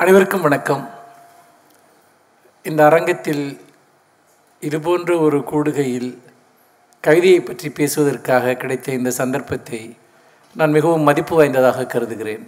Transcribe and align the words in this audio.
அனைவருக்கும் 0.00 0.40
வணக்கம். 0.40 0.82
இந்த 2.64 2.84
அரங்கத்தில் 2.88 3.42
இதுபோன்ற 4.62 5.18
ஒரு 5.18 5.38
கூடுகையில் 5.50 6.10
கவிதையை 7.00 7.40
பற்றி 7.40 7.68
பேசுவதற்காக 7.70 8.54
கிடைத்த 8.54 8.92
இந்த 8.92 9.10
சந்தர்ப்பத்தை 9.10 9.96
நான் 10.56 10.70
மிகவும் 10.70 11.06
மதிப்பு 11.08 11.34
வாய்ந்ததாக 11.36 11.86
கருதுகிறேன். 11.86 12.44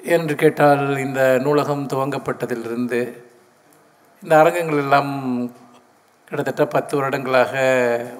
என்று 0.00 0.34
கேட்டால் 0.34 0.84
இந்த 0.98 1.38
நூலகம் 1.44 1.86
துவங்கப்பட்டதிலிருந்து 1.86 3.00
இந்த 4.22 4.34
அரங்கங்கள் 4.38 4.82
எல்லாம் 4.86 5.12
கிட்டத்தட்ட 6.28 6.66
பத்து 6.66 6.96
வருடங்களாக 6.96 7.54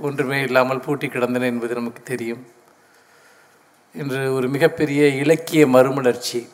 ஒன்றுமே 0.00 0.40
இல்லாமல் 0.40 0.86
பூட்டி 0.86 1.08
கிடந்தன 1.08 1.46
என்பது 1.46 1.74
நமக்கு 1.74 2.02
தெரியும். 2.02 2.42
இன்று 3.92 4.34
ஒரு 4.34 4.48
மிகப்பெரிய 4.48 5.06
இலக்கிய 5.06 5.66
மறுமலர்ச்சி 5.66 6.48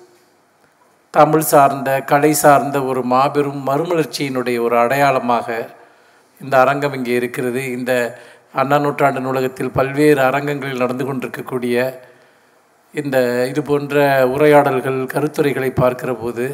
தமிழ் 1.15 1.47
சார்ந்த 1.51 1.91
கலை 2.11 2.31
சார்ந்த 2.41 2.79
ஒரு 2.91 3.01
மாபெரும் 3.13 3.61
மறுமலர்ச்சியினுடைய 3.69 4.57
ஒரு 4.61 4.75
அடையாளமாக 4.79 5.47
இந்த 6.41 6.55
அரங்கம் 6.63 6.97
இங்கே 6.99 7.15
இருக்கிறது. 7.21 7.61
இந்த 7.77 7.93
அண்ணா 8.61 8.77
நூற்றாண்டு 8.83 9.21
நூலகத்தில் 9.21 9.75
பல்வேறு 9.79 10.21
அரங்கங்களில் 10.27 10.83
நடந்து 10.85 11.05
கொண்டிருக்கக்கூடிய 11.05 11.77
இந்த 12.95 13.17
இது 13.51 13.61
போன்ற 13.63 13.97
உரையாடல்கள் 14.35 14.99
கருத்துரைகளை 15.13 15.71
பார்க்கிற 15.73 16.13
போது 16.15 16.47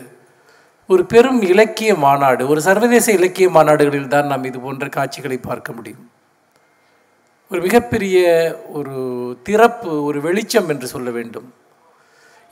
ஒரு 0.89 1.03
பெரும் 1.13 1.41
இலக்கிய 1.53 1.93
மாநாடு 2.07 2.43
ஒரு 2.53 2.61
சர்வதேச 2.61 3.07
இலக்கிய 3.19 3.49
மாநாடுகளில் 3.57 4.13
தான் 4.15 4.31
நாம் 4.33 4.49
இது 4.51 4.59
போன்ற 4.61 4.87
காட்சிகளை 4.97 5.39
பார்க்க 5.49 5.73
முடியும். 5.73 6.05
ஒரு 7.51 7.61
மிகப்பெரிய 7.67 8.19
ஒரு 8.79 8.95
திறப்பு 9.49 9.91
ஒரு 10.05 10.21
வெளிச்சம் 10.27 10.71
என்று 10.75 10.87
சொல்ல 10.95 11.11
வேண்டும். 11.11 11.49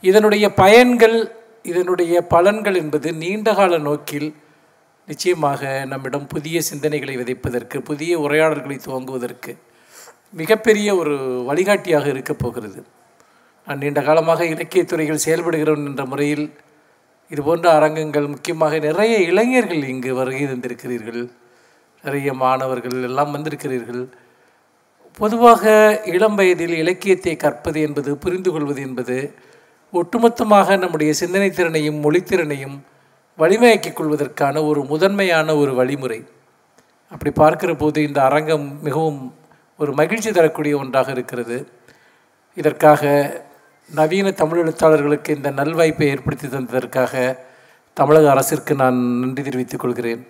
இதனுடைய 0.03 0.45
பயன்கள் 0.61 1.17
இதனுடைய 1.63 2.27
பலன்கள் 2.29 2.77
என்பது 2.77 3.13
நீண்டகால 3.13 3.77
நோக்கில் 3.77 4.29
நிச்சயமாக 5.07 5.85
நம்மிடம் 5.85 6.27
புதிய 6.27 6.61
சிந்தனைகளை 6.71 7.15
விதைப்பதற்கு 7.17 7.77
புதிய 7.79 8.19
உரையாடல்களை 8.19 8.77
துவங்குவதற்கு 8.85 9.53
மிகப்பெரிய 10.31 10.95
ஒரு 10.95 11.15
வழிகாட்டியாக 11.45 12.07
இருக்கப் 12.07 12.39
போகிறது. 12.39 12.83
நான் 13.67 13.77
நீண்ட 13.77 14.01
காலமாக 14.01 14.45
இலக்கியத்துறையில் 14.45 15.23
செயல்படுகிறவன் 15.25 15.85
என்ற 15.85 16.05
முறையில் 16.05 16.45
இதுபோன்ற 17.29 17.71
அரங்கங்கள் 17.71 18.27
முக்கியமாக 18.27 18.79
நிறைய 18.79 19.17
இளைஞர்கள் 19.17 19.83
இங்கு 19.83 20.15
வருகை 20.15 20.43
தந்திருக்கிறீர்கள். 20.45 21.29
நிறைய 22.03 22.33
மாணவர்கள் 22.33 23.03
எல்லாம் 23.03 23.33
வந்திருக்கிறீர்கள். 23.35 24.03
பொதுவாக 25.13 25.63
இளம் 26.05 26.35
வயதில் 26.35 26.75
இலக்கியத்தை 26.77 27.35
கற்பது 27.35 27.81
என்பது 27.81 28.17
புரிந்து 28.17 28.51
கொள்வது 28.51 28.81
என்பது 28.81 29.17
ஒட்டுமொத்தமாக 29.93 30.77
நம்முடைய 30.77 31.13
சிந்தனை 31.13 31.49
திறனையும் 31.49 31.99
மொழித்திறனையும் 32.03 32.79
வலிமையாக்கிக் 33.37 33.93
கொள்வதற்கான 33.93 34.63
ஒரு 34.63 34.83
முதன்மையான 34.83 35.55
ஒரு 35.55 35.73
வழிமுறை. 35.75 36.25
அப்படி 37.09 37.31
பார்க்கிற 37.31 37.75
போது 37.75 38.03
இந்த 38.07 38.23
அரங்கம் 38.23 38.81
மிகவும் 38.81 39.35
ஒரு 39.77 39.93
மகிழ்ச்சி 39.93 40.31
தரக்கூடிய 40.31 40.77
ஒன்றாக 40.77 41.11
இருக்கிறது. 41.11 41.67
இதற்காக 42.55 43.01
நவீன 43.91 44.31
தமிழ் 44.31 44.59
எழுத்தாளர்களுக்கு 44.59 45.35
இந்த 45.35 45.51
நல்வாய்ப்பை 45.51 46.03
ஏற்படுத்தி 46.03 46.47
தந்ததற்காக 46.47 47.37
தமிழக 47.93 48.31
அரசிற்கு 48.31 48.75
நான் 48.75 48.99
நன்றி 49.19 49.43
தெரிவித்துக் 49.43 49.79
கொள்கிறேன். 49.79 50.27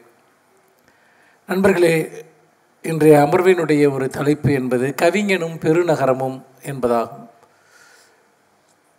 நண்பர்களே 1.48 2.26
இன்றைய 2.82 3.18
அமர்வினுடைய 3.18 3.94
ஒரு 3.94 4.10
தலைப்பு 4.10 4.54
என்பது 4.54 4.96
கவிஞனும் 4.96 5.60
பெருநகரமும் 5.60 6.42
என்பதாகும். 6.66 7.23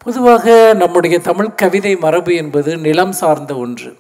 பொதுவாக 0.05 0.73
நம்முடைய 0.75 1.19
தமிழ் 1.19 1.55
கவிதை 1.55 1.97
மரபு 1.97 2.35
என்பது 2.35 2.77
நிலம் 2.77 3.13
சார்ந்த 3.13 3.57
ஒன்று. 3.57 3.97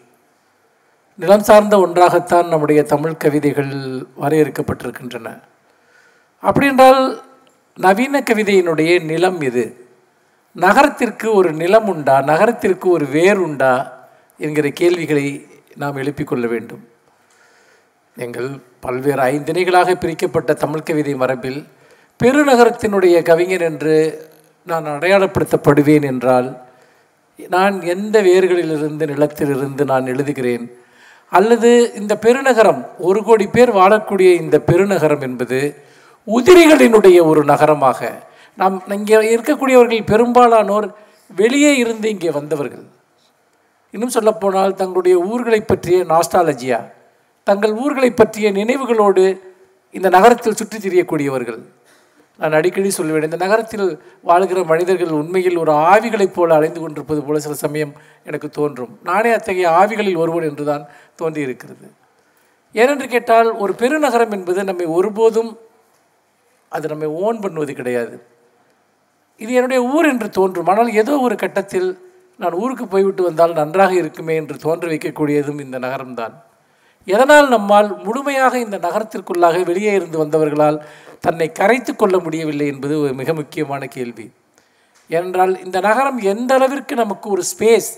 நிலம் 1.14 1.41
சார்ந்த 1.41 1.78
ஒன்றாகத்தான் 1.78 2.48
நம்முடைய 2.48 2.83
தமிழ் 2.83 3.16
கவிதைகள் 3.16 3.72
வரையறுக்கப்பட்டிருக்கின்றன. 4.20 5.41
அப்படி 6.41 6.66
என்றால் 6.66 7.22
நவீன 7.76 8.20
கவிதையினுடைய 8.20 9.04
நிலம் 9.04 9.41
இது 9.41 9.88
நகரத்திற்கு 10.53 11.34
ஒரு 11.34 11.53
நிலம் 11.53 11.88
உண்டா? 11.88 12.20
நகரத்திற்கு 12.20 12.88
ஒரு 12.88 13.06
வேர் 13.06 13.37
உண்டா? 13.37 13.72
என்கிற 14.38 14.69
கேள்விகளை 14.69 15.47
நாம் 15.76 15.97
எழுப்பிக்கொள்ள 15.97 16.47
வேண்டும். 16.47 16.88
எங்கள் 18.16 18.50
பல்வேறு 18.81 19.22
ஐந்திணைகளாக 19.22 19.94
பிரிக்கப்பட்ட 19.94 20.54
தமிழ் 20.54 20.82
கவிதை 20.82 21.14
மரபில் 21.14 21.66
பெருநகரத்தினுடைய 22.22 23.22
கவிஞர் 23.22 23.60
என்று 23.60 24.32
நான் 24.66 24.84
அடையாளப்படுத்தப்படுவேன் 24.84 26.04
என்றால் 26.04 26.48
நான் 27.48 27.82
எந்த 27.82 28.22
வேர்களிலிருந்து 28.22 29.04
நிலத்திலிருந்து 29.12 29.84
நான் 29.84 30.04
எழுதுகிறேன்? 30.04 30.64
அல்லது 31.28 31.70
இந்த 31.94 32.19
பெருநகரம் 32.22 32.86
ஒரு 32.98 33.25
கோடி 33.25 33.47
பேர் 33.47 33.72
வாழக்கூடிய 33.75 34.28
இந்த 34.42 34.56
பெருநகரம் 34.66 35.20
என்பது 35.20 35.58
உதிரிகளினுடைய 36.26 37.19
ஒரு 37.26 37.44
நகரமாக. 37.44 38.00
நாம் 38.56 38.82
இங்கே 38.88 39.36
இருக்கக்கூடியவர்கள் 39.36 40.10
பெரும்பாலானோர் 40.12 40.86
வெளியே 41.36 41.76
இருந்து 41.76 42.10
இங்கே 42.10 42.31
வந்தவர்கள். 42.31 42.84
இன்னும் 43.91 44.14
சொல்லப்போனால் 44.16 44.75
தங்களுடைய 44.75 45.19
ஊர்களை 45.19 45.60
பற்றிய 45.60 46.04
நாஸ்டாலஜியா 46.04 46.81
தங்கள் 47.44 47.72
ஊர்களை 47.72 48.10
பற்றிய 48.10 48.52
நினைவுகளோடு 48.52 49.25
இந்த 49.91 50.08
நகரத்தில் 50.08 50.54
சுற்றித் 50.54 50.84
திரியக்கூடியவர்கள். 50.86 51.60
நான் 52.39 52.56
அடிக்கடி 52.59 52.91
சொல்வேன் 52.97 53.27
இந்த 53.27 53.39
நகரத்தில் 53.43 53.87
வாழ்கிற 54.28 54.61
மனிதர்கள் 54.71 55.19
உண்மையில் 55.19 55.61
ஒரு 55.62 55.72
ஆவிகளைப் 55.91 56.37
போல 56.37 56.55
அலைந்து 56.55 56.81
கொண்டிருப்பது 56.81 57.21
போல 57.27 57.39
சில 57.45 57.55
சமயம் 57.65 57.93
எனக்கு 58.28 58.49
தோன்றும். 58.59 58.93
நானே 59.09 59.31
அத்தகைய 59.33 59.69
ஆவிகளில் 59.81 60.21
ஒருவன் 60.22 60.49
என்றுதான் 60.50 60.84
தோன்றியிருக்கிறது. 61.21 61.87
ஏனென்று 62.75 63.06
கேட்டால் 63.09 63.50
ஒரு 63.65 63.73
பெருநகரம் 63.83 64.33
என்பது 64.37 64.65
நம்மை 64.71 64.87
ஒருபோதும் 64.97 65.50
அது 66.73 66.89
நம்மை 66.93 67.09
ஓன் 67.25 67.39
பண்ணுவது 67.44 67.73
கிடையாது. 67.81 68.17
இது 69.41 69.53
என்னுடைய 69.59 69.81
ஊர் 69.94 70.09
என்று 70.12 70.28
தோன்றும். 70.31 70.69
ஆனால் 70.73 70.91
ஏதோ 71.03 71.15
ஒரு 71.27 71.37
கட்டத்தில் 71.37 71.89
நான் 72.43 72.59
ஊருக்கு 72.62 72.84
போய்விட்டு 72.89 73.23
வந்தால் 73.23 73.59
நன்றாக 73.61 73.93
இருக்குமே 73.94 74.34
என்று 74.41 74.56
தோன்ற 74.65 74.89
வைக்கக்கூடியதும் 74.89 75.62
இந்த 75.65 75.77
நகரம்தான். 75.78 76.34
எதனால் 77.04 77.48
நம்மால் 77.48 78.03
முழுமையாக 78.03 78.59
இந்த 78.59 78.76
நகரத்திற்குள்ளாக 78.78 79.65
வெளியே 79.65 79.92
இருந்து 79.92 80.25
வந்தவர்களால் 80.25 80.82
தன்னை 81.20 81.53
கரைத்து 81.53 81.97
கொள்ள 81.97 82.19
முடியவில்லை 82.19 82.66
என்பது 82.66 83.00
ஒரு 83.00 83.15
மிக 83.15 83.32
முக்கியமான 83.34 83.87
கேள்வி. 83.87 84.32
ஏனென்றால் 85.09 85.64
இந்த 85.64 85.81
நகரம் 85.81 86.19
எந்த 86.19 86.54
அளவிற்கு 86.54 86.94
நமக்கு 86.94 87.31
ஒரு 87.31 87.43
ஸ்பேஸ் 87.43 87.91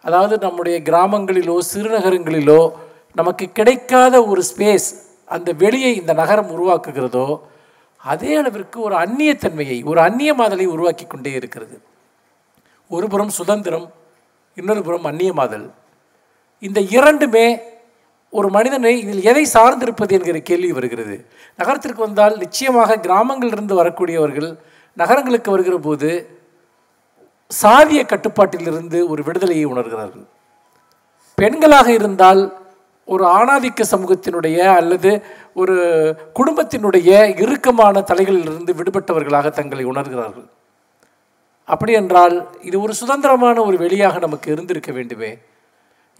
அதாவது 0.00 0.38
நம்முடைய 0.38 0.80
கிராமங்களிலோ 0.80 1.58
சிறுநகரங்களிலோ 1.74 2.72
நமக்கு 3.14 3.52
கிடைக்காத 3.52 4.24
ஒரு 4.24 4.42
ஸ்பேஸ் 4.42 4.88
அந்த 5.24 5.52
வெளியை 5.52 5.96
இந்த 5.96 6.12
நகரம் 6.12 6.50
உருவாக்குகிறதோ 6.50 7.40
அதே 7.96 8.34
அளவிற்கு 8.34 8.80
ஒரு 8.80 8.94
அந்நியத்தன்மையை 8.94 9.84
ஒரு 9.84 10.00
அந்நியமாதலை 10.00 10.64
உருவாக்கி 10.64 11.06
கொண்டே 11.06 11.32
இருக்கிறது. 11.32 11.82
ஒரு 12.88 13.08
புறம் 13.08 13.28
சுதந்திரம் 13.28 13.92
இன்னொரு 14.54 14.82
புறம் 14.82 15.04
அந்நியமாதல் 15.04 15.70
இந்த 16.58 16.80
இரண்டுமே 16.80 17.46
ஒரு 18.32 18.48
மனிதனை 18.50 18.92
இதில் 19.00 19.26
எதை 19.30 19.44
சார்ந்திருப்பது 19.54 20.12
என்கிற 20.18 20.38
கேள்வி 20.38 20.72
வருகிறது. 20.72 21.16
நகரத்திற்கு 21.56 22.00
வந்தால் 22.06 22.36
நிச்சயமாக 22.36 22.96
கிராமங்களிலிருந்து 22.96 23.74
வரக்கூடியவர்கள் 23.80 24.50
நகரங்களுக்கு 24.96 25.50
வருகிற 25.50 25.76
போது 25.78 26.10
சாதிய 27.50 28.00
கட்டுப்பாட்டிலிருந்து 28.06 28.98
ஒரு 29.08 29.22
விடுதலையை 29.22 29.66
உணர்கிறார்கள். 29.72 30.24
பெண்களாக 31.38 31.88
இருந்தால் 31.92 32.42
ஒரு 33.08 33.24
ஆணாதிக்க 33.38 33.82
சமூகத்தினுடைய 33.92 34.58
அல்லது 34.80 35.10
ஒரு 35.54 35.76
குடும்பத்தினுடைய 36.38 37.10
இறுக்கமான 37.42 38.04
தலைகளிலிருந்து 38.10 38.72
விடுபட்டவர்களாக 38.78 39.50
தங்களை 39.50 39.84
உணர்கிறார்கள். 39.92 40.46
அப்படி 41.68 41.92
என்றால் 41.92 42.36
இது 42.60 42.76
ஒரு 42.80 42.92
சுதந்திரமான 42.92 43.56
ஒரு 43.62 43.76
வெளியாக 43.76 44.18
நமக்கு 44.18 44.48
இருந்திருக்க 44.54 44.92
வேண்டுமே. 44.92 45.30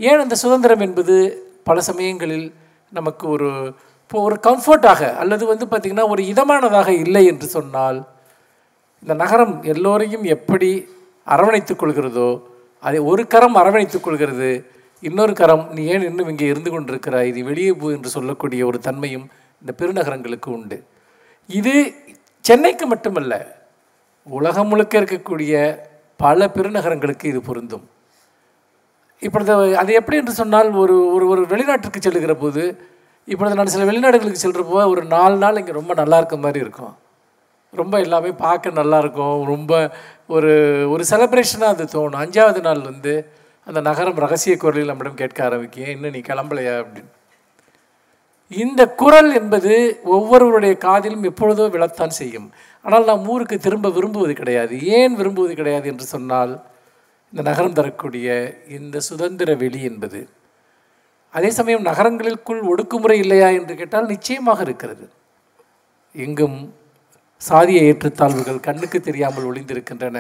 ஏன் 0.01 0.19
அந்த 0.19 0.35
சுதந்திரம் 0.35 0.81
என்பது 0.81 1.17
பல 1.63 1.81
சமயங்களில் 1.81 2.53
நமக்கு 2.91 3.29
ஒரு 3.29 3.75
இப்போ 4.03 4.23
ஒரு 4.23 4.37
கம்ஃபர்ட்டாக 4.43 5.15
அல்லது 5.15 5.47
வந்து 5.47 5.67
பார்த்திங்கன்னா 5.67 6.09
ஒரு 6.09 6.23
இதமானதாக 6.27 6.89
இல்லை 7.05 7.27
என்று 7.27 7.47
சொன்னால் 7.47 7.99
இந்த 9.03 9.15
நகரம் 9.15 9.55
எல்லோரையும் 9.65 10.25
எப்படி 10.25 10.71
அரவணைத்துக் 11.27 11.79
கொள்கிறதோ 11.79 12.29
அதை 12.83 13.01
ஒரு 13.01 13.27
கரம் 13.27 13.57
அரவணைத்துக் 13.57 14.03
கொள்கிறது 14.03 14.51
இன்னொரு 15.03 15.33
கரம் 15.33 15.65
நீ 15.75 15.85
ஏன் 15.85 16.03
இன்னும் 16.03 16.29
இங்கே 16.29 16.45
இருந்து 16.45 16.71
கொண்டிருக்கிறாய் 16.71 17.29
இது 17.29 17.45
வெளியே 17.45 17.73
போ 17.73 17.93
என்று 17.93 18.09
சொல்லக்கூடிய 18.09 18.67
ஒரு 18.67 18.79
தன்மையும் 18.79 19.31
இந்த 19.63 19.73
பெருநகரங்களுக்கு 19.81 20.49
உண்டு. 20.49 20.79
இது 21.49 21.75
சென்னைக்கு 22.45 22.87
மட்டுமல்ல 22.87 23.35
உலகம் 24.27 24.69
முழுக்க 24.69 25.01
இருக்கக்கூடிய 25.01 25.55
பல 26.17 26.47
பெருநகரங்களுக்கு 26.47 27.25
இது 27.25 27.41
பொருந்தும். 27.41 27.85
இப்பொழுது 29.23 29.53
அது 29.77 29.93
எப்படி 29.93 30.17
என்று 30.17 30.33
சொன்னால் 30.33 30.71
ஒரு 30.83 30.97
ஒரு 31.15 31.25
ஒரு 31.29 31.43
வெளிநாட்டிற்கு 31.53 32.01
செல்லுகிற 32.07 32.35
போது 32.35 32.63
இப்பொழுது 33.29 33.57
நான் 33.59 33.73
சில 33.75 33.85
வெளிநாடுகளுக்கு 33.91 34.43
செல்கிறப்போ 34.45 34.81
ஒரு 34.93 35.03
நாலு 35.05 35.37
நாள் 35.37 35.59
இங்கே 35.61 35.73
ரொம்ப 35.73 35.93
நல்லா 35.95 36.17
இருக்க 36.17 36.37
மாதிரி 36.37 36.61
இருக்கும். 36.65 36.95
ரொம்ப 37.73 38.01
எல்லாமே 38.01 38.31
பார்க்க 38.45 38.71
நல்லா 38.71 38.99
இருக்கும். 38.99 39.37
ரொம்ப 39.45 39.73
ஒரு 40.27 40.51
ஒரு 40.91 41.05
செலப்ரேஷனாக 41.11 41.75
அது 41.75 41.85
தோணும். 41.95 42.23
அஞ்சாவது 42.25 42.61
நாள் 42.61 42.81
வந்து 42.81 43.13
அந்த 43.67 43.81
நகரம் 43.81 44.19
ரகசிய 44.19 44.55
குரலில் 44.57 44.91
நம்மிடம் 44.91 45.21
கேட்க 45.21 45.45
ஆரம்பிக்கும் 45.45 45.91
இன்னும் 45.95 46.15
நீ 46.17 46.21
கிளம்பலையா? 46.21 46.75
அப்படின்னு. 46.83 47.13
இந்த 48.51 48.83
குரல் 49.03 49.31
என்பது 49.35 49.73
ஒவ்வொருவருடைய 50.05 50.75
காதிலும் 50.77 51.23
எப்பொழுதோ 51.23 51.67
விழத்தான் 51.69 52.19
செய்யும். 52.21 52.49
ஆனால் 52.85 53.05
நாம் 53.05 53.29
ஊருக்கு 53.29 53.59
திரும்ப 53.59 53.91
விரும்புவது 53.91 54.35
கிடையாது. 54.35 54.75
ஏன் 54.99 55.15
விரும்புவது 55.15 55.55
கிடையாது 55.55 55.89
என்று 55.89 56.05
சொன்னால் 56.05 56.53
இந்த 57.33 57.43
நகரம் 57.51 57.77
தரக்கூடிய 57.79 58.29
இந்த 58.69 58.97
சுதந்திர 59.01 59.55
வெளி 59.55 59.81
என்பது 59.83 60.21
அதே 61.35 61.51
சமயம் 61.59 61.87
நகரங்களுக்குள் 61.87 62.63
ஒடுக்குமுறை 62.71 63.17
இல்லையா 63.25 63.49
என்று 63.49 63.75
கேட்டால் 63.77 64.07
நிச்சயமாக 64.07 64.61
இருக்கிறது. 64.63 65.05
எங்கும் 66.15 66.59
சாதிய 67.49 67.79
ஏற்றத்தாழ்வுகள் 67.91 68.61
கண்ணுக்கு 68.61 69.01
தெரியாமல் 69.01 69.47
ஒளிந்திருக்கின்றன. 69.51 70.19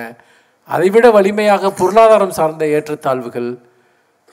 அதைவிட 0.68 1.10
வலிமையாக 1.10 1.70
பொருளாதாரம் 1.70 2.36
சார்ந்த 2.38 2.64
ஏற்றத்தாழ்வுகள் 2.66 3.50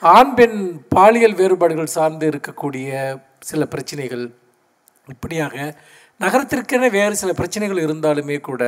ஆண் 0.02 0.34
பெண் 0.34 0.60
பாலியல் 0.96 1.36
வேறுபாடுகள் 1.36 1.96
சார்ந்து 1.98 2.26
இருக்கக்கூடிய 2.32 2.90
சில 3.40 3.66
பிரச்சனைகள். 3.66 4.26
இப்படியாக 5.08 5.56
நகரத்திற்கென 6.20 6.90
வேறு 6.90 7.16
சில 7.16 7.34
பிரச்சனைகள் 7.34 7.84
இருந்தாலுமே 7.86 8.38
கூட 8.42 8.64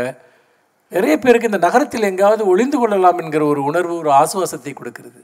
நிறைய 0.91 1.17
பேருக்கு 1.17 1.49
இந்த 1.51 1.59
நகரத்தில் 1.67 2.07
எங்காவது 2.09 2.43
ஒளிந்து 2.51 2.77
கொள்ளலாம் 2.79 3.19
என்கிற 3.23 3.45
ஒரு 3.45 3.61
உணர்வு 3.69 3.93
ஒரு 4.01 4.09
ஆசுவாசத்தை 4.21 4.73
கொடுக்கிறது. 4.73 5.21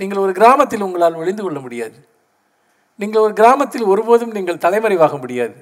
நீங்கள் 0.00 0.22
ஒரு 0.24 0.32
கிராமத்தில் 0.32 0.84
உங்களால் 0.86 1.20
ஒளிந்து 1.22 1.42
கொள்ள 1.42 1.58
முடியாது. 1.60 1.98
நீங்கள் 2.98 3.24
ஒரு 3.26 3.32
கிராமத்தில் 3.32 3.90
ஒருபோதும் 3.92 4.34
நீங்கள் 4.36 4.62
தலைமறைவாக 4.64 5.16
முடியாது. 5.16 5.56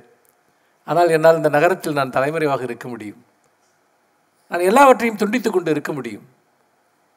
ஆனால் 0.85 1.08
என்னால் 1.08 1.37
இந்த 1.37 1.49
நகரத்தில் 1.49 1.99
நான் 1.99 2.14
தலைமறைவாக 2.17 2.62
இருக்க 2.62 2.88
முடியும். 2.88 3.20
நான் 4.50 4.67
எல்லாவற்றையும் 4.70 5.20
துண்டித்து 5.23 5.50
கொண்டு 5.50 5.70
இருக்க 5.70 5.93
முடியும். 5.93 6.26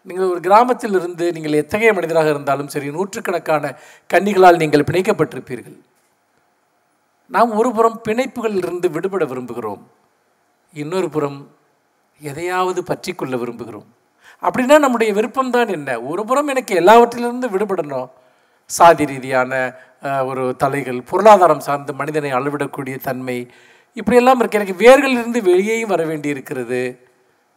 நீங்கள் 0.06 0.30
ஒரு 0.34 0.40
கிராமத்தில் 0.40 0.96
இருந்து 1.00 1.26
நீங்கள் 1.36 1.60
எத்தகைய 1.62 1.92
மனிதராக 1.94 2.30
இருந்தாலும் 2.30 2.72
சரி 2.74 2.90
நூற்றுக்கணக்கான 2.92 3.74
கன்னிகளால் 4.14 4.62
நீங்கள் 4.64 4.88
பிணைக்கப்பட்டிருப்பீர்கள். 4.90 5.78
நாம் 7.32 7.52
ஒரு 7.60 7.70
புறம் 7.78 8.02
பிணைப்புகளிலிருந்து 8.08 8.90
விடுபட 8.96 9.24
விரும்புகிறோம். 9.26 9.82
இன்னொரு 10.74 11.10
புறம் 11.16 11.40
எதையாவது 12.22 12.82
பற்றி 12.84 13.12
கொள்ள 13.14 13.36
விரும்புகிறோம். 13.38 13.88
அப்படின்னா 14.44 14.76
நம்முடைய 14.84 15.12
விருப்பம்தான் 15.18 15.72
என்ன? 15.78 15.90
ஒரு 16.10 16.22
புறம் 16.26 16.52
எனக்கு 16.54 16.74
எல்லாவற்றிலிருந்து 16.82 17.48
விடுபடணும். 17.54 18.10
சாதி 18.70 19.06
ரீதியான 19.06 19.52
ஒரு 20.30 20.44
தலைகள் 20.62 21.00
பொருளாதாரம் 21.10 21.66
சார்ந்து 21.68 21.94
மனிதனை 21.94 22.32
அளவிடக்கூடிய 22.32 22.96
தன்மை 23.08 23.38
இப்படியெல்லாம் 23.98 24.40
இருக்கு. 24.40 24.60
எனக்கு 24.60 24.82
வேர்களிலிருந்து 24.84 25.40
வெளியேயும் 25.50 25.94
வர 25.94 26.02
வேண்டி 26.06 26.30
இருக்கிறது 26.30 26.82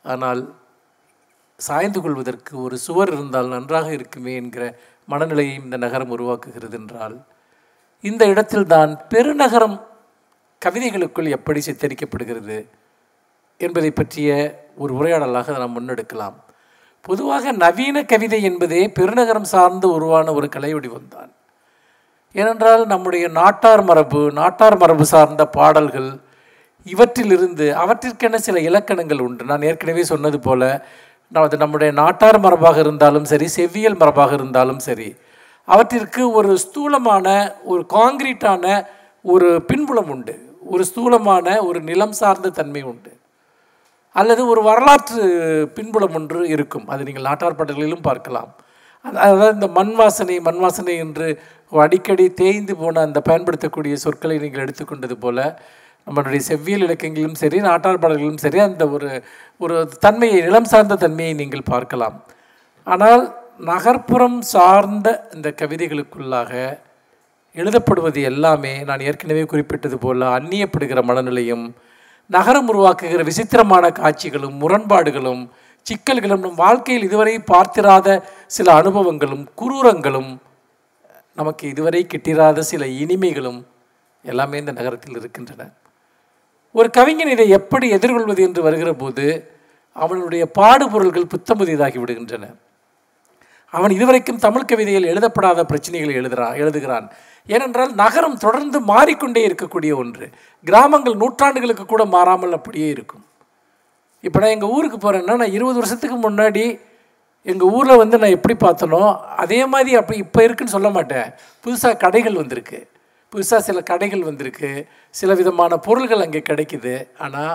ஆனால் 0.04 0.40
சாய்ந்து 1.58 2.00
கொள்வதற்கு 2.00 2.52
ஒரு 2.62 2.76
சுவர் 2.78 3.10
இருந்தால் 3.14 3.52
நன்றாக 3.54 3.88
இருக்குமே 3.92 4.34
என்கிற 4.34 4.64
மனநிலையை 5.08 5.54
இந்த 5.62 5.76
நகரம் 5.76 6.12
உருவாக்குகிறது 6.16 6.76
என்றால் 6.80 7.16
இந்த 8.04 8.22
இடத்தில்தான் 8.26 8.92
பெருநகரம் 9.14 9.76
கவிதைகளுக்குள் 10.62 11.34
எப்படி 11.36 11.60
சித்தரிக்கப்படுகிறது? 11.66 12.58
என்பதை 13.60 13.90
பற்றிய 13.90 14.30
ஒரு 14.76 14.92
உரையாடலாக 14.94 15.58
நாம் 15.58 15.76
முன்னெடுக்கலாம். 15.76 16.38
பொதுவாக 17.00 17.52
நவீன 17.52 18.04
கவிதை 18.04 18.42
என்பதே 18.42 18.92
பெருநகரம் 18.98 19.50
சார்ந்து 19.52 19.92
உருவான 19.92 20.32
ஒரு 20.32 20.48
கலை 20.48 20.74
வடிவம்தான். 20.74 21.30
ஏனென்றால் 22.32 22.86
நம்முடைய 22.86 23.28
நாட்டார் 23.28 23.82
மரபு 23.84 24.32
நாட்டார் 24.32 24.76
மரபு 24.76 25.04
சார்ந்த 25.04 25.46
பாடல்கள் 25.46 26.10
இவற்றிலிருந்து 26.86 27.66
அவற்றிற்கென 27.84 28.34
சில 28.34 28.60
இலக்கணங்கள் 28.60 29.18
உண்டு. 29.18 29.44
நான் 29.44 29.62
ஏற்கனவே 29.62 30.04
சொன்னது 30.04 30.40
போல 30.40 30.86
அது 31.32 31.56
நம்முடைய 31.56 31.92
நாட்டார் 31.92 32.40
மரபாக 32.40 32.78
இருந்தாலும் 32.78 33.24
சரி 33.24 33.46
செவ்வியல் 33.56 33.96
மரபாக 33.96 34.32
இருந்தாலும் 34.32 34.78
சரி 34.78 35.08
அவற்றிற்கு 35.64 36.22
ஒரு 36.30 36.58
ஸ்தூலமான 36.58 37.26
ஒரு 37.64 37.82
காங்கிரீட்டான 37.88 38.86
ஒரு 39.22 39.62
பின்புலம் 39.62 40.08
உண்டு. 40.08 40.34
ஒரு 40.66 40.84
ஸ்தூலமான 40.84 41.62
ஒரு 41.62 41.80
நிலம் 41.80 42.12
சார்ந்த 42.12 42.48
தன்மை 42.48 42.82
உண்டு. 42.82 43.12
அல்லது 44.16 44.42
ஒரு 44.52 44.60
வரலாற்று 44.68 45.22
பின்புலம் 45.76 46.16
ஒன்று 46.18 46.40
இருக்கும். 46.54 46.86
அது 46.92 47.06
நீங்கள் 47.08 47.26
நாட்டார் 47.28 47.58
பாடல்களிலும் 47.58 48.06
பார்க்கலாம். 48.08 48.50
அதாவது 49.04 49.54
இந்த 49.56 49.68
மண் 49.78 49.92
வாசனை 50.00 50.34
மண் 50.48 50.60
வாசனை 50.64 50.94
என்று 51.04 51.26
அடிக்கடி 51.72 52.26
தேய்ந்து 52.40 52.74
போன 52.80 53.02
அந்த 53.08 53.18
பயன்படுத்தக்கூடிய 53.28 53.94
சொற்களை 54.04 54.36
நீங்கள் 54.44 54.64
எடுத்துக்கொண்டது 54.64 55.16
போல 55.24 55.38
நம்மளுடைய 56.06 56.42
செவ்வியல் 56.48 56.84
இலக்கியங்களிலும் 56.86 57.38
சரி 57.42 57.58
நாட்டார் 57.68 58.02
பாடல்களிலும் 58.02 58.42
சரி 58.44 58.58
அந்த 58.66 58.84
ஒரு 58.94 59.08
ஒரு 59.60 59.76
தன்மையை 60.04 60.38
நிலம் 60.46 60.70
சார்ந்த 60.72 60.98
தன்மையை 61.04 61.34
நீங்கள் 61.40 61.70
பார்க்கலாம். 61.72 62.16
ஆனால் 62.86 63.24
நகர்ப்புறம் 63.70 64.38
சார்ந்த 64.54 65.08
இந்த 65.36 65.48
கவிதைகளுக்குள்ளாக 65.60 66.52
எழுதப்படுவது 67.56 68.20
எல்லாமே 68.30 68.72
நான் 68.88 69.04
ஏற்கனவே 69.08 69.44
குறிப்பிட்டது 69.52 69.96
போல 70.04 70.28
அந்நியப்படுகிற 70.38 71.00
மனநிலையும் 71.10 71.64
நகரம் 72.30 72.68
உருவாக்குகிற 72.72 73.22
விசித்திரமான 73.24 73.90
காட்சிகளும் 73.90 74.56
முரண்பாடுகளும் 74.60 75.42
சிக்கல்களும் 75.86 76.38
நம் 76.38 76.54
வாழ்க்கையில் 76.54 77.04
இதுவரை 77.04 77.38
பார்த்திராத 77.38 78.08
சில 78.46 78.72
அனுபவங்களும் 78.80 79.44
குரூரங்களும் 79.56 80.30
நமக்கு 81.34 81.68
இதுவரை 81.68 82.06
கிட்டிராத 82.06 82.58
சில 82.58 82.84
இனிமைகளும் 82.86 83.60
எல்லாமே 84.24 84.58
இந்த 84.58 84.72
நகரத்தில் 84.72 85.16
இருக்கின்றன. 85.16 85.70
ஒரு 86.74 86.90
கவிஞன் 86.90 87.28
இதை 87.28 87.48
எப்படி 87.48 87.86
எதிர்கொள்வது 87.90 88.42
என்று 88.42 88.62
வருகிற 88.62 88.92
போது 88.92 89.24
அவனுடைய 89.92 90.50
பாடுபொருள்கள் 90.58 91.30
புத்தமுதியதாகி 91.34 91.98
விடுகின்றன. 92.00 92.44
அவன் 93.72 93.94
இதுவரைக்கும் 93.96 94.42
தமிழ் 94.44 94.68
கவிதையில் 94.70 95.10
எழுதப்படாத 95.12 95.64
பிரச்சனைகளை 95.72 96.14
எழுதுகிறான் 96.20 96.56
எழுதுகிறான். 96.62 97.06
ஏனென்றால் 97.46 97.92
நகரம் 98.02 98.38
தொடர்ந்து 98.44 98.78
மாறிக்கொண்டே 98.92 99.42
இருக்கக்கூடிய 99.48 99.92
ஒன்று. 100.02 100.26
கிராமங்கள் 100.66 101.20
நூற்றாண்டுகளுக்கு 101.22 101.84
கூட 101.86 102.04
மாறாமல் 102.04 102.56
அப்படியே 102.58 102.88
இருக்கும். 102.88 103.24
இப்போ 104.26 104.38
நான் 104.40 104.54
எங்கள் 104.56 104.72
ஊருக்கு 104.76 104.98
போகிறேன்னா 104.98 105.36
நான் 105.42 105.56
இருபது 105.56 105.78
வருஷத்துக்கு 105.80 106.16
முன்னாடி 106.28 106.64
எங்கள் 107.46 107.72
ஊரில் 107.76 108.00
வந்து 108.02 108.16
நான் 108.18 108.36
எப்படி 108.36 108.54
பார்த்தனோ 108.64 109.02
அதே 109.42 109.60
மாதிரி 109.66 109.96
அப்படி 109.96 110.18
இப்போ 110.18 110.40
இருக்குன்னு 110.46 110.76
சொல்ல 110.76 110.88
மாட்டேன். 110.90 111.28
புதுசாக 111.64 111.96
கடைகள் 111.96 112.40
வந்திருக்கு. 112.42 112.80
புதுசாக 113.32 113.60
சில 113.68 113.80
கடைகள் 113.90 114.22
வந்திருக்கு. 114.22 114.70
சில 115.14 115.34
விதமான 115.34 115.76
பொருள்கள் 115.86 116.24
அங்கே 116.24 116.42
கிடைக்குது. 116.50 116.94
ஆனால் 117.18 117.54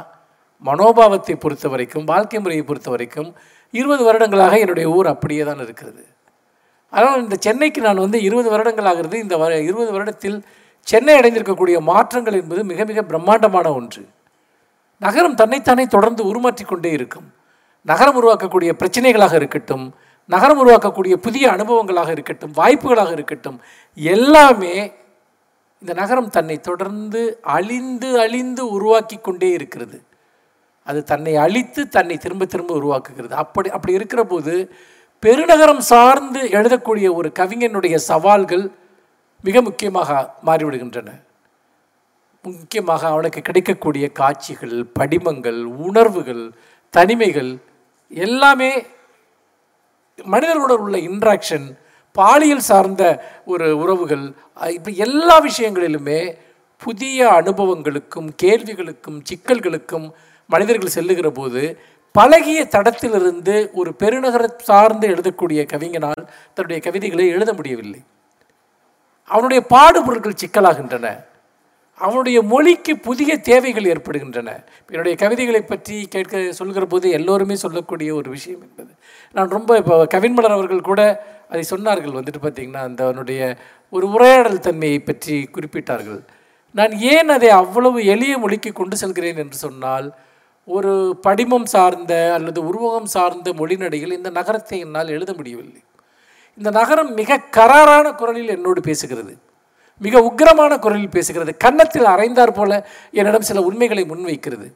மனோபாவத்தை 0.64 1.36
பொறுத்த 1.36 1.68
வரைக்கும் 1.68 2.06
வாழ்க்கை 2.06 2.40
முறையை 2.40 2.64
பொறுத்த 2.66 2.90
வரைக்கும் 2.90 3.30
இருபது 3.80 4.04
வருடங்களாக 4.08 4.58
என்னுடைய 4.64 4.88
ஊர் 4.98 5.08
அப்படியே 5.14 5.44
தான் 5.44 5.64
இருக்கிறது. 5.66 6.04
அதனால் 6.94 7.24
இந்த 7.24 7.38
சென்னைக்கு 7.46 7.80
நான் 7.82 8.04
வந்து 8.06 8.20
இருபது 8.28 8.50
வருடங்கள் 8.50 8.90
ஆகிறது 8.92 9.18
இந்த 9.20 9.36
வர 9.38 9.52
இருபது 9.70 9.90
வருடத்தில் 9.96 10.38
சென்னை 10.88 11.14
அடைந்திருக்கக்கூடிய 11.20 11.78
மாற்றங்கள் 11.92 12.40
என்பது 12.42 12.62
மிக 12.72 12.86
மிக 12.86 13.02
பிரம்மாண்டமான 13.04 13.68
ஒன்று. 13.74 14.04
நகரம் 15.02 15.40
தன்னைத்தானே 15.42 15.86
தொடர்ந்து 15.96 16.24
உருமாற்றிக் 16.32 16.72
கொண்டே 16.72 16.92
இருக்கும். 16.92 17.28
நகரம் 17.88 18.18
உருவாக்கக்கூடிய 18.22 18.72
பிரச்சனைகளாக 18.82 19.34
இருக்கட்டும் 19.42 19.86
நகரம் 20.30 20.60
உருவாக்கக்கூடிய 20.62 21.16
புதிய 21.26 21.46
அனுபவங்களாக 21.56 22.10
இருக்கட்டும் 22.12 22.54
வாய்ப்புகளாக 22.58 23.12
இருக்கட்டும் 23.12 23.58
எல்லாமே 23.98 24.76
இந்த 25.82 25.94
நகரம் 26.02 26.30
தன்னை 26.30 26.58
தொடர்ந்து 26.60 27.22
அழிந்து 27.56 28.10
அழிந்து 28.24 28.64
உருவாக்கி 28.76 29.18
கொண்டே 29.18 29.50
இருக்கிறது. 29.58 29.98
அது 30.88 31.00
தன்னை 31.04 31.34
அழித்து 31.36 31.82
தன்னை 31.88 32.16
திரும்ப 32.18 32.46
திரும்ப 32.46 32.72
உருவாக்குகிறது. 32.80 33.34
அப்படி 33.44 33.70
அப்படி 33.70 33.94
இருக்கிற 33.94 34.24
போது 34.24 34.54
பெருநகரம் 35.24 35.84
சார்ந்து 35.92 36.42
எழுதக்கூடிய 36.58 37.08
ஒரு 37.14 37.30
கவிஞனுடைய 37.40 37.96
சவால்கள் 38.10 38.66
மிக 39.44 39.62
முக்கியமாக 39.62 40.10
மாறிவிடுகின்றன. 40.46 41.10
முக்கியமாக 42.46 43.02
அவனுக்கு 43.08 43.42
கிடைக்கக்கூடிய 43.42 44.06
காட்சிகள் 44.12 44.78
படிமங்கள் 44.94 45.62
உணர்வுகள் 45.88 46.44
தனிமைகள் 46.94 47.52
எல்லாமே 48.10 48.72
மனிதர்களோட 50.26 50.74
உள்ள 50.78 50.98
இன்ட்ராக்ஷன் 51.10 51.66
பாலியல் 52.16 52.68
சார்ந்த 52.70 53.04
ஒரு 53.46 53.66
உறவுகள் 53.78 54.26
இப்படி 54.68 54.96
எல்லா 54.98 55.36
விஷயங்களிலுமே 55.46 56.20
புதிய 56.82 57.20
அனுபவங்களுக்கும் 57.32 58.30
கேள்விகளுக்கும் 58.44 59.20
சிக்கல்களுக்கும் 59.22 60.08
மனிதர்கள் 60.48 60.96
செல்லுகிற 60.98 61.30
போது 61.30 61.80
பழகிய 62.12 62.68
தடத்திலிருந்து 62.72 63.70
ஒரு 63.74 63.94
பெருநகர 64.00 64.44
சார்ந்து 64.58 65.08
எழுதக்கூடிய 65.08 65.66
கவிஞனால் 65.66 66.24
தன்னுடைய 66.54 66.82
கவிதைகளை 66.82 67.28
எழுத 67.28 67.54
முடியவில்லை. 67.54 68.02
அவனுடைய 69.24 69.64
பாடுபொருட்கள் 69.70 70.42
சிக்கலாகின்றன. 70.44 71.24
அவனுடைய 71.98 72.42
மொழிக்கு 72.42 72.98
புதிய 72.98 73.38
தேவைகள் 73.38 73.86
ஏற்படுகின்றன. 73.86 74.64
என்னுடைய 74.88 75.18
கவிதைகளை 75.18 75.62
பற்றி 75.62 76.06
கேட்க 76.10 76.52
சொல்கிற 76.52 76.86
போது 76.86 77.10
எல்லோருமே 77.10 77.56
சொல்லக்கூடிய 77.56 78.16
ஒரு 78.16 78.30
விஷயம் 78.30 78.62
என்பது. 78.62 78.92
நான் 79.34 79.50
ரொம்ப 79.50 79.78
இப்போ 79.78 80.08
கவின்மலர் 80.14 80.58
அவர்கள் 80.58 80.82
கூட 80.82 81.26
அதை 81.50 81.64
சொன்னார்கள். 81.70 82.18
வந்துட்டு 82.20 82.40
பார்த்தீங்கன்னா 82.42 82.84
அந்த 82.90 83.04
அவனுடைய 83.04 83.58
ஒரு 83.90 84.10
உரையாடல் 84.10 84.60
தன்மையை 84.60 85.00
பற்றி 85.00 85.50
குறிப்பிட்டார்கள். 85.54 86.22
நான் 86.72 86.92
ஏன் 86.92 87.30
அதை 87.30 87.50
அவ்வளவு 87.50 88.06
எளிய 88.06 88.38
மொழிக்கு 88.38 88.72
கொண்டு 88.72 88.98
செல்கிறேன்? 88.98 89.38
என்று 89.38 89.58
சொன்னால் 89.58 90.16
ஒரு 90.66 91.18
படிமம் 91.22 91.66
சார்ந்த 91.66 92.32
அல்லது 92.34 92.64
உருவகம் 92.64 93.06
சார்ந்த 93.06 93.54
மொழிநடையில் 93.54 94.12
இந்த 94.12 94.30
நகரத்தை 94.30 94.80
என்னால் 94.80 95.08
எழுத 95.08 95.34
முடியவில்லை. 95.34 95.84
இந்த 96.58 96.70
நகரம் 96.70 97.14
மிக 97.14 97.42
கராரான 97.52 98.16
குரலில் 98.16 98.48
என்னோடு 98.48 98.82
பேசுகிறது. 98.82 99.38
மிக 100.00 100.20
உக்கிரமான 100.22 100.80
குரலில் 100.80 101.10
பேசுகிறது. 101.10 101.58
கன்னத்தில் 101.58 102.04
அரைந்தார் 102.04 102.54
போல 102.54 102.88
என்னிடம் 103.12 103.42
சில 103.42 103.62
உண்மைகளை 103.62 104.04
முன்வைக்கிறது. 104.04 104.74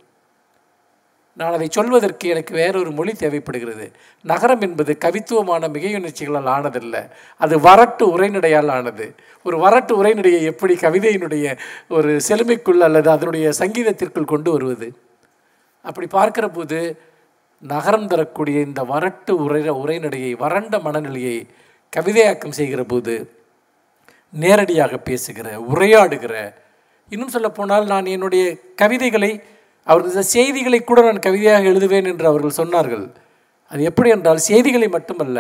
நான் 1.34 1.52
அதை 1.52 1.68
சொல்வதற்கு 1.72 2.30
எனக்கு 2.30 2.54
வேறொரு 2.54 2.92
மொழி 2.92 3.14
தேவைப்படுகிறது. 3.14 3.92
நகரம் 4.24 4.62
என்பது 4.62 4.98
கவித்துவமான 5.06 5.68
மிகையுணர்ச்சிகளால் 5.68 6.50
ஆனதல்ல. 6.50 7.10
அது 7.38 7.60
வரட்டு 7.60 8.04
உரைநடையால் 8.04 8.72
ஆனது. 8.72 9.16
ஒரு 9.44 9.58
வரட்டு 9.58 9.92
உரைநடையை 9.92 10.44
எப்படி 10.44 10.74
கவிதையினுடைய 10.74 11.58
ஒரு 11.90 12.20
செழுமைக்குள் 12.28 12.80
அல்லது 12.80 13.10
அதனுடைய 13.10 13.52
சங்கீதத்திற்குள் 13.60 14.26
கொண்டு 14.26 14.52
வருவது? 14.52 14.94
அப்படி 15.82 16.08
பார்க்கிற 16.08 16.50
போது 16.50 16.80
நகரம் 17.64 18.08
தரக்கூடிய 18.08 18.60
இந்த 18.60 18.82
வறட்டு 18.84 19.32
உரை 19.46 19.62
உரைநடையை 19.82 20.32
வறண்ட 20.34 20.80
மனநிலையை 20.80 21.48
கவிதையாக்கம் 21.98 22.58
செய்கிற 22.60 22.84
போது 22.84 23.14
நேரடியாக 24.34 24.98
பேசுகிற 24.98 25.48
உரையாடுகிற 25.60 26.34
இன்னும் 27.12 27.34
சொல்லப்போனால் 27.36 27.86
நான் 27.86 28.06
என்னுடைய 28.06 28.44
கவிதைகளை 28.76 29.32
அவர்கள் 29.88 30.32
செய்திகளை 30.36 30.80
கூட 30.84 31.02
நான் 31.02 31.20
கவிதையாக 31.20 31.64
எழுதுவேன் 31.64 32.10
என்று 32.12 32.26
அவர்கள் 32.28 32.58
சொன்னார்கள். 32.60 33.06
அது 33.72 33.82
எப்படி 33.84 34.10
என்றால் 34.10 34.38
செய்திகளை 34.38 34.88
மட்டுமல்ல 34.88 35.40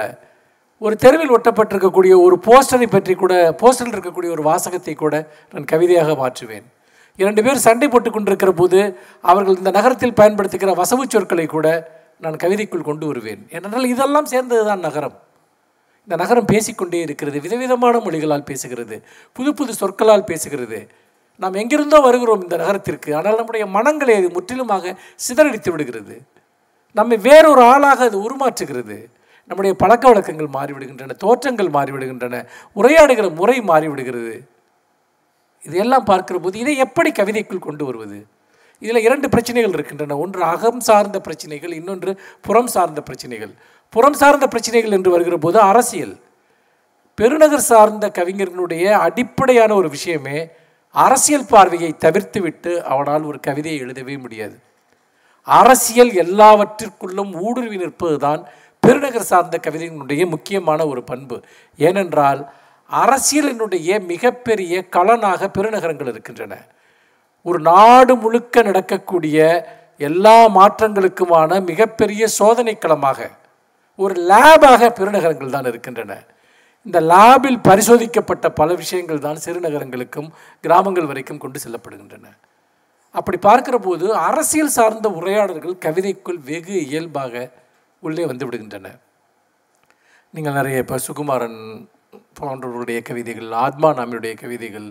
ஒரு 0.77 0.95
தெருவில் 0.95 1.35
ஒட்டப்பட்டிருக்கக்கூடிய 1.35 2.13
ஒரு 2.25 2.35
போஸ்டரை 2.47 2.87
பற்றி 2.87 3.13
கூட 3.15 3.33
போஸ்டரில் 3.61 3.95
இருக்கக்கூடிய 3.95 4.29
ஒரு 4.31 4.41
வாசகத்தை 4.41 4.95
கூட 4.95 5.15
நான் 5.51 5.63
கவிதையாக 5.63 6.11
மாற்றுவேன். 6.21 6.65
இரண்டு 7.19 7.41
பேர் 7.45 7.65
சண்டை 7.67 7.87
போட்டு 7.93 8.09
கொண்டிருக்கிற 8.11 8.51
போது 8.59 8.79
அவர்கள் 9.31 9.57
இந்த 9.61 9.71
நகரத்தில் 9.77 10.17
பயன்படுத்துகிற 10.19 10.73
வசவு 10.81 11.05
சொற்களை 11.13 11.45
கூட 11.55 11.67
நான் 12.23 12.41
கவிதைக்குள் 12.43 12.87
கொண்டு 12.89 13.05
வருவேன். 13.09 13.41
ஏனென்றால் 13.55 13.91
இதெல்லாம் 13.93 14.29
சேர்ந்தது 14.33 14.63
தான் 14.69 14.85
நகரம். 14.87 15.15
இந்த 16.07 16.15
நகரம் 16.23 16.47
பேசிக்கொண்டே 16.51 16.99
இருக்கிறது 17.05 17.37
விதவிதமான 17.45 17.95
மொழிகளால் 18.05 18.47
பேசுகிறது 18.49 18.95
புது 19.37 19.51
புது 19.59 19.71
சொற்களால் 19.81 20.27
பேசுகிறது. 20.31 20.79
நாம் 21.41 21.59
எங்கிருந்தோ 21.61 21.97
வருகிறோம் 22.07 22.41
இந்த 22.45 22.55
நகரத்திற்கு 22.61 23.09
ஆனால் 23.17 23.37
நம்முடைய 23.39 23.65
மனங்களை 23.75 24.13
அது 24.19 24.29
முற்றிலுமாக 24.37 24.93
சிதறடித்து 25.27 25.69
விடுகிறது. 25.73 26.15
நம்மை 26.95 27.17
வேறொரு 27.27 27.61
ஆளாக 27.71 27.99
அது 28.09 28.17
உருமாற்றுகிறது. 28.27 28.97
நம்முடைய 29.49 29.73
பழக்க 29.83 30.03
வழக்கங்கள் 30.09 30.49
மாறிவிடுகின்றன 30.55 31.15
தோற்றங்கள் 31.25 31.69
மாறிவிடுகின்றன 31.75 32.41
உரையாடுகிற 32.75 33.27
முறை 33.35 33.57
மாறிவிடுகிறது. 33.69 34.33
இதையெல்லாம் 35.63 36.03
பார்க்கிற 36.03 36.39
போது 36.39 36.59
இதை 36.59 36.77
எப்படி 36.77 37.11
கவிதைக்குள் 37.11 37.59
கொண்டு 37.59 37.85
வருவது? 37.85 38.25
இதில் 38.79 38.95
இரண்டு 38.95 39.29
பிரச்சனைகள் 39.29 39.71
இருக்கின்றன. 39.71 40.17
ஒன்று 40.17 40.43
அகம் 40.43 40.79
சார்ந்த 40.79 41.21
பிரச்சனைகள் 41.21 41.71
இன்னொன்று 41.71 42.19
புறம் 42.41 42.67
சார்ந்த 42.67 43.01
பிரச்சனைகள். 43.01 43.53
புறம் 43.89 44.13
சார்ந்த 44.13 44.47
பிரச்சனைகள் 44.47 44.91
என்று 44.91 45.11
வருகிற 45.11 45.37
போது 45.37 45.59
அரசியல். 45.59 46.19
பெருநகர் 47.15 47.59
சார்ந்த 47.59 48.11
கவிஞர்களுடைய 48.13 48.91
அடிப்படையான 48.91 49.73
ஒரு 49.73 49.89
விஷயமே 49.89 50.47
அரசியல் 50.91 51.45
பார்வையை 51.45 51.97
தவிர்த்து 51.97 52.41
விட்டு 52.41 52.83
அவனால் 52.83 53.23
ஒரு 53.23 53.39
கவிதையை 53.39 53.79
எழுதவே 53.79 54.17
முடியாது. 54.17 54.59
அரசியல் 55.43 56.09
எல்லாவற்றிற்குள்ளும் 56.09 57.39
ஊடுருவி 57.39 57.77
நிற்பதுதான் 57.77 58.45
பெருநகர் 58.79 59.21
சார்ந்த 59.21 59.59
கவிதைகளுடைய 59.67 60.29
முக்கியமான 60.29 60.87
ஒரு 60.87 61.03
பண்பு. 61.03 61.41
ஏனென்றால் 61.77 62.53
அரசியலினுடைய 62.89 63.89
மிகப்பெரிய 64.11 64.73
களனாக 64.95 65.49
பெருநகரங்கள் 65.57 66.11
இருக்கின்றன. 66.13 66.53
ஒரு 67.45 67.59
நாடு 67.59 68.13
முழுக்க 68.15 68.61
நடக்கக்கூடிய 68.69 69.37
எல்லா 70.07 70.35
மாற்றங்களுக்குமான 70.57 71.59
மிகப்பெரிய 71.69 72.23
சோதனை 72.39 72.75
களமாக 72.77 73.29
ஒரு 73.99 74.15
லேபாக 74.29 74.89
பெருநகரங்கள் 74.97 75.55
தான் 75.55 75.69
இருக்கின்றன. 75.71 76.13
இந்த 76.85 76.99
லேபில் 77.11 77.59
பரிசோதிக்கப்பட்ட 77.67 78.49
பல 78.59 78.73
விஷயங்கள் 78.73 79.25
தான் 79.25 79.41
சிறுநகரங்களுக்கும் 79.45 80.29
கிராமங்கள் 80.63 81.09
வரைக்கும் 81.09 81.41
கொண்டு 81.43 81.59
செல்லப்படுகின்றன. 81.63 82.27
அப்படி 83.15 83.37
பார்க்கிற 83.47 83.75
போது 83.77 84.05
அரசியல் 84.15 84.75
சார்ந்த 84.77 85.09
உரையாடல்கள் 85.09 85.75
கவிதைக்குள் 85.85 86.39
வெகு 86.49 86.75
இயல்பாக 86.87 87.33
உள்ளே 88.03 88.25
வந்து 88.25 88.45
விடுகின்றன. 88.47 88.87
நீங்கள் 90.33 90.57
நிறைய 90.59 90.83
இப்போ 90.83 90.97
சுகுமாரன் 91.07 91.59
போன்றவர்களுடைய 92.41 93.01
கவிதைகள் 93.01 93.51
ஆத்மா 93.51 93.89
நாமியுடைய 93.93 94.33
கவிதைகள் 94.37 94.89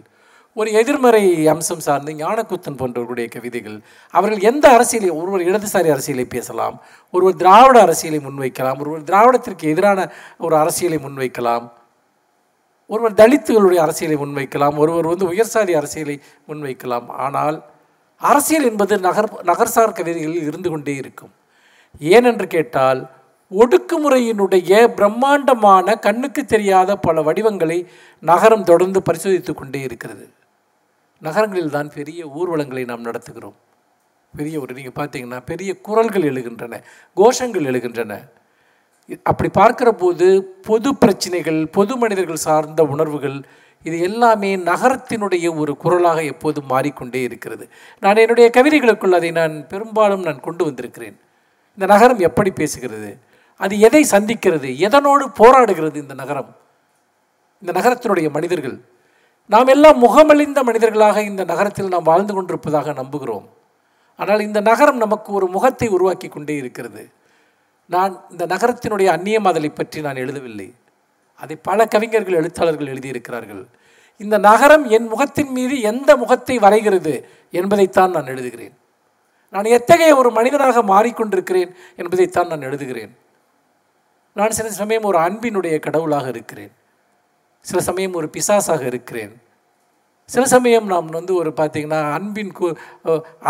ஒரு 0.57 0.71
எதிர்மறை 0.73 1.47
அம்சம் 1.47 1.81
சார்ந்து 1.81 2.13
ஞானக்குத்தன் 2.13 2.79
போன்றவர்களுடைய 2.79 3.29
கவிதைகள் 3.29 3.79
அவர்கள் 4.11 4.47
எந்த 4.51 4.69
அரசியலை 4.69 5.11
ஒருவர் 5.11 5.41
இடதுசாரி 5.41 5.91
அரசியலை 5.91 6.25
பேசலாம் 6.25 6.77
ஒருவர் 7.11 7.37
திராவிட 7.37 7.81
அரசியலை 7.81 8.19
முன்வைக்கலாம் 8.19 8.79
ஒருவர் 8.79 9.03
திராவிடத்திற்கு 9.03 9.67
எதிரான 9.73 10.09
ஒரு 10.39 10.57
அரசியலை 10.57 10.99
முன்வைக்கலாம் 10.99 11.67
ஒருவர் 12.91 13.15
தலித்துகளுடைய 13.15 13.77
அரசியலை 13.77 14.17
முன்வைக்கலாம் 14.17 14.77
ஒருவர் 14.77 15.07
வந்து 15.07 15.27
உயர்சாதி 15.33 15.73
அரசியலை 15.77 16.21
முன்வைக்கலாம். 16.49 17.07
ஆனால் 17.09 17.57
அரசியல் 18.17 18.65
என்பது 18.65 18.95
நகர் 18.99 19.29
நகர்சார் 19.45 19.97
கவிதைகளில் 19.99 20.47
இருந்து 20.47 20.71
கொண்டே 20.71 20.95
இருக்கும். 20.95 21.33
ஏனென்று 22.01 22.47
கேட்டால் 22.47 23.01
ஒடுக்குமுறையினுடைய 23.51 24.95
பிரம்மாண்டமான 24.95 25.95
கண்ணுக்கு 25.95 26.45
தெரியாத 26.45 26.97
பல 26.97 27.23
வடிவங்களை 27.23 27.79
நகரம் 28.23 28.65
தொடர்ந்து 28.65 29.03
பரிசோதித்து 29.03 29.55
கொண்டே 29.55 29.81
இருக்கிறது. 29.83 30.27
நகரங்களில் 31.23 31.75
தான் 31.77 31.89
பெரிய 31.95 32.27
ஊர்வலங்களை 32.27 32.85
நாம் 32.87 33.07
நடத்துகிறோம். 33.07 33.57
பெரிய 34.37 34.61
ஒரு 34.61 34.75
நீங்கள் 34.75 34.99
பார்த்தீங்கன்னா 34.99 35.39
பெரிய 35.51 35.71
குரல்கள் 35.87 36.27
எழுகின்றன 36.31 36.81
கோஷங்கள் 37.17 37.69
எழுகின்றன. 37.71 38.13
அப்படி 39.23 39.49
பார்க்கிற 39.49 39.93
போது 39.93 40.27
பொது 40.67 40.95
பிரச்சனைகள் 40.95 41.61
பொது 41.77 41.97
மனிதர்கள் 41.97 42.45
சார்ந்த 42.47 42.83
உணர்வுகள் 42.85 43.39
இது 43.85 44.01
எல்லாமே 44.01 44.57
நகரத்தினுடைய 44.57 45.47
ஒரு 45.61 45.77
குரலாக 45.77 46.23
எப்போதும் 46.23 46.67
மாறிக்கொண்டே 46.67 47.23
இருக்கிறது. 47.23 47.65
நான் 48.03 48.17
என்னுடைய 48.17 48.51
கவிதைகளுக்குள் 48.57 49.17
அதை 49.19 49.31
நான் 49.31 49.67
பெரும்பாலும் 49.69 50.21
நான் 50.21 50.41
கொண்டு 50.41 50.65
வந்திருக்கிறேன். 50.65 51.17
இந்த 51.79 51.87
நகரம் 51.95 52.19
எப்படி 52.29 52.51
பேசுகிறது? 52.61 53.11
அது 53.59 53.79
எதை 53.79 54.07
சந்திக்கிறது 54.11 54.69
எதனோடு 54.87 55.25
போராடுகிறது 55.41 55.95
இந்த 55.95 56.15
நகரம்? 56.15 56.57
இந்த 57.61 57.81
நகரத்தினுடைய 57.81 58.31
மனிதர்கள். 58.31 58.77
நாம் 59.47 59.67
எல்லாம் 59.67 60.03
முகமளிந்த 60.03 60.63
மனிதர்களாக 60.63 61.23
இந்த 61.23 61.45
நகரத்தில் 61.45 61.89
நாம் 61.89 62.03
வாழ்ந்து 62.03 62.35
கொண்டிருப்பதாக 62.35 62.93
நம்புகிறோம். 62.93 63.47
ஆனால் 64.17 64.41
இந்த 64.41 64.61
நகரம் 64.61 64.97
நமக்கு 64.97 65.33
ஒரு 65.33 65.47
முகத்தை 65.47 65.89
உருவாக்கி 65.89 66.29
கொண்டே 66.29 66.57
இருக்கிறது. 66.57 67.09
நான் 67.87 68.25
இந்த 68.31 68.47
நகரத்தினுடைய 68.47 69.09
அந்நியமாதலை 69.17 69.75
பற்றி 69.75 70.01
நான் 70.01 70.17
எழுதவில்லை. 70.17 70.73
அதை 71.35 71.57
பல 71.57 71.87
கவிஞர்கள் 71.87 72.35
எழுத்தாளர்கள் 72.35 72.87
எழுதியிருக்கிறார்கள். 72.87 73.67
இந்த 74.17 74.39
நகரம் 74.39 74.85
என் 74.89 75.07
முகத்தின் 75.07 75.53
மீது 75.53 75.81
எந்த 75.81 76.17
முகத்தை 76.17 76.59
வரைகிறது 76.59 77.25
என்பதைத்தான் 77.51 78.11
நான் 78.11 78.25
எழுதுகிறேன். 78.25 78.75
நான் 79.51 79.65
எத்தகைய 79.65 80.17
ஒரு 80.17 80.31
மனிதனாக 80.31 80.83
மாறிக்கொண்டிருக்கிறேன் 80.83 81.71
என்பதைத்தான் 81.97 82.47
நான் 82.47 82.61
எழுதுகிறேன். 82.61 83.13
நான் 84.37 84.57
சில 84.59 84.69
சமயம் 84.81 85.07
ஒரு 85.11 85.19
அன்பினுடைய 85.19 85.77
கடவுளாக 85.87 86.27
இருக்கிறேன். 86.29 86.73
சில 87.67 87.79
சமயம் 87.81 88.17
ஒரு 88.21 88.29
பிசாசாக 88.37 88.83
இருக்கிறேன். 88.87 89.33
சில 90.29 90.45
சமயம் 90.55 90.87
நாம் 90.93 91.09
வந்து 91.19 91.33
ஒரு 91.35 91.51
பார்த்திங்கன்னா 91.59 92.01
அன்பின் 92.17 92.53
கு 92.59 92.67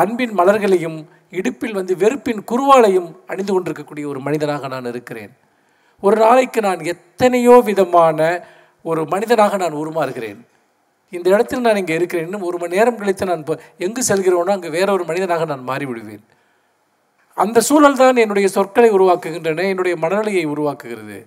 அன்பின் 0.03 0.35
மலர்களையும் 0.41 0.99
இடுப்பில் 1.39 1.79
வந்து 1.79 1.95
வெறுப்பின் 2.03 2.43
குருவாலையும் 2.51 3.09
அணிந்து 3.31 3.53
கொண்டிருக்கக்கூடிய 3.53 4.05
ஒரு 4.09 4.21
மனிதனாக 4.27 4.69
நான் 4.75 4.91
இருக்கிறேன். 4.93 5.33
ஒரு 6.03 6.17
நாளைக்கு 6.25 6.61
நான் 6.69 6.85
எத்தனையோ 6.93 7.55
விதமான 7.71 8.19
ஒரு 8.85 9.03
மனிதனாக 9.15 9.57
நான் 9.57 9.81
உருமாறுகிறேன். 9.83 10.41
இந்த 11.13 11.27
இடத்தில் 11.35 11.65
நான் 11.67 11.81
இங்கே 11.83 11.95
இருக்கிறேன். 11.99 12.27
இன்னும் 12.29 12.47
ஒரு 12.49 12.59
மணி 12.63 12.77
நேரம் 12.79 12.99
கழித்து 13.01 13.29
நான் 13.31 13.43
இப்போ 13.45 13.57
எங்கு 13.87 14.03
செல்கிறோனோ 14.11 14.55
அங்கே 14.57 14.71
வேற 14.79 14.89
ஒரு 14.97 15.05
மனிதனாக 15.11 15.45
நான் 15.53 15.69
மாறிவிடுவேன். 15.71 16.25
அந்த 17.45 17.61
சூழல் 17.61 18.01
தான் 18.03 18.17
என்னுடைய 18.17 18.49
சொற்களை 18.49 18.91
உருவாக்குகின்றன 18.91 19.65
என்னுடைய 19.69 19.97
மனநிலையை 19.97 20.47
உருவாக்குகிறது. 20.47 21.19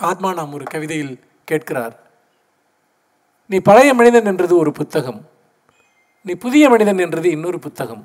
ஆத்மா 0.00 0.32
நாம் 0.32 0.52
ஒரு 0.52 0.64
கவிதையில் 0.64 1.14
கேட்கிறார் 1.44 1.96
நீ 3.46 3.58
பழைய 3.58 3.90
மனிதன் 3.94 4.24
என்றது 4.24 4.54
ஒரு 4.56 4.72
புத்தகம் 4.72 5.20
நீ 6.22 6.32
புதிய 6.34 6.68
மனிதன் 6.68 6.98
என்றது 6.98 7.28
இன்னொரு 7.30 7.58
புத்தகம். 7.58 8.04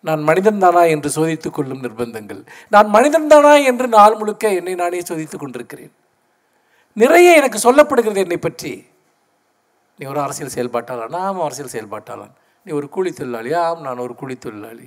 நான் 0.00 0.22
மனிதன்தானா 0.28 0.82
என்று 0.88 1.10
சோதித்துக் 1.10 1.54
கொள்ளும் 1.54 1.82
நிர்பந்தங்கள். 1.82 2.40
நான் 2.68 2.88
மனிதன்தானா 2.94 3.64
என்று 3.64 3.86
நாள் 3.88 4.16
முழுக்க 4.16 4.52
என்னை 4.52 4.74
நானே 4.74 5.00
சோதித்துக் 5.00 5.40
கொண்டிருக்கிறேன். 5.40 5.92
நிறைய 6.96 7.34
எனக்கு 7.34 7.58
சொல்லப்படுகிறது 7.58 8.16
என்னை 8.16 8.36
பற்றி. 8.36 8.72
நீ 9.98 10.06
ஒரு 10.06 10.20
அரசியல் 10.20 10.54
செயல்பாட்டாளன்? 10.54 11.16
ஆம் 11.16 11.40
அரசியல் 11.40 11.74
செயல்பாட்டாளன். 11.74 12.32
நீ 12.66 12.72
ஒரு 12.72 12.88
கூலி 12.88 13.12
தொழிலாளி? 13.12 13.52
ஆம் 13.52 13.80
நான் 13.80 13.98
ஒரு 13.98 14.14
கூலி 14.14 14.36
தொழிலாளி. 14.36 14.86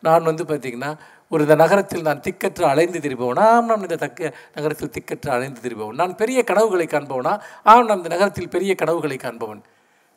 நான் 0.00 0.22
வந்து 0.22 0.44
பார்த்திங்கன்னா 0.44 0.96
ஒரு 1.28 1.42
இந்த 1.42 1.54
நகரத்தில் 1.54 2.02
நான் 2.02 2.20
திக்கற்று 2.20 2.62
அலைந்து 2.62 2.98
திரிபவனா. 2.98 3.38
ஆம் 3.38 3.66
நான் 3.66 3.80
இந்த 3.80 3.96
தக்க 3.96 4.34
நகரத்தில் 4.54 4.90
திக்கற்று 4.90 5.28
அலைந்து 5.28 5.60
திரிபவன். 5.60 5.94
நான் 5.94 6.14
பெரிய 6.14 6.44
கனவுகளை 6.44 6.86
காண்பவனா? 6.86 7.40
ஆம் 7.62 7.86
நான் 7.86 7.96
இந்த 7.96 8.08
நகரத்தில் 8.08 8.48
பெரிய 8.48 8.74
கனவுகளை 8.74 9.16
காண்பவன். 9.16 9.62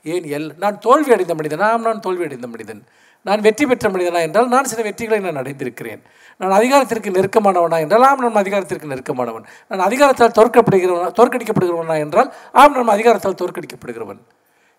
ஏன் 0.04 0.24
எல்? 0.24 0.58
நான் 0.58 0.80
தோல்வி 0.80 1.12
அடைந்த 1.12 1.34
மனிதன். 1.36 1.60
ஆம் 1.60 1.82
நான் 1.82 2.00
தோல்வி 2.00 2.24
அடைந்த 2.24 2.48
மனிதன். 2.48 2.84
நான் 3.22 3.42
வெற்றி 3.42 3.66
பெற்ற 3.66 3.90
மனிதனா 3.90 4.20
என்றால் 4.20 4.48
நான் 4.48 4.64
சில 4.64 4.90
வெற்றிகளை 4.90 5.20
நான் 5.22 5.44
அடைந்திருக்கிறேன். 5.44 6.00
நான் 6.38 6.52
அதிகாரத்திற்கு 6.52 7.10
நெருக்கமானவனா 7.10 7.80
என்றால் 7.80 8.02
ஆம் 8.02 8.20
நான் 8.20 8.36
அதிகாரத்திற்கு 8.36 8.88
நெருக்கமானவன். 8.88 9.46
நான் 9.68 9.88
அதிகாரத்தால் 9.88 10.38
தோற்கப்படுகிறவனா 10.40 11.10
தோற்கடிக்கப்படுகிறவனா 11.20 11.98
என்றால் 12.00 12.34
ஆம் 12.52 12.74
நம் 12.74 12.88
அதிகாரத்தால் 12.88 13.40
தோற்கடிக்கப்படுகிறவன். 13.42 14.22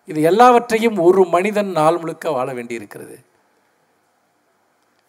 இது 0.05 0.21
எல்லாவற்றையும் 0.21 0.97
ஒரு 0.97 1.25
மனிதன் 1.25 1.71
நாள் 1.71 1.97
முழுக்க 1.97 2.31
வாழ 2.31 2.53
வேண்டியிருக்கிறது. 2.53 3.19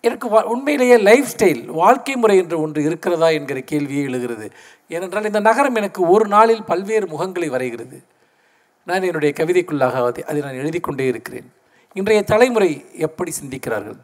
எனக்கு 0.04 0.28
வா- 0.28 0.42
உண்மையிலேயே 0.42 0.96
லைஃப் 0.96 1.26
ஸ்டைல் 1.36 1.64
வாழ்க்கை 1.66 2.16
முறை 2.16 2.36
என்று 2.36 2.60
ஒன்று 2.60 2.82
இருக்கிறதா 2.82 3.28
என்கிற 3.28 3.60
கேள்வியே 3.60 4.02
எழுகிறது. 4.02 4.50
ஏனென்றால் 4.88 5.24
இந்த 5.24 5.40
நகரம் 5.40 5.74
எனக்கு 5.74 6.08
ஒரு 6.08 6.26
நாளில் 6.26 6.62
பல்வேறு 6.62 7.06
முகங்களை 7.06 7.50
வரைகிறது. 7.50 8.04
நான் 8.84 9.02
என்னுடைய 9.02 9.34
கவிதைக்குள்ளாக 9.38 9.92
அதை 9.92 10.24
அதை 10.24 10.40
நான் 10.40 10.52
எழுதி 10.52 10.80
கொண்டே 10.80 11.06
இருக்கிறேன். 11.06 11.52
இன்றைய 11.92 12.22
தலைமுறை 12.22 12.84
எப்படி 12.92 13.32
சிந்திக்கிறார்கள்? 13.42 13.96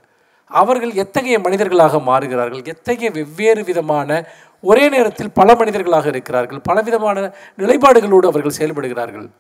அவர்கள் 0.45 0.90
எத்தகைய 0.90 1.38
மனிதர்களாக 1.38 1.99
மாறுகிறார்கள்? 1.99 2.64
எத்தகைய 2.64 3.11
வெவ்வேறு 3.11 3.64
விதமான 3.64 4.25
ஒரே 4.61 4.88
நேரத்தில் 4.88 5.30
பல 5.30 5.54
மனிதர்களாக 5.54 6.09
இருக்கிறார்கள்? 6.09 6.61
பலவிதமான 6.61 7.33
நிலைப்பாடுகளோடு 7.59 8.26
அவர்கள் 8.26 8.57
செயல்படுகிறார்கள்? 8.59 9.30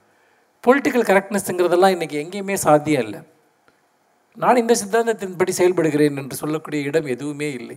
பொலிட்டிக்கல் 0.66 1.06
கரெக்ட்னஸ்ங்கிறதெல்லாம் 1.10 1.94
இன்றைக்கி 1.94 2.26
எங்கேயுமே 2.26 2.54
சாத்தியம் 2.54 3.02
இல்லை. 3.02 3.20
நான் 4.42 4.60
இந்த 4.62 4.74
சித்தாந்தத்தின்படி 4.80 5.52
செயல்படுகிறேன் 5.58 6.18
என்று 6.22 6.36
சொல்லக்கூடிய 6.36 6.88
இடம் 6.90 7.06
எதுவுமே 7.06 7.48
இல்லை. 7.52 7.76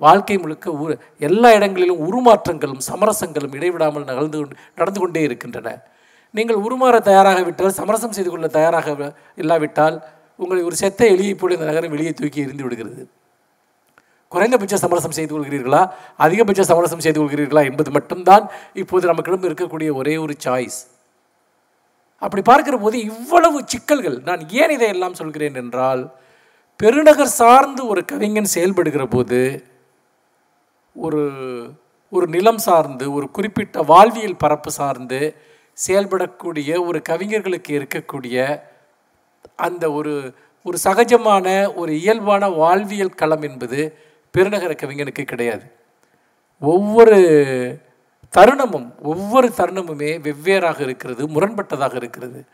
வாழ்க்கை 0.00 0.36
முழுக்க 0.38 0.70
ஊ 0.70 0.86
எல்லா 1.28 1.48
இடங்களிலும் 1.58 2.00
உருமாற்றங்களும் 2.06 2.82
சமரசங்களும் 2.88 3.54
இடைவிடாமல் 3.58 4.08
நகர்ந்து 4.10 4.38
கொண்டு 4.38 4.56
நடந்து 4.78 5.00
கொண்டே 5.00 5.20
இருக்கின்றன. 5.20 5.68
நீங்கள் 6.34 6.56
உருமாற 6.56 6.96
தயாராக 7.00 7.42
விட்டால் 7.42 7.78
சமரசம் 7.80 8.16
செய்து 8.16 8.30
கொள்ள 8.30 8.46
தயாராக 8.48 9.12
இல்லாவிட்டால் 9.42 9.96
உங்களை 10.36 10.62
ஒரு 10.62 10.76
செத்த 10.76 11.04
எலியைப் 11.14 11.40
போல 11.40 11.54
இந்த 11.54 11.68
நகரம் 11.70 11.94
வெளியே 11.94 12.12
தூக்கி 12.12 12.44
எரிந்து 12.46 12.64
விடுகிறது. 12.64 13.02
குறைந்தபட்ச 14.32 14.76
சமரசம் 14.84 15.16
செய்து 15.18 15.32
கொள்கிறீர்களா? 15.32 15.82
அதிகபட்ச 16.24 16.62
சமரசம் 16.70 17.04
செய்து 17.04 17.18
கொள்கிறீர்களா 17.20 17.62
என்பது 17.70 17.90
மட்டும்தான் 17.90 18.44
இப்போது 18.82 19.04
நமக்கிடம் 19.12 19.46
இருக்கக்கூடிய 19.48 19.90
ஒரே 19.94 20.14
ஒரு 20.16 20.34
சாய்ஸ் 20.44 20.78
அப்படி 22.26 22.42
பார்க்கிற 22.42 22.76
போது 22.76 22.96
இவ்வளவு 23.10 23.58
சிக்கல்கள். 23.64 24.18
நான் 24.24 24.42
ஏன் 24.60 24.74
இதையெல்லாம் 24.76 25.18
சொல்கிறேன் 25.20 25.58
என்றால் 25.62 26.02
பெருநகர் 26.80 27.36
சார்ந்து 27.40 27.82
ஒரு 27.86 28.00
கவிஞன் 28.04 28.54
செயல்படுகிற 28.54 29.04
போது 29.06 29.40
ஒரு 30.96 31.22
ஒரு 32.12 32.26
நிலம் 32.26 32.58
சார்ந்து 32.58 33.04
ஒரு 33.12 33.26
குறிப்பிட்ட 33.30 33.82
வாழ்வியல் 33.82 34.40
பரப்பு 34.42 34.70
சார்ந்து 34.70 35.20
செயல்படக்கூடிய 35.78 36.70
ஒரு 36.86 36.98
கவிஞர்களுக்கு 37.02 37.72
இருக்கக்கூடிய 37.78 38.36
அந்த 39.56 39.84
ஒரு 39.92 40.14
ஒரு 40.66 40.78
சகஜமான 40.84 41.46
ஒரு 41.74 41.92
இயல்பான 42.00 42.48
வாழ்வியல் 42.62 43.18
களம் 43.20 43.44
என்பது 43.48 43.80
பெருநகர 44.34 44.72
கவிஞனுக்கு 44.74 45.24
கிடையாது. 45.24 45.66
ஒவ்வொரு 46.62 47.18
தருணமும் 48.34 48.88
ஒவ்வொரு 49.02 49.52
தருணமுமே 49.56 50.10
வெவ்வேறாக 50.20 50.80
இருக்கிறது 50.80 51.28
முரண்பட்டதாக 51.28 51.94
இருக்கிறது. 51.94 52.44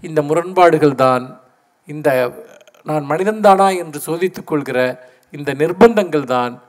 இந்த 0.00 0.22
முரண்பாடுகள் 0.22 0.94
தான் 0.94 1.40
இந்த 1.86 2.08
நான் 2.82 3.04
மனிதன்தானா 3.10 3.76
என்று 3.78 4.00
சோதித்துக் 4.00 4.46
கொள்கிற 4.46 5.08
இந்த 5.30 5.54
நிர்பந்தங்கள் 5.54 6.24
தான் 6.24 6.62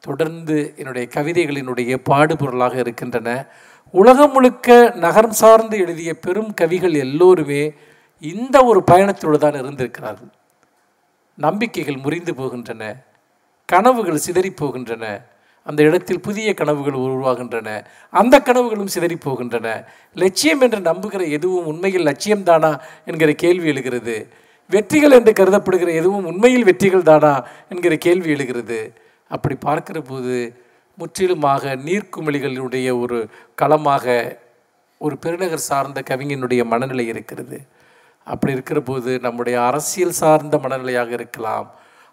தொடர்ந்து 0.00 0.74
என்னுடைய 0.76 1.08
கவிதைகளினுடைய 1.14 1.96
பாடுபொருளாக 2.10 2.74
இருக்கின்றன. 2.74 3.46
உலகம் 3.90 4.32
முழுக்க 4.32 4.92
நகரம் 4.96 5.36
சார்ந்து 5.42 5.78
எழுதிய 5.78 6.18
பெரும் 6.18 6.54
கவிகள் 6.54 6.94
எல்லோருமே 6.94 7.74
இந்த 8.18 8.64
ஒரு 8.64 8.82
பயணத்தோடு 8.90 9.38
தான் 9.38 9.54
இருந்திருக்கிறார்கள். 9.54 10.32
நம்பிக்கைகள் 11.34 11.96
முறிந்து 11.96 12.32
போகின்றன. 12.34 12.82
கனவுகள் 13.64 14.16
சிதறி 14.16 14.50
போகின்றன. 14.50 15.04
அந்த 15.64 15.82
இடத்தில் 15.82 16.20
புதிய 16.20 16.54
கனவுகள் 16.54 16.94
உருவாகின்றன. 16.94 17.84
அந்த 18.10 18.40
கனவுகளும் 18.44 18.92
சிதறி 18.94 19.14
போகின்றன. 19.14 19.84
லட்சியம் 20.14 20.60
என்று 20.60 20.78
நம்புகிற 20.78 21.30
எதுவும் 21.30 21.66
உண்மையில் 21.66 22.06
லட்சியம்தானா 22.06 22.72
என்கிற 23.04 23.32
கேள்வி 23.32 23.68
எழுகிறது. 23.68 24.16
வெற்றிகள் 24.70 25.10
என்று 25.10 25.32
கருதப்படுகிற 25.32 25.90
எதுவும் 25.92 26.26
உண்மையில் 26.26 26.64
வெற்றிகள் 26.64 27.02
தானா 27.02 27.46
என்கிற 27.68 27.96
கேள்வி 27.96 28.30
எழுகிறது. 28.30 28.78
அப்படி 29.28 29.54
பார்க்கிற 29.54 30.00
போது 30.00 30.34
முற்றிலுமாக 30.98 31.76
நீர்க்குமிழிகளுடைய 31.76 33.00
ஒரு 33.00 33.28
களமாக 33.54 34.04
ஒரு 34.98 35.16
பெருநகர் 35.18 35.68
சார்ந்த 35.70 36.02
கவிஞனுடைய 36.10 36.64
மனநிலை 36.64 37.06
இருக்கிறது. 37.06 37.58
அப்படி 38.24 38.52
இருக்கிற 38.52 38.80
போது 38.80 39.18
நம்முடைய 39.20 39.62
அரசியல் 39.62 40.18
சார்ந்த 40.20 40.56
மனநிலையாக 40.56 41.10
இருக்கலாம். 41.10 41.66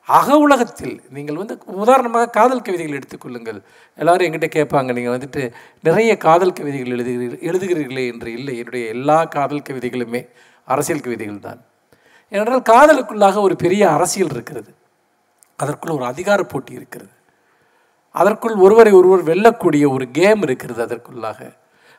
அக 0.08 0.38
உலகத்தில் 0.38 1.02
நீங்கள் 1.10 1.36
வந்து 1.36 1.58
உதாரணமாக 1.66 2.30
காதல் 2.30 2.62
கவிதைகள் 2.62 2.98
எடுத்துக்கொள்ளுங்கள் 3.00 3.62
எல்லாரும் 3.96 4.28
எங்கிட்ட 4.28 4.50
கேட்பாங்க 4.56 4.94
நீங்கள் 4.94 5.18
வந்துட்டு 5.18 5.52
நிறைய 5.82 6.18
காதல் 6.18 6.54
கவிதைகள் 6.54 6.94
எழுதுகிறீர்கள் 6.98 7.42
எழுதுகிறீர்களே 7.50 8.08
என்று. 8.14 8.32
இல்லை 8.32 8.58
என்னுடைய 8.58 8.88
எல்லா 8.88 9.26
காதல் 9.26 9.62
கவிதைகளுமே 9.70 10.28
அரசியல் 10.64 11.00
கவிதைகள் 11.00 11.40
தான். 11.40 11.62
ஏனென்றால் 12.30 12.62
காதலுக்குள்ளாக 12.62 13.42
ஒரு 13.42 13.56
பெரிய 13.56 13.90
அரசியல் 13.90 14.30
இருக்கிறது. 14.30 14.74
அதற்குள் 15.56 15.92
ஒரு 15.92 16.06
அதிகார 16.06 16.44
போட்டி 16.44 16.74
இருக்கிறது. 16.74 17.10
அதற்குள் 18.12 18.56
ஒருவரை 18.56 18.92
ஒருவர் 18.92 19.24
வெல்லக்கூடிய 19.24 19.94
ஒரு 19.94 20.12
கேம் 20.12 20.42
இருக்கிறது 20.42 20.86
அதற்குள்ளாக. 20.86 21.54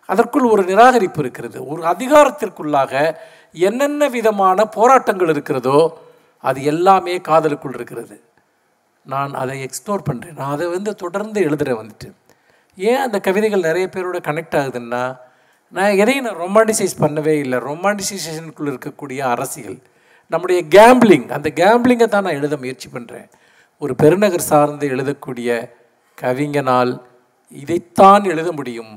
அதற்குள் 0.07 0.43
ஒரு 0.43 0.63
நிராகரிப்பு 0.63 1.19
இருக்கிறது. 1.19 1.67
ஒரு 1.67 1.83
அதிகாரத்திற்குள்ளாக 1.83 3.15
என்னென்ன 3.53 4.09
விதமான 4.09 4.65
போராட்டங்கள் 4.65 5.29
இருக்கிறதோ 5.29 5.99
அது 6.43 6.65
எல்லாமே 6.65 7.15
காதலுக்குள் 7.21 7.77
இருக்கிறது. 7.79 8.17
நான் 9.07 9.33
அதை 9.35 9.55
எக்ஸ்ப்ளோர் 9.67 10.09
பண்ணுறேன் 10.09 10.37
நான் 10.41 10.55
அதை 10.57 10.67
வந்து 10.67 10.95
தொடர்ந்து 10.95 11.39
எழுதுகிறேன் 11.49 11.81
வந்துட்டு. 11.83 12.09
ஏன் 12.79 13.05
அந்த 13.07 13.19
கவிதைகள் 13.27 13.67
நிறைய 13.69 13.87
பேரோட 13.95 14.19
கனெக்ட் 14.29 14.57
ஆகுதுன்னா 14.61 15.03
நான் 15.75 15.99
எதையும் 16.03 16.27
நான் 16.27 16.43
ரொமான்டிசைஸ் 16.45 16.95
பண்ணவே 17.01 17.35
இல்லை. 17.45 17.59
ரொமான்டிசைசேஷனுக்குள்ளே 17.69 18.73
இருக்கக்கூடிய 18.75 19.21
அரசியல் 19.35 19.79
நம்முடைய 20.33 20.61
கேம்பிளிங் 20.77 21.27
அந்த 21.37 21.49
கேம்பிளிங்கை 21.61 22.09
தான் 22.09 22.27
நான் 22.27 22.39
எழுத 22.41 22.57
முயற்சி 22.57 22.89
பண்ணுறேன் 22.95 23.29
ஒரு 23.83 23.95
பெருநகர் 23.95 24.49
சார்ந்து 24.51 24.87
எழுதக்கூடிய 24.95 25.51
கவிஞனால் 26.19 26.93
இதைத்தான் 27.53 28.25
எழுத 28.25 28.49
முடியும். 28.53 28.93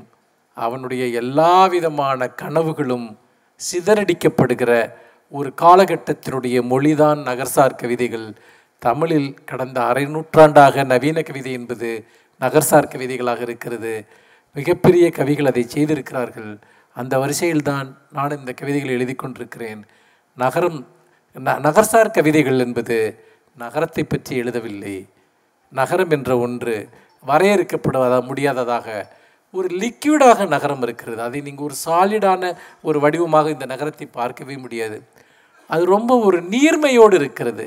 அவனுடைய 0.56 1.04
எல்லா 1.20 1.54
விதமான 1.66 2.28
கனவுகளும் 2.42 3.08
சிதறடிக்கப்படுகிற 3.60 4.72
ஒரு 5.32 5.52
காலகட்டத்தினுடைய 5.60 6.56
மொழிதான் 6.62 7.20
நகர்சார் 7.28 7.76
கவிதைகள். 7.76 8.34
தமிழில் 8.78 9.34
கடந்த 9.44 9.82
அரை 9.82 10.04
நூற்றாண்டாக 10.06 10.84
நவீன 10.84 11.22
கவிதை 11.22 11.52
என்பது 11.52 12.04
நகர்சார் 12.40 12.92
கவிதைகளாக 12.92 13.40
இருக்கிறது. 13.40 14.06
மிகப்பெரிய 14.52 15.10
கவிகள் 15.10 15.46
அதை 15.46 15.62
செய்திருக்கிறார்கள். 15.62 16.58
அந்த 16.92 17.18
வரிசையில்தான் 17.18 17.88
நான் 18.12 18.36
இந்த 18.38 18.52
கவிதைகளை 18.52 18.94
எழுதி 18.94 19.14
கொண்டிருக்கிறேன். 19.14 19.82
நகரம் 20.34 20.78
ந 21.36 21.48
நகர்சார் 21.66 22.10
கவிதைகள் 22.10 22.58
என்பது 22.58 22.96
நகரத்தை 23.58 24.04
பற்றி 24.04 24.42
எழுதவில்லை. 24.42 24.96
நகரம் 25.72 26.10
என்ற 26.10 26.38
ஒன்று 26.38 26.88
வரையறுக்கப்பட 27.26 28.20
முடியாததாக 28.20 28.86
ஒரு 29.50 29.68
லிக்யூடாக 29.82 30.46
நகரம் 30.48 30.82
இருக்கிறது. 30.82 31.22
அதை 31.22 31.40
நீங்கள் 31.40 31.64
ஒரு 31.64 31.76
சாலிடான 31.84 32.52
ஒரு 32.82 33.00
வடிவமாக 33.00 33.50
இந்த 33.50 33.66
நகரத்தை 33.66 34.06
பார்க்கவே 34.06 34.56
முடியாது. 34.56 35.02
அது 35.70 35.82
ரொம்ப 35.86 36.12
ஒரு 36.18 36.38
நீர்மையோடு 36.52 37.14
இருக்கிறது. 37.14 37.66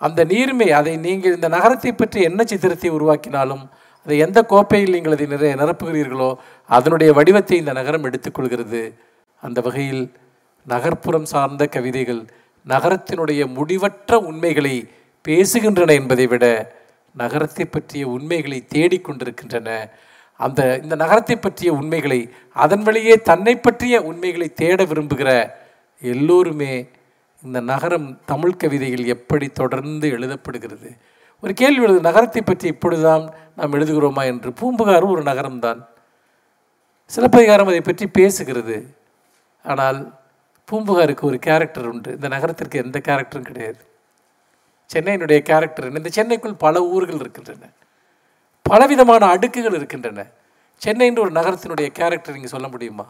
அந்த 0.00 0.20
நீர்மை 0.24 0.68
அதை 0.70 0.94
நீங்கள் 0.96 1.34
இந்த 1.34 1.48
நகரத்தை 1.48 1.92
பற்றி 1.92 2.20
என்ன 2.22 2.42
சித்திரத்தை 2.44 2.90
உருவாக்கினாலும் 2.90 3.64
அதை 4.06 4.16
எந்த 4.18 4.38
கோப்பையில் 4.42 4.94
நீங்கள் 4.94 5.14
அதை 5.16 5.26
நிறைய 5.26 5.52
நிரப்புகிறீர்களோ 5.56 6.30
அதனுடைய 6.70 7.10
வடிவத்தை 7.12 7.56
இந்த 7.58 7.72
நகரம் 7.72 8.06
எடுத்துக்கொள்கிறது. 8.08 8.82
அந்த 9.42 9.58
வகையில் 9.60 10.04
நகர்ப்புறம் 10.66 11.26
சார்ந்த 11.26 11.64
கவிதைகள் 11.66 12.22
நகரத்தினுடைய 12.66 13.42
முடிவற்ற 13.56 14.18
உண்மைகளை 14.20 14.74
பேசுகின்றன 15.24 15.94
என்பதை 15.94 16.26
விட 16.26 16.44
நகரத்தை 17.14 17.64
பற்றிய 17.66 18.04
உண்மைகளை 18.08 18.58
தேடிக்கொண்டிருக்கின்றன 18.74 19.70
அந்த 20.40 20.60
இந்த 20.82 20.94
நகரத்தை 20.94 21.36
பற்றிய 21.36 21.70
உண்மைகளை 21.72 22.20
அதன் 22.56 22.82
வழியே 22.82 23.14
தன்னை 23.22 23.54
பற்றிய 23.56 23.94
உண்மைகளை 24.02 24.48
தேட 24.54 24.84
விரும்புகிற 24.84 25.30
எல்லோருமே 26.02 26.72
இந்த 27.42 27.60
நகரம் 27.60 28.20
தமிழ் 28.26 28.56
கவிதைகள் 28.56 29.04
எப்படி 29.04 29.48
தொடர்ந்து 29.48 30.08
எழுதப்படுகிறது? 30.10 30.98
ஒரு 31.40 31.52
கேள்வி 31.54 31.82
எழுது 31.82 32.00
நகரத்தை 32.00 32.42
பற்றி 32.42 32.68
இப்பொழுதுதான் 32.68 33.34
நாம் 33.56 33.72
எழுதுகிறோமா 33.72 34.24
என்று. 34.24 34.50
பூம்புகாரும் 34.50 35.10
ஒரு 35.10 35.22
நகரம்தான். 35.22 35.80
சிலப்பதிகாரம் 37.04 37.66
அதை 37.66 37.80
பற்றி 37.80 38.08
பேசுகிறது. 38.18 38.94
ஆனால் 39.62 40.20
பூம்புகாருக்கு 40.68 41.20
ஒரு 41.20 41.38
கேரக்டர் 41.38 41.88
உண்டு. 41.88 42.10
இந்த 42.12 42.28
நகரத்திற்கு 42.28 42.82
எந்த 42.82 43.00
கேரக்டரும் 43.08 43.48
கிடையாது. 43.50 43.82
சென்னையினுடைய 44.94 45.38
கேரக்டர் 45.38 45.84
என்ன? 45.84 46.00
இந்த 46.04 46.12
சென்னைக்குள் 46.22 46.54
பல 46.58 46.82
ஊர்கள் 46.82 47.18
இருக்கின்றன. 47.18 47.68
பலவிதமான 48.62 49.26
அடுக்குகள் 49.26 49.72
இருக்கின்றன. 49.72 50.26
சென்னைன்ற 50.84 51.18
ஒரு 51.18 51.32
நகரத்தினுடைய 51.32 51.86
கேரக்டர் 51.86 52.34
நீங்கள் 52.34 52.50
சொல்ல 52.50 52.68
முடியுமா? 52.68 53.06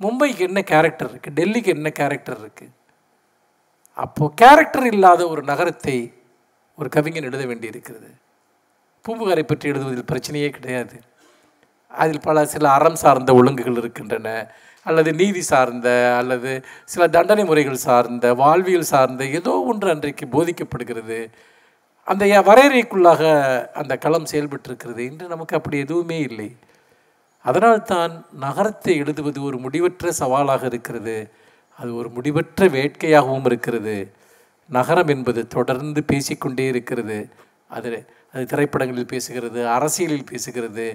மும்பைக்கு 0.00 0.38
என்ன 0.38 0.62
கேரக்டர் 0.62 1.14
இருக்குது 1.14 1.36
டெல்லிக்கு 1.36 1.66
என்ன 1.66 1.90
கேரக்டர் 1.90 2.40
இருக்குது 2.40 2.76
அப்போது 3.98 4.34
கேரக்டர் 4.34 4.86
இல்லாத 4.86 5.28
ஒரு 5.28 5.42
நகரத்தை 5.42 5.98
ஒரு 6.78 6.88
கவிஞன் 6.88 7.22
எழுத 7.22 7.44
வேண்டியிருக்கிறது. 7.46 8.08
பூம்புகாரை 9.04 9.42
பற்றி 9.42 9.70
எழுதுவதில் 9.70 10.10
பிரச்சனையே 10.12 10.48
கிடையாது. 10.48 10.96
அதில் 11.90 12.20
பல 12.20 12.46
சில 12.46 12.64
அறம் 12.70 12.94
சார்ந்த 12.94 13.32
ஒழுங்குகள் 13.32 13.76
இருக்கின்றன. 13.76 14.28
அல்லது 14.86 15.10
நீதி 15.12 15.40
சார்ந்த 15.40 15.88
அல்லது 16.18 16.50
சில 16.84 17.02
தண்டனை 17.08 17.44
முறைகள் 17.44 17.84
சார்ந்த 17.86 18.34
வாழ்வியல் 18.34 18.90
சார்ந்த 18.92 19.24
ஏதோ 19.38 19.52
ஒன்று 19.70 19.88
அன்றைக்கு 19.90 20.26
போதிக்கப்படுகிறது. 20.26 21.18
அந்த 22.08 22.24
வரையறைக்குள்ளாக 22.48 23.22
அந்த 23.72 23.96
களம் 23.96 24.30
செயல்பட்டிருக்கிறது. 24.32 25.02
இன்று 25.10 25.26
நமக்கு 25.26 25.56
அப்படி 25.56 25.78
எதுவுமே 25.78 26.18
இல்லை. 26.18 26.48
அதனால்தான் 27.44 28.12
நகரத்தை 28.40 28.94
எழுதுவது 28.96 29.42
ஒரு 29.42 29.58
முடிவற்ற 29.58 30.12
சவாலாக 30.12 30.64
இருக்கிறது. 30.66 31.18
அது 31.78 31.90
ஒரு 31.94 32.08
முடிவற்ற 32.08 32.68
வேட்கையாகவும் 32.68 33.46
இருக்கிறது. 33.46 33.96
நகரம் 34.68 35.08
என்பது 35.08 35.46
தொடர்ந்து 35.46 36.00
பேசிக்கொண்டே 36.02 36.66
இருக்கிறது. 36.72 37.18
அது 37.68 37.90
அது 38.32 38.44
திரைப்படங்களில் 38.46 39.12
பேசுகிறது 39.12 39.60
அரசியலில் 39.66 40.26
பேசுகிறது 40.30 40.86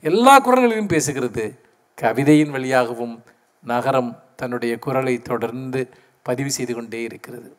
எல்லா 0.00 0.34
குரல்களிலும் 0.46 0.92
பேசுகிறது. 0.94 1.44
கவிதையின் 1.98 2.50
வழியாகவும் 2.50 3.16
நகரம் 3.64 4.10
தன்னுடைய 4.36 4.78
குரலை 4.78 5.14
தொடர்ந்து 5.22 5.80
பதிவு 6.22 6.50
செய்து 6.50 6.74
கொண்டே 6.74 7.02
இருக்கிறது. 7.02 7.50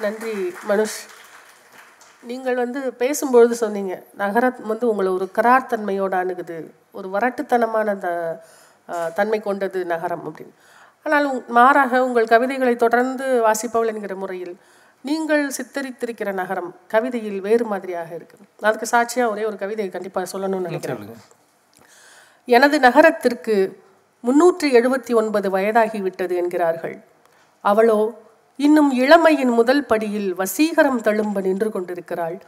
நன்றி 0.00 0.54
மனுஷ். 0.68 1.00
நீங்கள் 2.22 2.54
வந்து 2.54 2.80
பேசும்பொழுது 2.98 3.50
சொன்னீங்க 3.50 3.94
நகரம் 4.14 4.66
வந்து 4.66 4.88
உங்களை 4.88 5.10
ஒரு 5.12 5.26
கரார்த்தன்மையோட 5.34 6.14
அணுகுது. 6.22 6.58
ஒரு 6.92 7.08
வரட்டுத்தனமான 7.14 7.86
அந்த 7.86 8.10
தன்மை 9.14 9.40
கொண்டது 9.40 9.84
நகரம் 9.84 10.34
அப்படின்னு. 10.34 10.52
ஆனால் 11.04 11.34
உங்- 11.34 11.46
மாறாக 11.46 12.04
உங்கள் 12.04 12.26
கவிதைகளை 12.26 12.76
தொடர்ந்து 12.76 13.42
வாசிப்பவள் 13.46 13.86
என்கிற 13.86 14.14
முறையில் 14.14 14.56
நீங்கள் 15.02 15.50
சித்தரித்திருக்கிற 15.50 16.32
நகரம் 16.32 16.76
கவிதையில் 16.86 17.40
வேறு 17.40 17.64
மாதிரியாக 17.64 18.14
இருக்கு 18.14 18.36
அதுக்கு 18.60 18.86
சாட்சியாக 18.86 19.32
ஒரே 19.32 19.44
ஒரு 19.44 19.56
கவிதையை 19.56 19.92
கண்டிப்பாக 19.92 20.38
சொல்லணும்னு 20.38 20.58
நினைக்கிறேன். 20.58 21.16
எனது 22.44 22.80
நகரத்திற்கு 22.80 23.82
முன்னூற்றி 24.24 24.64
எழுபத்தி 24.64 25.14
ஒன்பது 25.14 25.50
வயதாகிவிட்டது 25.50 26.36
என்கிறார்கள். 26.36 27.00
அவளோ 27.60 28.20
இன்னும் 28.56 28.90
இளமையின் 28.90 29.48
முதல் 29.48 29.84
படியில் 29.84 30.36
வசீகரம் 30.36 31.00
தழும்ப 31.00 31.40
நின்று 31.40 31.70
கொண்டிருக்கிறாள். 31.70 32.42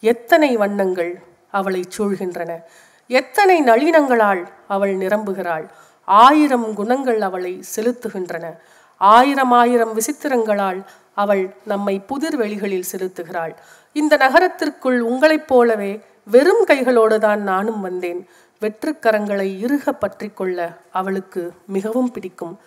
எத்தனை 0.00 0.56
வண்ணங்கள் 0.56 1.22
அவளை 1.50 1.84
சூழ்கின்றன. 1.98 2.60
எத்தனை 3.06 3.62
நளினங்களால் 3.62 4.46
அவள் 4.68 4.96
நிரம்புகிறாள். 4.96 5.68
ஆயிரம் 6.06 6.74
குணங்கள் 6.74 7.20
அவளை 7.20 7.62
செலுத்துகின்றன. 7.76 8.58
ஆயிரம் 8.96 9.52
ஆயிரம் 9.52 9.94
விசித்திரங்களால் 9.94 10.84
அவள் 11.14 11.56
நம்மை 11.64 11.98
புதிர் 11.98 12.40
வெளிகளில் 12.40 12.82
செலுத்துகிறாள். 12.92 13.54
இந்த 13.92 14.16
நகரத்திற்குள் 14.16 15.00
உங்களைப் 15.00 15.48
போலவே 15.48 16.00
வெறும் 16.24 16.66
கைகளோடு 16.66 17.18
தான் 17.18 17.42
நானும் 17.42 17.80
வந்தேன். 17.80 18.28
வெற்றுக்கரங்களை 18.60 19.60
இறுக 19.60 19.92
பற்றி 19.92 20.28
கொள்ள 20.28 20.76
அவளுக்கு 20.90 21.52
மிகவும் 21.66 22.10
பிடிக்கும். 22.10 22.58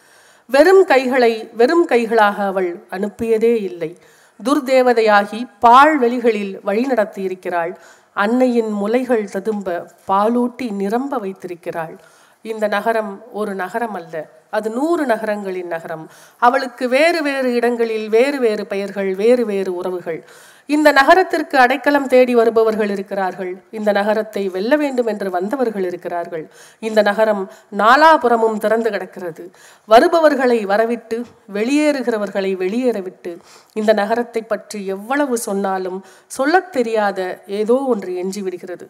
வெறும் 0.46 0.86
கைகளை 0.86 1.50
வெறும் 1.54 1.86
கைகளாக 1.86 2.46
அவள் 2.46 2.84
அனுப்பியதே 2.92 3.62
இல்லை. 3.62 3.98
துர்தேவதையாகி 4.44 5.50
பால் 5.60 6.02
வெளிகளில் 6.02 6.60
வழிநடத்தி 6.66 7.76
அன்னையின் 8.14 8.74
முலைகள் 8.74 9.24
ததும்ப 9.24 9.86
பாலூட்டி 10.08 10.72
நிரம்ப 10.72 11.18
வைத்திருக்கிறாள். 11.18 12.00
இந்த 12.42 12.68
நகரம் 12.68 13.24
ஒரு 13.34 13.56
நகரம் 13.56 13.94
அல்ல. 13.94 14.30
அது 14.50 14.70
நூறு 14.70 15.06
நகரங்களின் 15.06 15.68
நகரம். 15.68 16.10
அவளுக்கு 16.38 16.90
வேறு 16.90 17.24
வேறு 17.24 17.54
இடங்களில் 17.54 18.10
வேறு 18.10 18.40
வேறு 18.40 18.66
பெயர்கள் 18.66 19.16
வேறு 19.16 19.46
வேறு 19.46 19.76
உறவுகள். 19.76 20.26
இந்த 20.66 20.92
நகரத்திற்கு 20.92 21.58
அடைக்கலம் 21.58 22.08
தேடி 22.08 22.36
வருபவர்கள் 22.36 22.90
இருக்கிறார்கள். 22.90 23.62
இந்த 23.72 23.92
நகரத்தை 23.92 24.50
வெல்ல 24.50 24.76
வேண்டும் 24.76 25.06
என்று 25.06 25.30
வந்தவர்கள் 25.30 25.84
இருக்கிறார்கள். 25.84 26.52
இந்த 26.80 27.02
நகரம் 27.02 27.52
நாலாபுறமும் 27.78 28.58
திறந்து 28.58 28.90
கிடக்கிறது. 28.90 29.52
வருபவர்களை 29.86 30.66
வரவிட்டு 30.66 31.26
வெளியேறுகிறவர்களை 31.54 32.56
வெளியேறவிட்டு 32.56 33.38
இந்த 33.74 33.94
நகரத்தை 33.94 34.42
பற்றி 34.42 34.86
எவ்வளவு 34.86 35.38
சொன்னாலும் 35.38 36.06
சொல்லத் 36.28 36.72
தெரியாத 36.72 37.40
ஏதோ 37.48 37.74
ஒன்று 37.74 38.16
எஞ்சி 38.16 38.42
விடுகிறது 38.42 38.90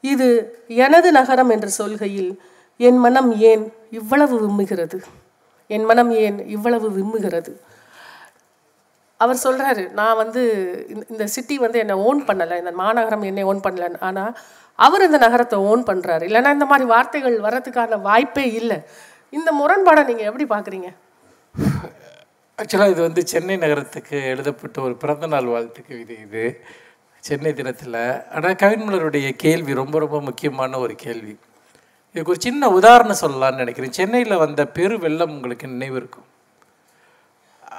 இது 0.00 0.28
எனது 0.68 1.12
நகரம் 1.12 1.50
என்று 1.50 1.70
சொல்கையில் 1.78 2.38
என் 2.76 2.96
மனம் 2.96 3.38
ஏன் 3.38 3.72
இவ்வளவு 3.90 4.48
விம்முகிறது? 4.48 5.02
என் 5.66 5.84
மனம் 5.84 6.10
ஏன் 6.10 6.46
இவ்வளவு 6.48 6.90
விம்முகிறது? 6.90 7.56
அவர் 9.16 9.38
சொல்கிறாரு 9.44 9.90
நான் 9.90 10.16
வந்து 10.16 10.42
இந்த- 10.88 11.06
இந்த 11.08 11.26
சிட்டி 11.26 11.58
வந்து 11.58 11.78
என்னை 11.78 11.94
ஓன் 11.94 12.22
பண்ணலை 12.22 12.58
இந்த 12.58 12.72
மாநகரம் 12.72 13.22
என்னை 13.22 13.42
ஓன் 13.42 13.60
பண்ணலன்னு 13.60 14.00
ஆனால் 14.00 14.38
அவர் 14.74 15.02
இந்த 15.02 15.18
நகரத்தை 15.18 15.58
ஓன் 15.58 15.82
பண்ணுறாரு 15.82 16.24
இல்லைன்னா 16.24 16.52
இந்த 16.52 16.64
மாதிரி 16.64 16.88
வார்த்தைகள் 16.88 17.40
வர்றதுக்கான 17.40 18.00
வாய்ப்பே 18.00 18.52
இல்லை. 18.52 18.80
இந்த 19.30 19.52
முரண்பாடை 19.52 20.04
நீங்கள் 20.04 20.32
எப்படி 20.32 20.44
பார்க்குறீங்க? 20.44 20.94
ஆக்சுவலாக 22.62 22.90
இது 22.90 23.02
வந்து 23.02 23.26
சென்னை 23.26 23.56
நகரத்துக்கு 23.56 24.24
எழுதப்பட்ட 24.24 24.80
ஒரு 24.80 24.96
பிறந்தநாள் 24.96 25.44
வாழ்த்து 25.44 25.82
கவிதை 25.88 26.18
இது. 26.18 26.60
சென்னை 27.20 27.52
தினத்தில் 27.52 27.94
ஆனால் 28.32 28.54
கவின்மலருடைய 28.54 29.30
கேள்வி 29.30 29.74
ரொம்ப 29.74 29.98
ரொம்ப 29.98 30.20
முக்கியமான 30.20 30.78
ஒரு 30.78 30.94
கேள்வி. 30.94 31.38
இதுக்கு 32.16 32.32
ஒரு 32.34 32.40
சின்ன 32.44 32.68
உதாரணம் 32.78 33.22
சொல்லலான்னு 33.22 33.62
நினைக்கிறேன். 33.62 33.94
சென்னையில் 33.96 34.42
வந்த 34.42 34.62
பெரு 34.76 34.96
வெள்ளம் 35.02 35.32
உங்களுக்கு 35.34 35.66
நினைவு 35.72 35.96
இருக்கும். 36.00 36.28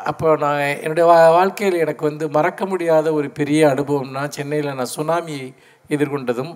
அப்போ 0.10 0.28
நான் 0.44 0.60
என்னுடைய 0.84 1.06
வா 1.10 1.16
வாழ்க்கையில் 1.36 1.78
எனக்கு 1.84 2.04
வந்து 2.10 2.26
மறக்க 2.36 2.66
முடியாத 2.66 3.14
ஒரு 3.20 3.30
பெரிய 3.40 3.62
அனுபவம்னா 3.74 4.24
சென்னையில் 4.36 4.78
நான் 4.80 4.94
சுனாமியை 4.98 5.48
எதிர்கொண்டதும் 5.96 6.54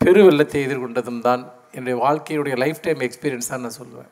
பெரு 0.00 0.20
வெள்ளத்தை 0.28 0.60
எதிர்கொண்டதும் 0.66 1.22
தான் 1.28 1.42
என்னுடைய 1.76 1.96
வாழ்க்கையுடைய 2.04 2.56
லைஃப் 2.64 2.82
டைம் 2.86 3.06
எக்ஸ்பீரியன்ஸாக 3.08 3.60
நான் 3.64 3.78
சொல்லுவேன். 3.80 4.10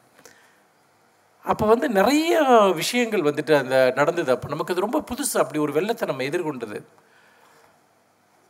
அப்போ 1.45 1.67
வந்து 1.67 1.87
நிறைய 1.99 2.41
விஷயங்கள் 2.81 3.27
வந்துட்டு 3.29 3.53
அந்த 3.63 3.77
நடந்தது. 4.01 4.31
அப்போ 4.37 4.49
நமக்கு 4.49 4.73
அது 4.75 4.87
ரொம்ப 4.87 5.03
புதுசு. 5.11 5.37
அப்படி 5.43 5.61
ஒரு 5.67 5.73
வெள்ளத்தை 5.73 6.07
நம்ம 6.09 6.25
எதிர்கொண்டது. 6.31 6.81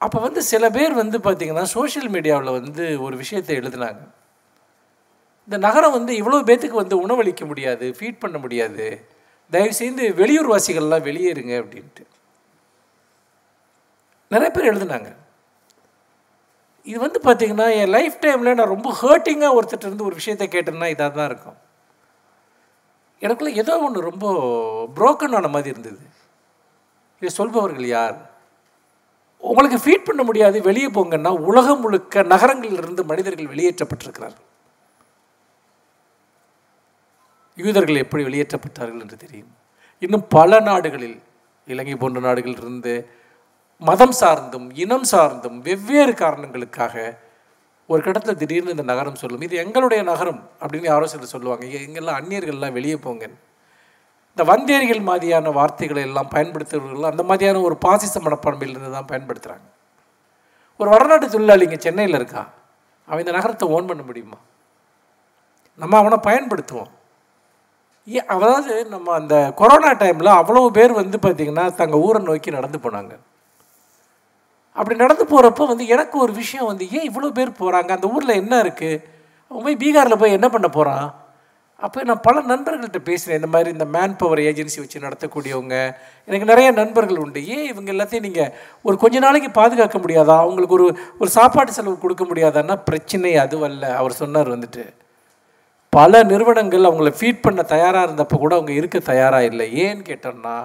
அப்போ 0.00 0.18
வந்து 0.28 0.42
சில 0.52 0.64
பேர் 0.70 1.00
வந்து 1.02 1.18
பார்த்திங்கன்னா 1.18 1.66
சோஷியல் 1.76 2.10
மீடியாவில் 2.14 2.56
வந்து 2.60 2.84
ஒரு 3.06 3.16
விஷயத்தை 3.16 3.54
எழுதினாங்க. 3.60 4.02
இந்த 5.50 5.66
நகரம் 5.66 5.92
வந்து 5.92 6.12
இவ்வளோ 6.14 6.36
பேத்துக்கு 6.48 6.80
வந்து 6.82 6.96
உணவளிக்க 7.06 7.46
முடியாது 7.46 7.94
ஃபீட் 7.98 8.18
பண்ண 8.18 8.38
முடியாது. 8.38 8.84
தயவுசெய்து 9.50 10.14
வெளியூர் 10.14 10.48
வாசிகள்லாம் 10.50 11.06
வெளியேறுங்க 11.06 11.54
அப்படின்ட்டு. 11.62 12.04
நிறைய 14.28 14.50
பேர் 14.50 14.68
எழுதுனாங்க. 14.72 15.08
இது 16.82 16.98
வந்து 17.00 17.20
பார்த்திங்கன்னா 17.24 17.66
என் 17.70 17.88
லைஃப் 17.88 18.16
டைமில் 18.20 18.54
நான் 18.54 18.72
ரொம்ப 18.74 18.90
ஹர்ட்டிங்காக 19.02 19.56
ஒருத்தர் 19.58 19.86
இருந்து 19.86 20.04
ஒரு 20.04 20.14
விஷயத்தை 20.14 20.48
கேட்டேன்னா 20.48 20.88
இதாக 20.92 21.10
தான் 21.10 21.28
இருக்கும். 21.30 21.58
எனக்குள்ள 23.18 23.52
ஏதோ 23.52 23.78
ஒன்று 23.78 24.00
ரொம்ப 24.00 24.26
ப்ரோக்கன் 24.96 25.34
ஆன 25.34 25.48
மாதிரி 25.48 25.78
இருந்தது. 25.78 26.06
இதை 27.22 27.32
சொல்பவர்கள் 27.34 27.86
யார்? 27.86 28.16
உங்களுக்கு 29.38 29.80
ஃபீட் 29.84 30.04
பண்ண 30.04 30.22
முடியாது 30.22 30.62
வெளியே 30.62 30.86
போங்கன்னா 30.86 31.38
உலகம் 31.38 31.80
முழுக்க 31.80 32.22
நகரங்களிலிருந்து 32.22 33.04
மனிதர்கள் 33.04 33.52
வெளியேற்றப்பட்டிருக்கிறார்கள். 33.54 34.48
யூதர்கள் 37.62 38.02
எப்படி 38.04 38.22
வெளியேற்றப்பட்டார்கள் 38.28 39.02
என்று 39.04 39.16
தெரியும். 39.24 39.50
இன்னும் 40.02 40.26
பல 40.36 40.60
நாடுகளில் 40.68 41.18
இலங்கை 41.68 41.96
போன்ற 42.02 42.20
நாடுகளில் 42.26 42.62
இருந்து 42.64 42.94
மதம் 43.82 44.16
சார்ந்தும் 44.20 44.66
இனம் 44.84 45.06
சார்ந்தும் 45.12 45.58
வெவ்வேறு 45.66 46.14
காரணங்களுக்காக 46.22 46.94
ஒரு 47.88 48.00
கட்டத்தில் 48.02 48.40
திடீர்னு 48.40 48.74
இந்த 48.74 48.84
நகரம் 48.90 49.20
சொல்லும். 49.20 49.44
இது 49.46 49.54
எங்களுடைய 49.64 50.00
நகரம் 50.10 50.40
அப்படின்னு 50.62 50.90
யாரோ 50.90 51.06
சிலர் 51.12 51.34
சொல்லுவாங்க. 51.34 51.64
எங்கெல்லாம் 51.86 52.18
அந்நியர்கள்லாம் 52.20 52.76
வெளியே 52.78 52.98
போங்க 53.06 53.24
இந்த 54.32 54.42
வந்தேரிகள் 54.50 55.00
மாதிரியான 55.08 55.50
வார்த்தைகளை 55.56 56.02
எல்லாம் 56.08 56.28
பயன்படுத்துகிறவர்கள் 56.34 57.10
அந்த 57.10 57.22
மாதிரியான 57.28 57.62
ஒரு 57.68 57.76
பாசிச 57.84 58.20
மனப்பான்மையிலிருந்து 58.26 58.90
தான் 58.96 59.10
பயன்படுத்துகிறாங்க 59.12 59.66
ஒரு 60.80 60.88
வடநாட்டு 60.92 61.26
தொழிலாளி 61.32 61.64
இங்கே 61.66 61.78
சென்னையில் 61.86 62.18
இருக்கா? 62.18 62.42
அவன் 63.08 63.22
இந்த 63.24 63.32
நகரத்தை 63.36 63.66
ஓன் 63.74 63.88
பண்ண 63.88 64.02
முடியுமா? 64.02 64.38
நம்ம 65.82 65.98
அவனை 65.98 66.18
பயன்படுத்துவோம். 66.28 66.90
அதாவது 68.18 68.84
நம்ம 68.84 69.12
அந்த 69.12 69.52
கொரோனா 69.56 69.92
டைமில் 69.92 70.26
அவ்வளவு 70.26 70.70
பேர் 70.70 70.92
வந்து 70.92 71.18
பார்த்திங்கன்னா 71.18 71.74
தங்கள் 71.74 72.00
ஊரை 72.00 72.22
நோக்கி 72.22 72.50
நடந்து 72.50 72.78
போனாங்க. 72.78 73.18
அப்படி 74.72 74.98
நடந்து 74.98 75.24
போகிறப்போ 75.24 75.66
வந்து 75.66 75.86
எனக்கு 75.86 76.18
ஒரு 76.18 76.32
விஷயம் 76.32 76.66
வந்து 76.66 76.90
ஏன் 76.90 77.10
இவ்வளோ 77.10 77.30
பேர் 77.30 77.58
போகிறாங்க 77.60 77.88
அந்த 77.88 78.06
ஊரில் 78.06 78.28
என்ன 78.28 78.62
இருக்குது 78.62 79.02
அவன் 79.48 79.62
போய் 79.62 79.76
பீகாரில் 79.76 80.18
போய் 80.18 80.30
என்ன 80.30 80.48
பண்ண 80.48 80.68
போகிறான் 80.68 81.28
அப்போ 81.78 82.02
நான் 82.02 82.20
பல 82.20 82.40
நண்பர்கள்ட்ட 82.40 82.98
பேசினேன். 82.98 83.36
இந்த 83.36 83.46
மாதிரி 83.46 83.70
இந்த 83.70 83.84
மேன் 83.84 84.16
பவர் 84.16 84.38
ஏஜென்சி 84.38 84.78
வச்சு 84.78 84.98
நடத்தக்கூடியவங்க. 84.98 85.94
எனக்கு 86.24 86.44
நிறைய 86.44 86.70
நண்பர்கள் 86.70 87.16
உண்டு. 87.16 87.46
ஏன் 87.46 87.66
இவங்க 87.66 87.92
எல்லாத்தையும் 87.92 88.20
நீங்கள் 88.20 88.52
ஒரு 88.82 88.96
கொஞ்ச 88.96 89.18
நாளைக்கு 89.18 89.50
பாதுகாக்க 89.50 89.98
முடியாதா? 89.98 90.38
அவங்களுக்கு 90.38 90.74
ஒரு 90.74 90.98
ஒரு 91.18 91.30
சாப்பாட்டு 91.30 91.72
செலவு 91.72 91.98
கொடுக்க 91.98 92.24
முடியாதான்னா 92.24 92.76
பிரச்சனை 92.84 93.36
அதுவல்ல. 93.36 93.94
அவர் 93.94 94.12
சொன்னார் 94.12 94.58
வந்துட்டு. 94.58 94.84
பல 95.96 96.22
நிறுவனங்கள் 96.30 96.88
அவங்கள 96.88 97.10
ஃபீட் 97.18 97.44
பண்ண 97.44 97.60
தயாராக 97.72 98.06
இருந்தப்போ 98.06 98.36
கூட 98.42 98.52
அவங்க 98.58 98.72
இருக்க 98.80 98.98
தயாராக 99.10 99.48
இல்லை. 99.50 99.66
ஏன்னு 99.84 100.02
கேட்டோம்னா 100.10 100.56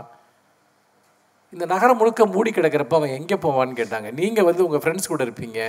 இந்த 1.54 1.66
நகரம் 1.72 2.00
முழுக்க 2.00 2.26
மூடி 2.34 2.50
கிடக்கிறப்ப 2.52 2.96
அவன் 3.00 3.16
எங்கே 3.20 3.38
போவான்னு 3.46 3.78
கேட்டாங்க. 3.80 4.10
நீங்கள் 4.20 4.48
வந்து 4.50 4.66
உங்கள் 4.68 4.82
ஃப்ரெண்ட்ஸ் 4.84 5.12
கூட 5.12 5.22
இருப்பீங்க. 5.28 5.60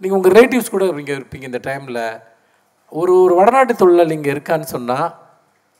நீங்கள் 0.00 0.16
உங்கள் 0.18 0.34
ரிலேட்டிவ்ஸ் 0.34 0.72
கூட 0.74 0.84
இங்கே 1.02 1.14
இருப்பீங்க 1.20 1.46
இந்த 1.50 1.60
டைமில் 1.68 2.02
ஒரு 2.92 3.12
ஒரு 3.24 3.34
வடநாட்டு 3.40 3.74
தொழிலாளி 3.82 4.14
இங்கே 4.18 4.32
இருக்கான்னு 4.36 4.68
சொன்னால் 4.74 5.08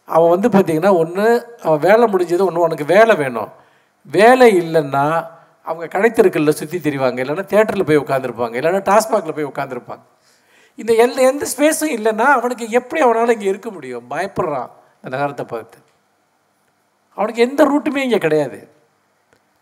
அவன் 0.09 0.33
வந்து 0.35 0.49
பார்த்தீங்கன்னா 0.55 0.93
ஒன்று 1.03 1.27
அவன் 1.67 1.85
வேலை 1.89 2.07
முடிஞ்சது 2.15 2.49
ஒன்று 2.49 2.67
உனக்கு 2.69 2.87
வேலை 2.97 3.15
வேணும். 3.25 3.51
வேலை 4.19 4.49
இல்லைன்னா 4.63 5.07
அவங்க 5.67 5.87
கடைத்தெருக்களில் 5.95 6.59
சுற்றி 6.61 6.79
தெரிவாங்க. 6.89 7.19
இல்லைன்னா 7.25 7.47
தேட்டரில் 7.55 7.89
போய் 7.91 8.05
உட்காந்துருப்பாங்க 8.05 8.57
இல்லைன்னா 8.61 8.83
டாஸ்மாகில் 8.91 9.37
போய் 9.39 9.53
உட்காந்துருப்பாங்க 9.53 10.05
இந்த 10.79 10.93
எந்த 10.95 11.23
எந்த 11.23 11.45
ஸ்பேஸும் 11.53 11.95
இல்லைன்னா 11.97 12.27
அவனுக்கு 12.39 12.71
எப்படி 12.71 13.01
அவனால் 13.01 13.33
இங்கே 13.33 13.51
இருக்க 13.53 13.71
முடியும்? 13.71 14.07
பயப்படுறான். 14.11 14.71
இந்த 14.97 15.17
நகரத்தை 15.17 15.45
பார்த்து. 15.45 15.79
அவனுக்கு 17.19 17.43
எந்த 17.43 17.65
ரூட்டுமே 17.65 17.97
இங்கே 17.97 18.19
கிடையாது. 18.19 18.59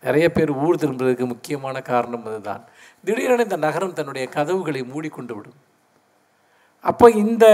நிறைய 0.03 0.31
பேர் 0.31 0.51
ஊர் 0.63 0.79
திரும்புறதுக்கு 0.81 1.25
முக்கியமான 1.25 1.81
காரணம் 1.81 2.25
அதுதான். 2.25 2.63
திடீரென 3.03 3.43
இந்த 3.43 3.57
நகரம் 3.57 3.93
தன்னுடைய 3.93 4.25
கதவுகளை 4.27 4.81
மூடிக்கொண்டு 4.83 5.35
விடும். 5.35 5.59
அப்போ 6.85 7.05
இந்த 7.23 7.45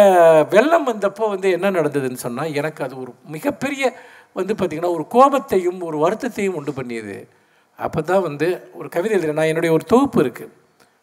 வெள்ளம் 0.49 0.87
வந்தப்போ 0.87 1.25
வந்து 1.29 1.47
என்ன 1.51 1.71
நடந்ததுன்னு 1.71 2.23
சொன்னால் 2.25 2.53
எனக்கு 2.53 2.83
அது 2.83 2.95
ஒரு 3.01 3.11
மிகப்பெரிய 3.27 3.83
வந்து 4.37 4.53
பார்த்திங்கன்னா 4.53 4.93
ஒரு 4.97 5.05
கோபத்தையும் 5.15 5.81
ஒரு 5.81 5.97
வருத்தத்தையும் 6.05 6.57
உண்டு 6.59 6.73
பண்ணியது. 6.73 7.17
அப்போ 7.79 8.01
தான் 8.01 8.21
வந்து 8.21 8.47
ஒரு 8.73 8.87
கவிதை 8.89 9.13
எழுதுறேன். 9.17 9.39
நான் 9.41 9.51
என்னுடைய 9.51 9.73
ஒரு 9.73 9.85
தொகுப்பு 9.85 10.19
இருக்குது 10.23 10.53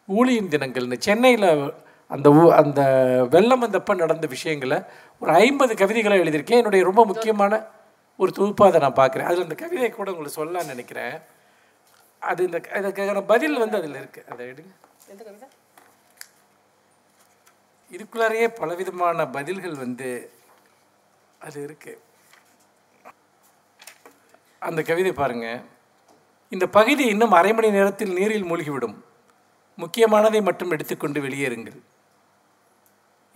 ஊழியின் 0.09 0.51
தினங்கள்னு. 0.53 0.97
சென்னையில் 0.97 1.47
அந்த 2.07 2.29
ஊ 2.29 2.49
அந்த 2.49 2.81
வெள்ளம் 3.29 3.63
வந்தப்போ 3.63 3.95
நடந்த 3.95 4.27
விஷயங்களை 4.27 4.77
ஒரு 5.19 5.31
ஐம்பது 5.31 5.75
கவிதைகளை 5.75 6.19
எழுதியிருக்கேன். 6.19 6.61
என்னுடைய 6.61 6.85
ரொம்ப 6.85 7.05
முக்கியமான 7.05 7.65
ஒரு 8.17 8.31
தொகுப்பாக 8.31 8.69
அதை 8.71 8.79
நான் 8.79 8.99
பார்க்குறேன். 8.99 9.29
அதில் 9.29 9.41
அந்த 9.41 9.55
கவிதையை 9.55 9.89
கூட 9.89 10.11
உங்களுக்கு 10.11 10.45
சொல்லலாம்னு 10.45 10.73
நினைக்கிறேன். 10.73 11.21
அது 12.19 12.43
இந்த 12.43 12.61
அதுக்கான 12.79 13.23
பதில் 13.25 13.57
வந்து 13.57 13.77
அதில் 13.77 13.93
இருக்குது 13.93 14.27
அதை 14.27 14.45
எடுங்க. 14.51 14.73
இதுக்குள்ளாரையே 17.91 18.47
பலவிதமான 18.47 19.27
பதில்கள் 19.27 19.75
வந்து 19.75 20.31
அது 21.39 21.63
இருக்கு. 21.63 22.01
அந்த 24.59 24.81
கவிதை 24.81 25.11
பாருங்க. 25.11 25.61
இந்த 26.49 26.67
பகுதி 26.67 27.05
இன்னும் 27.05 27.31
அரை 27.31 27.53
மணி 27.53 27.69
நேரத்தில் 27.69 28.13
நீரில் 28.13 28.45
மூழ்கிவிடும். 28.45 28.97
முக்கியமானதை 29.77 30.41
மட்டும் 30.41 30.71
எடுத்துக்கொண்டு 30.71 31.21
வெளியேறுங்கள். 31.21 31.79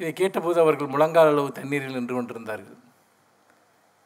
இதை 0.02 0.14
கேட்டபோது 0.14 0.60
அவர்கள் 0.60 0.94
முழங்கால் 0.94 1.32
அளவு 1.32 1.52
தண்ணீரில் 1.52 1.94
நின்று 1.94 2.14
கொண்டிருந்தார்கள். 2.16 2.80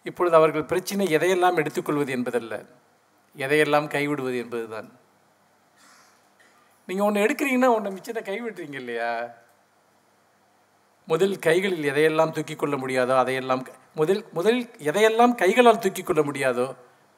இப்பொழுது 0.04 0.36
அவர்கள் 0.36 0.70
பிரச்சனை 0.72 1.06
எதையெல்லாம் 1.18 1.56
எடுத்துக்கொள்வது 1.56 2.12
என்பதல்ல. 2.12 2.54
எதையெல்லாம் 3.38 3.88
கைவிடுவது 3.88 4.38
என்பதுதான். 4.38 4.90
நீங்கள் 6.88 7.06
ஒன்று 7.06 7.24
எடுக்கிறீங்கன்னா 7.26 7.70
ஒன்றை 7.76 7.92
மிச்சத்தை 7.94 8.22
கைவிடுறீங்க 8.22 8.74
இல்லையா? 8.74 9.12
முதல் 11.08 11.40
கைகளில் 11.40 11.90
எதையெல்லாம் 11.92 12.32
தூக்கிக் 12.32 12.60
கொள்ள 12.60 12.76
முடியாதோ 12.78 13.18
அதையெல்லாம் 13.18 13.64
முதல் 13.94 14.22
முதல் 14.34 14.60
எதையெல்லாம் 14.90 15.34
கைகளால் 15.36 15.80
தூக்கி 15.80 16.04
கொள்ள 16.04 16.22
முடியாதோ 16.22 16.68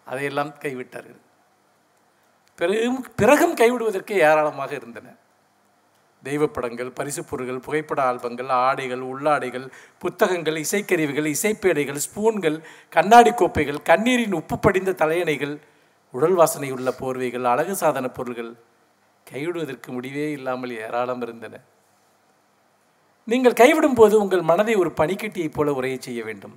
அதையெல்லாம் 0.06 0.52
கைவிட்டார்கள். 0.64 1.22
பிறகும் 2.60 3.06
பிறகும் 3.16 3.56
கைவிடுவதற்கு 3.56 4.14
ஏராளமாக 4.28 4.72
இருந்தன. 4.76 5.08
தெய்வப்படங்கள் 6.28 6.90
பரிசு 6.90 7.22
பொருட்கள் 7.24 7.60
புகைப்பட 7.60 8.02
ஆல்பங்கள் 8.12 8.52
ஆடைகள் 8.66 9.04
உள்ளாடைகள் 9.12 9.66
புத்தகங்கள் 9.98 10.58
இசைக்கருவிகள் 10.64 11.30
இசைப்பேடைகள் 11.34 12.00
ஸ்பூன்கள் 12.06 12.58
கண்ணாடி 12.90 13.32
கோப்பைகள் 13.32 13.80
கண்ணீரின் 13.82 14.34
உப்பு 14.34 14.58
படிந்த 14.60 14.96
தலையணைகள் 15.02 15.56
உடல் 16.14 16.34
வாசனை 16.34 16.70
உள்ள 16.72 16.90
போர்வைகள் 17.00 17.44
அழகு 17.44 17.76
சாதன 17.76 18.08
பொருள்கள் 18.08 18.52
கைவிடுவதற்கு 19.32 19.88
முடிவே 19.88 20.26
இல்லாமல் 20.32 20.74
ஏராளம் 20.78 21.22
இருந்தன. 21.22 21.56
நீங்கள் 23.28 23.60
கைவிடும் 23.62 23.96
போது 23.96 24.16
உங்கள் 24.20 24.42
மனதை 24.42 24.76
ஒரு 24.76 24.92
பனிக்கட்டியைப் 24.98 25.54
போல 25.54 25.74
உரையை 25.74 26.00
செய்ய 26.02 26.22
வேண்டும். 26.24 26.54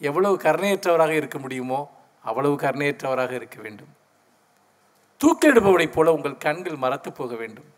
எவ்வளவு 0.00 0.36
கருணையற்றவராக 0.36 1.14
இருக்க 1.20 1.38
முடியுமோ 1.38 1.80
அவ்வளவு 2.22 2.56
கருணையற்றவராக 2.56 3.32
இருக்க 3.32 3.58
வேண்டும். 3.62 3.92
தூக்கிலிடுபவனைப் 5.20 5.92
போல 5.92 6.12
உங்கள் 6.12 6.36
கண்கள் 6.36 6.76
மறத்து 6.76 7.12
போக 7.12 7.34
வேண்டும். 7.34 7.68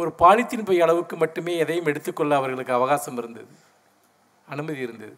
ஒரு 0.00 0.10
பாலித்தீன் 0.18 0.64
பை 0.64 0.76
அளவுக்கு 0.80 1.14
மட்டுமே 1.16 1.52
எதையும் 1.56 1.88
எடுத்துக்கொள்ள 1.90 2.32
அவர்களுக்கு 2.36 2.72
அவகாசம் 2.72 3.18
இருந்தது. 3.18 3.52
அனுமதி 4.48 4.80
இருந்தது. 4.80 5.14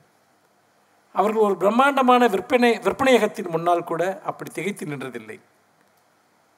அவர்கள் 1.14 1.47
ஒரு 1.49 1.57
பிரம்மாண்டமான 1.57 2.29
விற்பனை 2.29 2.71
விற்பனையகத்தின் 2.85 3.51
முன்னால் 3.51 3.85
கூட 3.85 4.03
அப்படி 4.25 4.51
திகைத்து 4.51 4.87
நின்றதில்லை. 4.87 5.38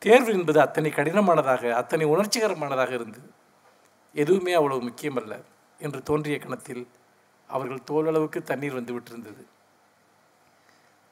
தேர்வு 0.03 0.31
என்பது 0.33 0.59
அத்தனை 0.61 0.91
கடினமானதாக 0.91 1.73
அத்தனை 1.75 2.07
உணர்ச்சிகரமானதாக 2.07 2.93
இருந்தது. 2.93 3.29
எதுவுமே 4.15 4.53
அவ்வளவு 4.53 4.83
முக்கியமல்ல 4.89 5.35
என்று 5.81 6.01
தோன்றிய 6.03 6.37
கணத்தில் 6.39 6.85
அவர்கள் 7.51 7.87
தோளளவுக்கு 7.91 8.41
தண்ணீர் 8.43 8.79
வந்து 8.79 8.95
விட்டிருந்தது. 8.95 9.43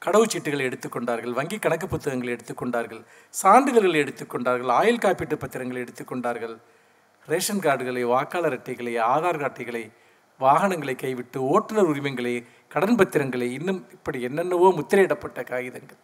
கடவுச்சீட்டுகளை 0.01 0.63
எடுத்துக்கொண்டார்கள் 0.69 1.33
வங்கி 1.33 1.57
கணக்கு 1.59 1.87
புத்தகங்களை 1.87 2.31
எடுத்துக்கொண்டார்கள் 2.35 3.01
சான்றிதழ்களை 3.33 3.99
எடுத்துக்கொண்டார்கள் 4.05 4.71
ஆயுள் 4.71 5.03
காப்பீட்டு 5.03 5.35
பத்திரங்களை 5.35 5.79
எடுத்துக்கொண்டார்கள் 5.83 6.55
ரேஷன் 7.31 7.63
கார்டுகளை 7.65 8.01
வாக்காளர் 8.13 8.55
அட்டைகளை 8.57 8.93
ஆதார் 9.11 9.45
அட்டைகளை 9.49 9.83
வாகனங்களை 10.39 10.95
கைவிட்டு 11.01 11.39
ஓட்டுநர் 11.53 11.89
உரிமங்களை 11.91 12.33
கடன் 12.73 12.97
பத்திரங்களை 12.99 13.47
இன்னும் 13.57 13.81
இப்படி 13.95 14.19
என்னென்னவோ 14.27 14.69
முத்திரையிடப்பட்ட 14.79 15.39
காகிதங்கள். 15.51 15.99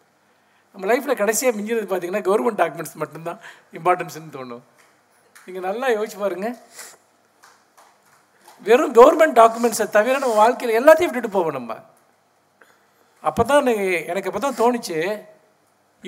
நம்ம 0.74 0.86
லைஃப்பில் 0.90 1.20
கடைசியாக 1.20 1.56
மிஞ்சிறது 1.58 1.86
பார்த்தீங்கன்னா 1.90 2.26
கவர்மெண்ட் 2.28 2.60
டாக்குமெண்ட்ஸ் 2.62 3.00
மட்டும்தான் 3.02 3.40
இம்பார்ட்டன்ஸ்னு 3.78 4.34
தோணும். 4.36 4.64
நீங்கள் 5.46 5.66
நல்லா 5.68 5.86
யோசிச்சு 5.96 6.18
பாருங்க. 6.22 6.48
வெறும் 8.66 8.96
கவர்மெண்ட் 8.98 9.38
டாக்குமெண்ட்ஸை 9.40 9.86
தவிர 9.96 10.16
நம்ம 10.24 10.38
வாழ்க்கையில் 10.42 10.78
எல்லாத்தையும் 10.80 11.10
விட்டுட்டு 11.10 11.36
போவோம் 11.36 11.58
நம்ம. 11.58 11.74
அப்போ 13.28 13.42
தான் 13.52 13.70
எனக்கு 14.10 14.28
அப்போ 14.30 14.42
தான் 14.46 14.58
தோணுச்சு 14.62 14.98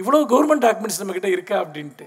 இவ்வளோ 0.01 0.25
கவர்மெண்ட் 0.33 0.64
டாக்குமெண்ட்ஸ் 0.66 1.01
நம்மக்கிட்ட 1.01 1.31
இருக்கா 1.37 1.57
அப்படின்ட்டு. 1.64 2.07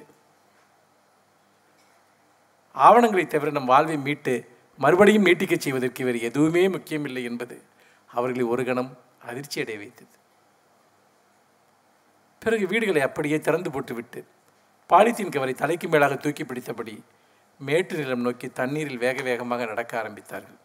ஆவணங்களை 2.76 3.28
தவிர 3.28 3.52
நம் 3.52 3.66
வாழ்வை 3.66 3.98
மீட்டு 3.98 4.34
மறுபடியும் 4.78 5.26
மீட்டிக்கச் 5.26 5.64
செய்வதற்கு 5.66 6.06
வேறு 6.06 6.22
எதுவுமே 6.22 6.70
முக்கியமில்லை 6.70 7.24
என்பது 7.24 7.62
அவர்களை 8.06 8.46
ஒரு 8.48 8.66
கணம் 8.66 8.98
அதிர்ச்சி 9.26 9.62
அடைய 9.62 9.80
வைத்தது. 9.80 10.14
பிறகு 12.40 12.68
வீடுகளை 12.68 13.02
அப்படியே 13.02 13.40
திறந்து 13.40 13.72
போட்டுவிட்டு 13.72 14.26
பாலித்தீன் 14.90 15.32
கவரை 15.32 15.54
தலைக்கு 15.54 15.88
மேலாக 15.88 16.16
தூக்கி 16.16 16.44
பிடித்தபடி 16.44 17.02
மேட்டு 17.60 17.98
நிலம் 17.98 18.22
நோக்கி 18.22 18.48
தண்ணீரில் 18.50 18.98
வேக 18.98 19.22
வேகமாக 19.22 19.66
நடக்க 19.66 20.02
ஆரம்பித்தார்கள். 20.02 20.58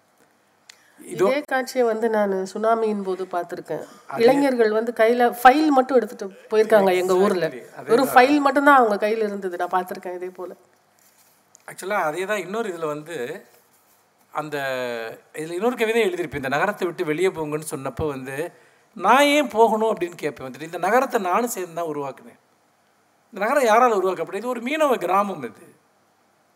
இதே 1.01 1.43
காட்சியை 1.47 1.87
வந்து 1.87 2.11
நான் 2.11 2.33
சுனாமியின் 2.55 3.03
போது 3.03 3.25
பார்த்துருக்கேன். 3.25 3.85
இளைஞர்கள் 4.17 4.73
வந்து 4.73 4.93
கையில 4.97 5.37
ஃபைல் 5.43 5.69
மட்டும் 5.69 5.97
எடுத்துட்டு 5.97 6.27
போயிருக்காங்க 6.51 6.95
எங்க 6.95 7.17
ஊர்ல. 7.17 7.49
வெறும் 7.85 8.09
ஃபைல் 8.09 8.39
மட்டும்தான் 8.39 8.77
அவங்க 8.77 9.07
கையில 9.07 9.29
இருந்தது. 9.31 9.57
நான் 9.57 9.75
பார்த்துருக்கேன் 9.77 10.15
இதே 10.15 10.27
போல. 10.27 10.53
ஆக்சுவலாக 11.71 12.09
அதே 12.11 12.25
தான் 12.31 12.43
இன்னொரு 12.45 12.69
இதில் 12.73 12.93
வந்து 12.95 13.17
அந்த 14.41 14.57
இதில் 15.41 15.57
இன்னொரு 15.59 15.77
கவிதை 15.81 16.03
எழுதியிருப்பேன். 16.09 16.43
இந்த 16.43 16.53
நகரத்தை 16.57 16.85
விட்டு 16.89 17.11
வெளியே 17.11 17.31
போங்கன்னு 17.39 17.73
சொன்னப்போ 17.75 18.05
வந்து 18.15 18.37
நான் 19.07 19.31
ஏன் 19.39 19.51
போகணும் 19.57 19.91
அப்படின்னு 19.93 20.17
கேட்பேன். 20.23 20.47
வந்துட்டு 20.47 20.69
இந்த 20.71 20.81
நகரத்தை 20.87 21.19
நானும் 21.31 21.55
சேர்ந்து 21.57 21.79
தான் 21.79 21.91
உருவாக்குனேன். 21.93 22.39
இந்த 23.31 23.41
நகரம் 23.45 23.67
யாரால் 23.71 23.99
உருவாக்கப்பட்டது? 24.01 24.43
இது 24.43 24.53
ஒரு 24.55 24.63
மீனவ 24.69 24.95
கிராமம் 25.05 25.45
இது. 25.49 25.67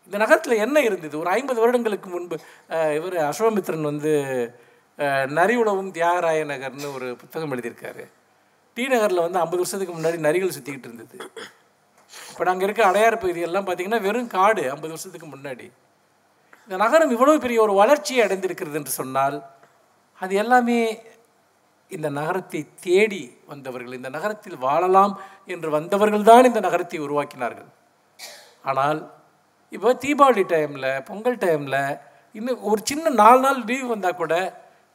இந்த 0.07 0.17
நகரத்தில் 0.23 0.61
என்ன 0.65 0.77
இருந்தது? 0.87 1.15
ஒரு 1.21 1.29
ஐம்பது 1.37 1.59
வருடங்களுக்கு 1.63 2.07
முன்பு 2.15 2.35
இவர் 2.97 3.17
அஸ்வமித்ரன் 3.29 3.89
வந்து 3.91 4.13
நரி 5.37 5.55
உலவும் 5.61 5.91
தியாகராய 5.95 6.41
நகர்னு 6.51 6.89
ஒரு 6.97 7.07
புத்தகம் 7.21 7.53
எழுதியிருக்காரு. 7.55 8.03
டி 8.77 8.83
நகரில் 8.95 9.25
வந்து 9.25 9.41
ஐம்பது 9.43 9.61
வருஷத்துக்கு 9.61 9.95
முன்னாடி 9.97 10.17
நரிகள் 10.27 10.55
சுற்றிக்கிட்டு 10.57 10.89
இருந்தது. 10.89 11.17
இப்போ 12.29 12.43
நாங்கள் 12.49 12.67
இருக்க 12.67 12.81
அடையாறு 12.89 13.17
பகுதியெல்லாம் 13.23 13.65
பார்த்தீங்கன்னா 13.67 14.01
வெறும் 14.05 14.31
காடு 14.37 14.63
ஐம்பது 14.73 14.93
வருஷத்துக்கு 14.93 15.27
முன்னாடி. 15.33 15.67
இந்த 16.65 16.75
நகரம் 16.83 17.13
இவ்வளோ 17.15 17.35
பெரிய 17.45 17.59
ஒரு 17.65 17.73
வளர்ச்சியை 17.81 18.21
அடைந்திருக்கிறது 18.25 18.79
என்று 18.79 18.93
சொன்னால் 18.99 19.37
அது 20.19 20.33
எல்லாமே 20.43 20.79
இந்த 21.91 22.07
நகரத்தை 22.19 22.61
தேடி 22.85 23.23
வந்தவர்கள் 23.51 23.97
இந்த 23.97 24.09
நகரத்தில் 24.15 24.57
வாழலாம் 24.65 25.13
என்று 25.53 25.69
வந்தவர்கள் 25.77 26.27
தான் 26.29 26.49
இந்த 26.49 26.61
நகரத்தை 26.67 26.99
உருவாக்கினார்கள். 27.05 27.69
ஆனால் 28.69 28.99
இப்போ 29.75 29.89
தீபாவளி 30.03 30.43
டைமில் 30.53 30.89
பொங்கல் 31.09 31.41
டைமில் 31.45 31.81
இன்னும் 32.37 32.63
ஒரு 32.69 32.81
சின்ன 32.89 33.13
நாலு 33.21 33.39
நாள் 33.45 33.59
லீவ் 33.69 33.91
வந்தால் 33.93 34.19
கூட 34.21 34.33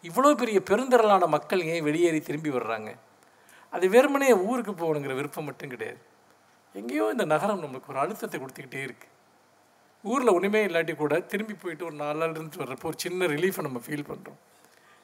இவ்வளோ 0.05 0.33
பெரிய 0.43 0.59
பெருந்திரளான 0.71 1.25
மக்கள் 1.37 1.63
ஏன் 1.73 1.87
வெளியேறி 1.89 2.21
திரும்பி 2.29 2.51
வர்றாங்க? 2.57 2.91
அது 3.73 3.85
வெறுமனே 3.95 4.31
ஊருக்கு 4.49 4.73
போகணுங்கிற 4.83 5.15
விருப்பம் 5.19 5.49
மட்டும் 5.49 5.73
கிடையாது. 5.75 6.01
எங்கேயோ 6.75 7.07
இந்த 7.15 7.25
நகரம் 7.35 7.63
நம்மளுக்கு 7.65 7.93
ஒரு 7.93 8.01
அழுத்தத்தை 8.03 8.39
கொடுத்துக்கிட்டே 8.43 8.83
இருக்குது 8.89 9.17
ஊரில் 10.05 10.35
ஒன்றுமே 10.37 10.61
இல்லாட்டி 10.69 10.93
கூட 10.97 11.15
திரும்பி 11.33 11.55
போயிட்டு 11.63 11.85
ஒரு 11.89 11.97
நாலு 12.03 12.19
நாள் 12.21 12.37
இருந்து 12.37 12.63
வர்றப்போ 12.63 12.87
ஒரு 12.91 12.99
சின்ன 13.05 13.27
ரிலீஃபை 13.35 13.63
நம்ம 13.67 13.81
ஃபீல் 13.87 14.09
பண்ணுறோம் 14.11 14.39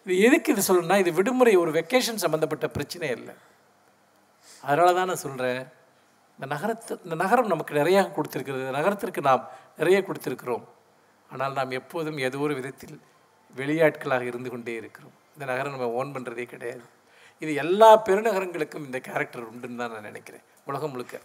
இது 0.07 0.17
எதுக்கு 0.27 0.53
இது 0.55 0.63
சொல்லணும்னா 0.69 0.99
இது 1.03 1.11
விடுமுறை 1.19 1.55
ஒரு 1.63 1.71
வெக்கேஷன் 1.79 2.23
சம்மந்தப்பட்ட 2.25 2.67
பிரச்சனை 2.77 3.09
இல்லை 3.19 3.35
அதனால 4.65 4.89
தான் 4.99 5.11
நான் 5.11 5.25
சொல்கிறேன் 5.27 5.61
இந்த 6.39 6.47
நகரத்து 6.55 6.95
இந்த 7.05 7.17
நகரம் 7.25 7.53
நமக்கு 7.53 7.75
நிறையா 7.81 8.01
கொடுத்துருக்கிறது 8.17 8.65
நகரத்திற்கு 8.79 9.21
நாம் 9.29 9.45
நிறைய 9.81 9.99
கொடுத்துருக்கிறோம். 10.09 10.65
ஆனால் 11.31 11.55
நாம் 11.59 11.77
எப்போதும் 11.81 12.19
ஏதோ 12.27 12.41
ஒரு 12.47 12.55
விதத்தில் 12.59 12.97
வெளியாட்களாக 13.57 14.27
இருந்து 14.31 14.49
கொண்டே 14.55 14.75
இருக்கிறோம். 14.81 15.15
இந்த 15.35 15.45
நகரம் 15.53 15.75
நம்ம 15.75 15.89
ஓன் 16.01 16.13
பண்ணுறதே 16.17 16.45
கிடையாது. 16.53 16.85
இது 17.43 17.53
எல்லா 17.63 17.89
பெருநகரங்களுக்கும் 18.09 18.87
இந்த 18.89 18.99
கேரக்டர் 19.09 19.49
உண்டுன்னு 19.51 19.81
தான் 19.83 19.95
நான் 19.95 20.09
நினைக்கிறேன் 20.11 20.45
உலகம் 20.71 20.93
முழுக்க. 20.93 21.17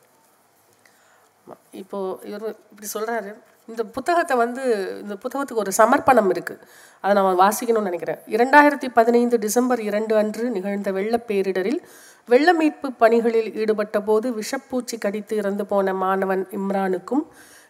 இப்போது 1.72 2.28
இவர் 2.28 2.56
இப்படி 2.72 2.88
சொல்கிறாரு 2.94 3.36
இந்த 3.66 3.84
புத்தகத்தை 3.84 4.38
வந்து 4.38 4.64
இந்த 5.02 5.16
புத்தகத்துக்கு 5.16 5.64
ஒரு 5.64 5.72
சமர்ப்பணம் 5.78 6.30
இருக்குது 6.30 6.64
அதை 7.02 7.24
நான் 7.24 7.40
வாசிக்கணும்னு 7.40 7.90
நினைக்கிறேன். 7.90 8.20
இரண்டாயிரத்தி 8.28 8.90
பதினைந்து 8.90 9.38
டிசம்பர் 9.38 9.80
இரண்டு 9.80 10.16
அன்று 10.16 10.50
நிகழ்ந்த 10.50 10.92
வெள்ளப்பேரிடரில் 10.92 11.82
வெள்ள 12.26 12.54
மீட்பு 12.54 12.92
பணிகளில் 12.92 13.54
ஈடுபட்ட 13.54 14.02
போது 14.02 14.34
விஷப்பூச்சி 14.34 14.98
கடித்து 15.00 15.36
இறந்து 15.36 15.66
போன 15.66 15.94
மாணவன் 15.94 16.48
இம்ரானுக்கும் 16.52 17.24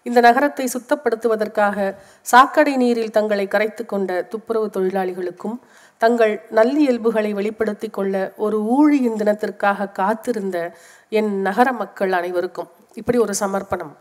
இந்த 0.03 0.21
நகரத்தை 0.21 0.69
சுத்தப்படுத்துவதற்காக 0.73 1.95
சாக்கடை 2.21 2.77
நீரில் 2.77 3.11
தங்களை 3.11 3.47
கரைத்து 3.47 3.85
கொண்ட 3.85 4.21
துப்புரவு 4.21 4.67
தொழிலாளிகளுக்கும் 4.67 5.59
தங்கள் 5.97 6.45
நல்லியல்புகளை 6.51 7.33
வெளிப்படுத்தி 7.33 7.89
கொள்ள 7.89 8.33
ஒரு 8.37 8.63
ஊழியின் 8.63 9.17
தினத்திற்காக 9.17 9.91
காத்திருந்த 9.91 10.73
என் 11.09 11.41
நகர 11.41 11.71
மக்கள் 11.71 12.11
அனைவருக்கும் 12.11 12.69
இப்படி 12.93 13.17
ஒரு 13.17 13.33
சமர்ப்பணம். 13.39 13.95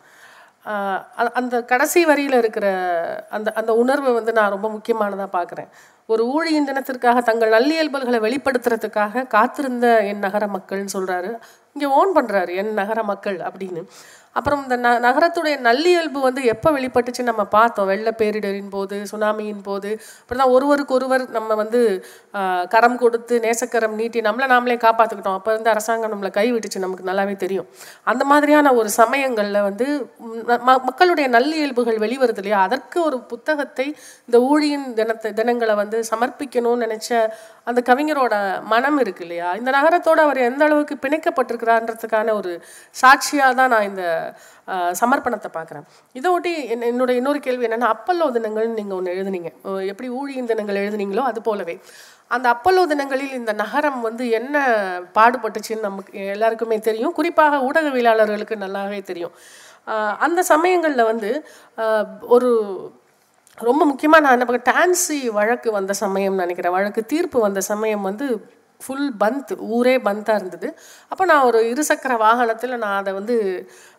அ- 0.66 1.04
அந்த 1.32 1.62
கடைசி 1.62 2.04
வரியில் 2.04 2.32
இருக்கிற 2.32 2.66
அந்த 3.30 3.52
அந்த 3.52 3.74
உணர்வை 3.74 4.12
வந்து 4.12 4.32
நான் 4.32 4.50
ரொம்ப 4.50 4.68
முக்கியமானதாக 4.68 5.38
பார்க்குறேன் 5.38 5.68
ஒரு 6.06 6.26
ஊழியின் 6.26 6.68
தினத்திற்காக 6.68 7.22
தங்கள் 7.22 7.50
நல்லியல்புகளை 7.50 8.20
வெளிப்படுத்துறதுக்காக 8.20 9.26
காத்திருந்த 9.26 10.00
என் 10.04 10.18
நகர 10.18 10.46
மக்கள்னு 10.46 10.88
சொல்கிறாரு 10.92 11.38
இங்கே 11.72 11.94
ஓன் 11.94 12.14
பண்ணுறாரு 12.14 12.54
என் 12.54 12.72
நகர 12.72 13.02
மக்கள் 13.02 13.36
அப்படின்னு. 13.36 13.86
அப்புறம் 14.32 14.62
இந்த 14.62 14.76
ந 14.76 14.90
நகரத்துடைய 15.06 15.54
நல்லியல்பு 15.68 16.20
வந்து 16.20 16.44
எப்போ 16.44 16.70
வெளிப்பட்டுச்சு 16.70 17.22
நம்ம 17.22 17.44
பார்த்தோம். 17.44 17.86
வெள்ள 17.86 18.14
பேரிடரின் 18.18 18.70
போது 18.70 19.02
சுனாமியின் 19.12 19.62
போது. 19.62 19.90
அப்புறம் 20.20 20.42
தான் 20.42 20.54
ஒருவருக்கு 20.54 20.94
ஒருவர் 20.94 21.30
நம்ம 21.30 21.54
வந்து 21.54 22.04
கரம் 22.68 22.98
கொடுத்து 22.98 23.38
நேசக்கரம் 23.38 23.88
நீட்டி 23.88 24.20
நம்மளை 24.20 24.48
நாமளே 24.52 24.76
காப்பாற்றுக்கிட்டோம் 24.76 25.32
அப்போ 25.32 25.52
வந்து 25.52 25.70
அரசாங்கம் 25.70 26.12
நம்மளை 26.12 26.26
கைவிட்டுச்சு 26.26 26.78
நமக்கு 26.78 27.04
நல்லாவே 27.10 27.36
தெரியும். 27.36 27.66
அந்த 28.04 28.24
மாதிரியான 28.24 28.72
ஒரு 28.74 28.90
சமயங்களில் 28.90 29.60
வந்து 29.62 30.10
ம- 30.46 30.82
மக்களுடைய 30.82 31.30
நல்லியல்புகள் 31.30 32.00
வெளிவருது 32.04 32.36
இல்லையா? 32.36 32.60
அதற்கு 32.60 33.04
ஒரு 33.04 33.20
புத்தகத்தை 33.20 33.96
இந்த 34.26 34.40
ஊழியின் 34.40 34.94
தினத்தை 34.94 35.32
தினங்களை 35.32 35.74
வந்து 35.74 36.04
சமர்ப்பிக்கணும்னு 36.10 36.86
நினச்ச 36.86 37.28
அந்த 37.64 37.94
கவிஞரோட 37.94 38.62
மனம் 38.62 38.98
இருக்கு 38.98 39.20
இல்லையா? 39.20 39.52
இந்த 39.52 39.70
நகரத்தோட 39.70 40.20
அவர் 40.20 40.36
எந்த 40.36 40.64
அளவுக்கு 40.64 40.96
பிணைக்கப்பட்டிருக்கிறான்றதுக்கான 41.02 42.32
ஒரு 42.32 42.62
சாட்சியாக 42.90 43.54
தான் 43.54 43.68
நான் 43.68 43.82
இந்த 43.82 44.18
சமர்ப்பணத்தை 45.00 45.50
பார்க்குறேன். 45.56 45.86
இதை 46.18 46.28
ஒட்டி 46.36 46.52
என் 46.74 46.86
என்னோட 46.90 47.10
இன்னொரு 47.20 47.40
கேள்வி 47.46 47.66
என்னென்னா 47.68 47.90
அப்பல்லோ 47.94 48.28
தினங்கள்னு 48.36 48.78
நீங்கள் 48.80 48.98
ஒன்று 48.98 49.16
எழுதுனீங்க. 49.16 49.50
எப்படி 49.92 50.10
ஊழியின் 50.20 50.50
தினங்கள் 50.52 50.82
எழுதுனீங்களோ 50.84 51.24
அது 51.30 51.40
போலவே. 51.48 51.76
அந்த 52.36 52.46
அப்பல்லோ 52.54 52.82
தினங்களில் 52.92 53.36
இந்த 53.40 53.52
நகரம் 53.62 54.00
வந்து 54.08 54.24
என்ன 54.38 54.56
பாடுபட்டுச்சுன்னு 55.16 55.86
நமக்கு 55.88 56.12
எல்லாருக்குமே 56.34 56.78
தெரியும். 56.88 57.16
குறிப்பாக 57.18 57.58
ஊடகவியலாளர்களுக்கு 57.68 58.56
நல்லாவே 58.64 59.00
தெரியும். 59.10 59.34
அந்த 60.26 60.40
சமயங்களில் 60.52 61.08
வந்து 61.12 61.30
ஒரு 62.36 62.50
ரொம்ப 63.68 63.82
முக்கியமாக 63.90 64.22
நான் 64.24 64.36
என்ன 64.36 64.46
பார்க்க 64.48 64.72
டான்சி 64.72 65.18
வழக்கு 65.38 65.68
வந்த 65.76 65.92
சமயம் 66.04 66.40
நினைக்கிறேன். 66.42 66.74
வழக்கு 66.76 67.02
தீர்ப்பு 67.12 67.38
வந்த 67.46 67.60
சமயம் 67.72 68.06
வந்து 68.08 68.26
ஃபுல் 68.84 69.10
பந்த் 69.22 69.50
ஊரே 69.76 69.94
பந்தாக 70.06 70.38
இருந்தது. 70.40 70.68
அப்போ 71.12 71.24
நான் 71.30 71.46
ஒரு 71.48 71.58
இருசக்கர 71.72 72.12
வாகனத்தில் 72.22 72.80
நான் 72.84 72.98
அதை 73.00 73.12
வந்து 73.18 73.36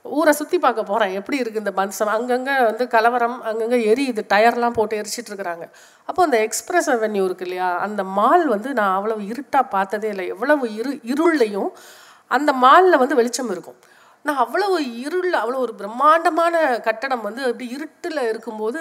ஊரை 0.06 0.34
சுற்றி 0.34 0.58
பார்க்க 0.60 0.84
போகிறேன் 0.84 1.14
எப்படி 1.14 1.38
இருக்குது 1.40 1.64
இந்த 1.64 1.74
பந்த் 1.80 2.10
அங்கங்கே 2.16 2.56
வந்து 2.70 2.88
கலவரம் 2.88 3.38
அங்கங்கே 3.50 3.80
எரியுது 3.92 4.22
டயர்லாம் 4.34 4.78
போட்டு 4.78 5.00
எரிச்சிட்டு 5.02 5.32
இருக்கிறாங்க. 5.32 5.66
அப்போ 6.06 6.22
அந்த 6.24 6.38
எக்ஸ்பிரஸ் 6.48 6.90
அவென்யூ 6.90 7.24
இருக்கு 7.24 7.46
இல்லையா? 7.46 7.70
அந்த 7.78 8.04
மால் 8.04 8.46
வந்து 8.48 8.74
நான் 8.74 8.96
அவ்வளவு 8.96 9.24
இருட்டாக 9.26 9.66
பார்த்ததே 9.76 10.10
இல்லை. 10.10 10.28
எவ்வளவு 10.28 10.68
இரு 10.76 10.94
இருள்லையும் 11.14 11.72
அந்த 12.28 12.52
மாலில் 12.66 13.02
வந்து 13.04 13.16
வெளிச்சம் 13.16 13.50
இருக்கும். 13.50 13.80
நான் 14.26 14.36
அவ்வளவு 14.36 14.78
இருள் 14.98 15.32
அவ்வளோ 15.42 15.60
ஒரு 15.66 15.74
பிரம்மாண்டமான 15.74 16.56
கட்டடம் 16.88 17.22
வந்து 17.22 17.42
அப்படி 17.44 17.68
இருட்டில் 17.76 18.28
இருக்கும்போது 18.30 18.80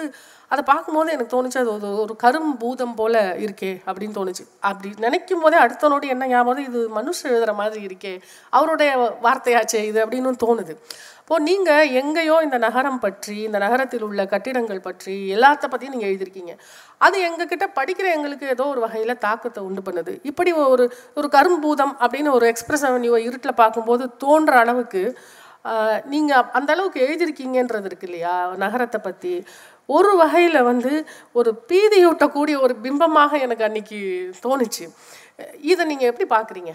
அதை 0.51 0.61
பார்க்கும்போது 0.69 1.13
எனக்கு 1.15 1.33
தோணுச்சு 1.33 1.59
அது 1.61 1.71
ஒரு 1.75 1.89
ஒரு 2.03 2.13
கரும் 2.23 2.51
பூதம் 2.61 2.95
போல 2.99 3.15
இருக்கே 3.45 3.71
அப்படின்னு 3.87 4.17
தோணுச்சு. 4.19 4.43
அப்படி 4.69 4.89
நினைக்கும் 5.05 5.43
போதே 5.43 5.57
அடுத்தனோடு 5.63 6.05
என்ன 6.13 6.27
ஞாபகம் 6.33 6.67
இது 6.69 6.81
மனுஷன் 6.97 7.31
எழுதுகிற 7.31 7.53
மாதிரி 7.61 7.81
இருக்கே 7.89 8.13
அவருடைய 8.57 8.91
வார்த்தையாச்சே 9.25 9.81
இது 9.91 9.99
அப்படின்னு 10.05 10.43
தோணுது. 10.45 10.75
இப்போ 11.21 11.35
நீங்கள் 11.49 11.91
எங்கேயோ 11.99 12.37
இந்த 12.45 12.57
நகரம் 12.67 13.01
பற்றி 13.03 13.35
இந்த 13.47 13.57
நகரத்தில் 13.65 14.05
உள்ள 14.07 14.21
கட்டிடங்கள் 14.33 14.85
பற்றி 14.87 15.13
எல்லாத்த 15.35 15.65
பற்றியும் 15.73 15.95
நீங்கள் 15.95 16.09
எழுதியிருக்கீங்க. 16.11 16.53
அது 17.05 17.17
எங்ககிட்ட 17.27 17.65
படிக்கிற 17.77 18.07
எங்களுக்கு 18.17 18.47
ஏதோ 18.55 18.65
ஒரு 18.73 18.81
வகையில் 18.85 19.21
தாக்கத்தை 19.27 19.61
உண்டு 19.67 19.83
பண்ணுது. 19.87 20.15
இப்படி 20.31 20.53
ஒரு 20.73 20.87
ஒரு 21.19 21.29
கரும்பூதம் 21.37 21.93
அப்படின்னு 22.03 22.31
ஒரு 22.39 22.47
எக்ஸ்பிரஸ் 22.53 22.87
அவென்யூவை 22.89 23.21
இருட்டில் 23.29 23.61
பார்க்கும்போது 23.61 24.05
தோன்ற 24.23 24.57
அளவுக்கு 24.63 25.03
நீங்கள் 26.11 26.47
அந்த 26.57 26.69
அளவுக்கு 26.75 26.99
எழுதியிருக்கீங்கன்றது 27.05 27.87
இருக்கு 27.89 28.07
இல்லையா? 28.07 28.35
நகரத்தை 28.63 28.99
பற்றி 29.07 29.33
ஒரு 29.95 30.11
வகையில் 30.21 30.67
வந்து 30.69 30.93
ஒரு 31.39 31.51
பீதியூட்டக்கூடிய 31.69 32.55
ஒரு 32.65 32.73
பிம்பமாக 32.85 33.39
எனக்கு 33.45 33.67
அன்னைக்கு 33.67 33.99
தோணுச்சு. 34.45 34.85
இதை 35.71 35.83
நீங்கள் 35.91 36.09
எப்படி 36.11 36.27
பார்க்குறீங்க 36.37 36.73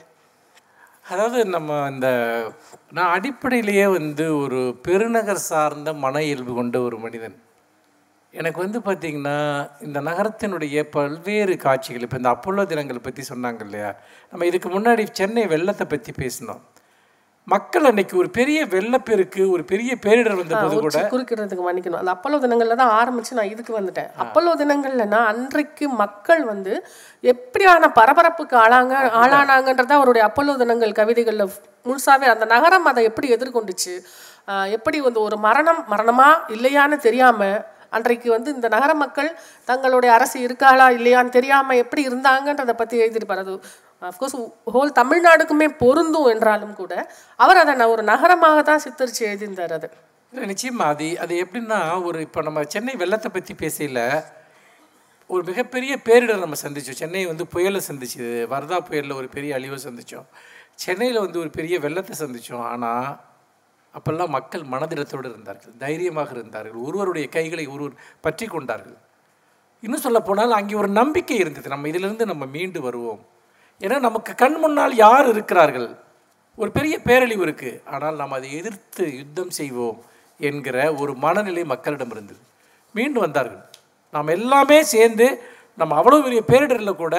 அதாவது 1.11 1.41
நம்ம 1.55 1.73
இந்த 1.95 2.09
நான் 2.97 3.13
அடிப்படையிலேயே 3.17 3.85
வந்து 3.99 4.25
ஒரு 4.45 4.61
பெருநகர் 4.87 5.47
சார்ந்த 5.51 5.91
மன 6.05 6.23
இயல்பு 6.29 6.53
கொண்ட 6.59 6.77
ஒரு 6.87 6.97
மனிதன். 7.05 7.37
எனக்கு 8.35 8.59
வந்து 8.65 8.79
பார்த்திங்கன்னா 8.87 9.37
இந்த 9.87 9.99
நகரத்தினுடைய 10.09 10.83
பல்வேறு 10.97 11.55
காட்சிகள் 11.67 12.05
இப்போ 12.07 12.19
இந்த 12.21 12.31
அப்போலோ 12.35 12.65
தினங்கள் 12.73 13.07
பற்றி 13.07 13.23
சொன்னாங்க 13.31 13.63
இல்லையா? 13.67 13.91
நம்ம 14.33 14.47
இதுக்கு 14.51 14.71
முன்னாடி 14.77 15.05
சென்னை 15.21 15.45
வெள்ளத்தை 15.53 15.87
பற்றி 15.93 16.13
பேசினோம். 16.23 16.63
மக்கள் 17.53 17.87
அன்னைக்கு 17.89 18.15
ஒரு 18.21 18.29
பெரிய 18.37 18.61
வெள்ளப்பெருக்கு 18.73 19.43
ஒரு 19.55 19.63
பெரிய 19.73 19.91
பேரிடர் 20.05 20.39
வந்தபோது 20.39 20.77
கூட 20.77 20.89
உச்சி 20.89 21.03
குறுக்கிறதுக்கு 21.13 21.65
மன்னிக்கணும். 21.67 22.01
அந்த 22.01 22.13
அப்பல்லோ 22.15 22.39
தினங்கள்ல 22.45 22.77
தான் 22.81 22.95
ஆரம்பிச்சு 23.01 23.37
நான் 23.39 23.53
இதுக்கு 23.53 23.73
வந்துட்டேன். 23.79 24.09
அப்பல்லோ 24.23 24.53
தினங்கள்லனா 24.63 25.21
அன்றைக்கு 25.33 25.89
மக்கள் 26.03 26.43
வந்து 26.51 26.73
எப்படியான 27.33 27.91
பரபரப்புக்கு 27.99 28.57
ஆளாங்க 28.65 28.95
ஆளானாங்கன்றத 29.21 29.95
அவருடைய 29.99 30.25
அப்பல்லோ 30.29 30.57
தினங்கள் 30.65 30.99
கவிதைகள்ல 31.01 31.47
முழுசாவே 31.89 32.29
அந்த 32.35 32.49
நகரம் 32.55 32.91
அதை 32.93 33.05
எப்படி 33.11 33.31
எதிர்கொண்டுச்சு 33.37 33.95
எப்படி 34.79 34.99
வந்து 35.07 35.21
ஒரு 35.29 35.39
மரணம் 35.49 35.83
மரணமா 35.95 36.29
இல்லையான்னு 36.57 36.99
தெரியாம 37.09 37.51
அன்றைக்கு 37.97 38.29
வந்து 38.35 38.51
இந்த 38.55 38.69
நகர 38.73 38.93
மக்கள் 39.03 39.29
தங்களுடைய 39.69 40.11
அரசு 40.15 40.39
இருக்காளா 40.47 40.87
இல்லையான்னு 40.97 41.37
தெரியாம 41.37 41.77
எப்படி 41.83 42.03
இருந்தாங்கன்றதை 42.09 42.75
பத்தி 42.81 42.97
எழுதியிருப்பார். 43.03 43.43
அது 43.45 43.55
அஃப்கோர்ஸ் 44.03 44.37
ஹோல் 44.75 44.91
தமிழ்நாடுக்குமே 45.01 45.69
பொருந்தும் 45.83 46.31
என்றாலும் 46.33 46.75
கூட 46.75 46.93
அவர் 47.39 47.61
அதை 47.63 47.75
நான் 47.81 47.93
ஒரு 47.95 48.03
நகரமாக 48.03 48.63
தான் 48.63 48.83
சித்தரித்து 48.85 49.23
எழுதியிருந்தார் 49.29 49.75
அது 49.79 49.89
இல்லை 50.33 50.47
நிச்சயமா 50.53 50.87
அது 50.95 51.07
அது 51.25 51.35
எப்படின்னா 51.45 51.79
ஒரு 52.09 52.19
இப்போ 52.27 52.41
நம்ம 52.43 52.65
சென்னை 52.75 52.95
வெள்ளத்தை 53.03 53.31
பற்றி 53.31 53.55
பேசல 53.63 54.01
ஒரு 55.31 55.43
மிகப்பெரிய 55.43 55.93
பேரிடர் 56.09 56.45
நம்ம 56.45 56.59
சந்திச்சோம் 56.65 57.01
சென்னை 57.03 57.23
வந்து 57.27 57.45
புயலை 57.55 57.81
சந்திச்சுது 57.89 58.33
வரதா 58.53 58.77
புயலில் 58.89 59.19
ஒரு 59.21 59.29
பெரிய 59.37 59.55
அழிவை 59.59 59.79
சந்தித்தோம் 59.87 60.29
சென்னையில் 60.85 61.25
வந்து 61.25 61.39
ஒரு 61.43 61.51
பெரிய 61.51 61.77
வெள்ளத்தை 61.79 62.15
சந்தித்தோம் 62.17 62.67
ஆனால் 62.73 63.09
அப்பெல்லாம் 63.95 64.35
மக்கள் 64.37 64.65
மனதிடத்தோடு 64.73 65.29
இருந்தார்கள் 65.31 65.75
தைரியமாக 65.85 66.31
இருந்தார்கள் 66.37 66.79
ஒருவருடைய 66.87 67.27
கைகளை 67.29 67.65
ஒருவர் 67.67 67.95
பற்றி 68.21 68.47
கொண்டார்கள். 68.47 68.99
இன்னும் 69.83 70.05
சொல்ல 70.07 70.19
போனால் 70.21 70.59
அங்கே 70.59 70.75
ஒரு 70.75 70.91
நம்பிக்கை 71.01 71.37
இருந்தது. 71.43 71.69
நம்ம 71.69 71.89
இதிலிருந்து 71.89 72.25
நம்ம 72.33 72.45
மீண்டு 72.55 72.81
வருவோம். 72.81 73.23
ஏன்னா 73.81 73.97
நமக்கு 74.01 74.33
கண் 74.35 74.59
முன்னால் 74.63 74.95
யார் 75.05 75.27
இருக்கிறார்கள்? 75.29 75.89
ஒரு 76.59 76.71
பெரிய 76.77 76.95
பேரழிவு 77.07 77.43
இருக்குது 77.47 77.81
ஆனால் 77.95 78.19
நாம் 78.21 78.37
அதை 78.37 78.51
எதிர்த்து 78.61 79.05
யுத்தம் 79.21 79.51
செய்வோம் 79.51 79.99
என்கிற 80.41 80.77
ஒரு 80.95 81.13
மனநிலை 81.25 81.65
மக்களிடம் 81.65 82.13
இருந்தது. 82.15 82.41
மீண்டு 82.95 83.19
வந்தார்கள். 83.21 83.63
நாம் 84.15 84.35
எல்லாமே 84.37 84.79
சேர்ந்து 84.95 85.27
நம்ம 85.81 85.95
அவ்வளோ 86.01 86.21
பெரிய 86.27 86.43
பேரிடரில் 86.51 87.01
கூட 87.03 87.17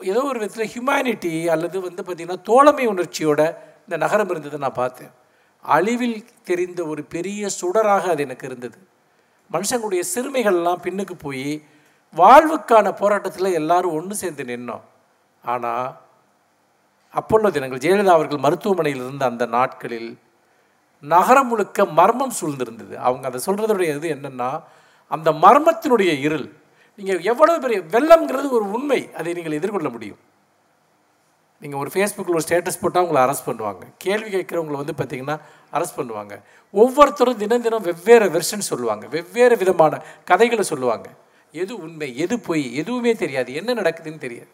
ஏதோ 0.00 0.22
ஒரு 0.30 0.38
விதத்தில் 0.38 0.70
ஹியூமனிட்டி 0.72 1.34
அல்லது 1.54 1.76
வந்து 1.80 2.02
பார்த்திங்கன்னா 2.02 2.42
தோழமை 2.42 2.86
உணர்ச்சியோட 2.92 3.40
இந்த 3.84 3.96
நகரம் 4.04 4.30
இருந்ததை 4.32 4.58
நான் 4.58 4.80
பார்த்தேன். 4.82 5.12
அழிவில் 5.64 6.18
தெரிந்த 6.42 6.80
ஒரு 6.92 7.02
பெரிய 7.14 7.48
சுடராக 7.60 8.08
அது 8.14 8.22
எனக்கு 8.22 8.46
இருந்தது. 8.46 8.78
மனுஷங்களுடைய 9.52 10.02
சிறுமைகள்லாம் 10.14 10.82
பின்னுக்கு 10.86 11.14
போய் 11.18 11.46
வாழ்வுக்கான 12.16 12.86
போராட்டத்தில் 13.02 13.56
எல்லாரும் 13.60 13.96
ஒன்று 13.98 14.14
சேர்ந்து 14.14 14.44
நின்னோம். 14.44 14.84
ஆனால் 15.44 16.00
அப்போல்லோ 17.14 17.50
தினங்கள் 17.50 17.78
ஜெயலலிதா 17.78 18.16
அவர்கள் 18.18 18.44
மருத்துவமனையில் 18.46 19.02
இருந்த 19.02 19.24
அந்த 19.24 19.46
நாட்களில் 19.46 20.18
நகரம் 21.00 21.48
முழுக்க 21.48 21.84
மர்மம் 21.84 22.32
சூழ்ந்திருந்தது. 22.40 22.94
அவங்க 22.94 23.28
அதை 23.28 23.40
சொல்கிறதுடைய 23.46 23.96
இது 23.96 24.08
என்னென்னா 24.14 24.62
அந்த 25.06 25.32
மர்மத்தினுடைய 25.32 26.12
இருள். 26.20 26.52
நீங்கள் 26.96 27.20
எவ்வளவு 27.20 27.60
பெரிய 27.60 27.80
வெள்ளம்ங்கிறது 27.80 28.48
ஒரு 28.50 28.70
உண்மை. 28.70 29.12
அதை 29.14 29.32
நீங்கள் 29.32 29.52
எதிர்கொள்ள 29.52 29.88
முடியும். 29.88 30.18
நீங்கள் 31.58 31.80
ஒரு 31.80 31.90
ஃபேஸ்புக்கில் 31.94 32.36
ஒரு 32.38 32.44
ஸ்டேட்டஸ் 32.48 32.80
போட்டால் 32.80 33.06
உங்களை 33.06 33.20
அரெஸ்ட் 33.26 33.48
பண்ணுவாங்க. 33.50 33.84
கேள்வி 33.98 34.30
கேட்குறவங்களை 34.36 34.80
வந்து 34.82 34.94
பார்த்தீங்கன்னா 34.98 35.40
அரெஸ்ட் 35.72 35.96
பண்ணுவாங்க. 35.96 36.42
ஒவ்வொருத்தரும் 36.70 37.36
தினம் 37.36 37.62
தினம் 37.62 37.82
வெவ்வேறு 37.82 38.26
வெர்ஷன் 38.28 38.68
சொல்லுவாங்க. 38.70 39.06
வெவ்வேறு 39.06 39.56
விதமான 39.56 40.02
கதைகளை 40.24 40.64
சொல்லுவாங்க. 40.64 41.08
எது 41.52 41.78
உண்மை 41.78 42.18
எது 42.18 42.40
பொய் 42.40 42.76
எதுவுமே 42.76 43.14
தெரியாது. 43.14 43.54
என்ன 43.54 43.72
நடக்குதுன்னு 43.74 44.18
தெரியாது. 44.18 44.48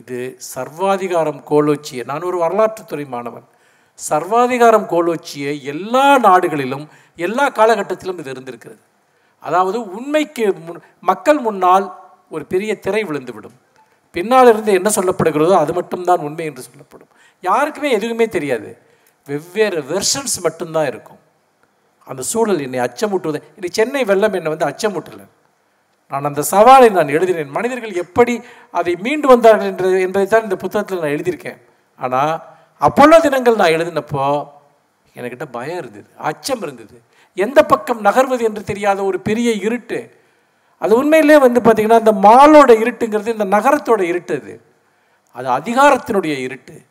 இது 0.00 0.18
சர்வாதிகாரம் 0.54 1.40
கோலோச்சிய 1.50 2.04
நான் 2.04 2.26
ஒரு 2.28 2.38
வரலாற்றுத்துறை 2.38 3.04
மாணவன். 3.06 3.46
சர்வாதிகாரம் 4.08 4.86
கோலோச்சிய 4.92 5.44
எல்லா 5.72 6.06
நாடுகளிலும் 6.18 6.86
எல்லா 7.16 7.44
காலகட்டத்திலும் 7.50 8.18
இது 8.18 8.30
இருந்திருக்கிறது. 8.30 8.82
அதாவது 9.42 9.78
உண்மைக்கு 9.96 10.44
முன் 10.66 10.80
மக்கள் 11.00 11.38
முன்னால் 11.38 11.86
ஒரு 12.30 12.44
பெரிய 12.52 12.72
திரை 12.78 13.02
விழுந்துவிடும். 13.04 13.56
பின்னால் 14.14 14.48
இருந்து 14.48 14.72
என்ன 14.72 14.90
சொல்லப்படுகிறதோ 14.96 15.54
அது 15.62 15.72
மட்டும்தான் 15.72 16.24
உண்மை 16.28 16.44
என்று 16.50 16.62
சொல்லப்படும். 16.62 17.10
யாருக்குமே 17.40 17.90
எதுவுமே 17.90 18.26
தெரியாது. 18.36 18.70
வெவ்வேறு 19.26 19.80
வெர்ஷன்ஸ் 19.92 20.36
மட்டும்தான் 20.42 20.86
இருக்கும். 20.86 21.20
அந்த 22.10 22.22
சூழல் 22.30 22.64
என்னை 22.66 22.80
அச்சமூட்டுவதை 22.80 23.40
இன்னைக்கு 23.56 23.78
சென்னை 23.80 24.04
வெள்ளம் 24.04 24.36
என்னை 24.38 24.50
வந்து 24.54 24.68
அச்சமூட்டலை. 24.70 25.26
நான் 26.14 26.24
அந்த 26.24 26.42
சவாலை 26.50 26.90
நான் 26.90 27.08
எழுதினேன். 27.08 27.50
மனிதர்கள் 27.50 27.92
எப்படி 27.92 28.40
அதை 28.70 28.96
மீண்டு 28.96 29.28
வந்தார்கள் 29.28 29.66
என்று 29.66 30.00
என்பதைத்தான் 30.00 30.42
இந்த 30.42 30.56
புத்தகத்தில் 30.56 31.00
நான் 31.00 31.14
எழுதியிருக்கேன். 31.16 31.60
ஆனால் 31.96 32.42
அப்போல்லோ 32.80 33.20
தினங்கள் 33.20 33.54
நான் 33.54 33.70
எழுதினப்போ 33.70 34.26
என்கிட்ட 35.16 35.44
பயம் 35.50 35.78
இருந்தது 35.78 36.08
அச்சம் 36.16 36.62
இருந்தது. 36.62 37.02
எந்த 37.34 37.64
பக்கம் 37.64 38.04
நகர்வது 38.04 38.42
என்று 38.42 38.64
தெரியாத 38.64 39.04
ஒரு 39.04 39.20
பெரிய 39.20 39.50
இருட்டு. 39.50 39.98
அது 40.78 40.96
உண்மையிலே 40.96 41.38
வந்து 41.38 41.60
பார்த்திங்கன்னா 41.60 41.98
இந்த 41.98 42.14
மாலோட 42.28 42.70
இருட்டுங்கிறது 42.84 43.34
இந்த 43.36 43.46
நகரத்தோட 43.56 44.00
இருட்டு 44.00 44.34
அது. 44.42 44.60
அது 45.32 45.48
அதிகாரத்தினுடைய 45.50 46.34
இருட்டு. 46.38 46.82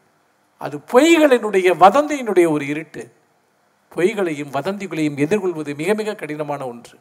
அது 0.57 0.77
பொய்களினுடைய 0.91 1.69
வதந்தியினுடைய 1.79 2.49
ஒரு 2.49 2.67
இருட்டு. 2.67 3.13
பொய்களையும் 3.95 4.51
வதந்திகளையும் 4.51 5.17
எதிர்கொள்வது 5.17 5.75
மிக 5.75 5.93
மிக 5.93 6.13
கடினமான 6.13 6.67
ஒன்று. 6.67 6.97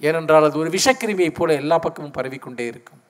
ஏனென்றால் 0.00 0.46
அது 0.48 0.56
ஒரு 0.62 0.70
விஷக்கிருமியை 0.76 1.32
போல 1.38 1.54
எல்லா 1.62 1.76
பக்கமும் 1.86 2.16
பரவிக்கொண்டே 2.18 2.64
இருக்கும். 2.72 3.00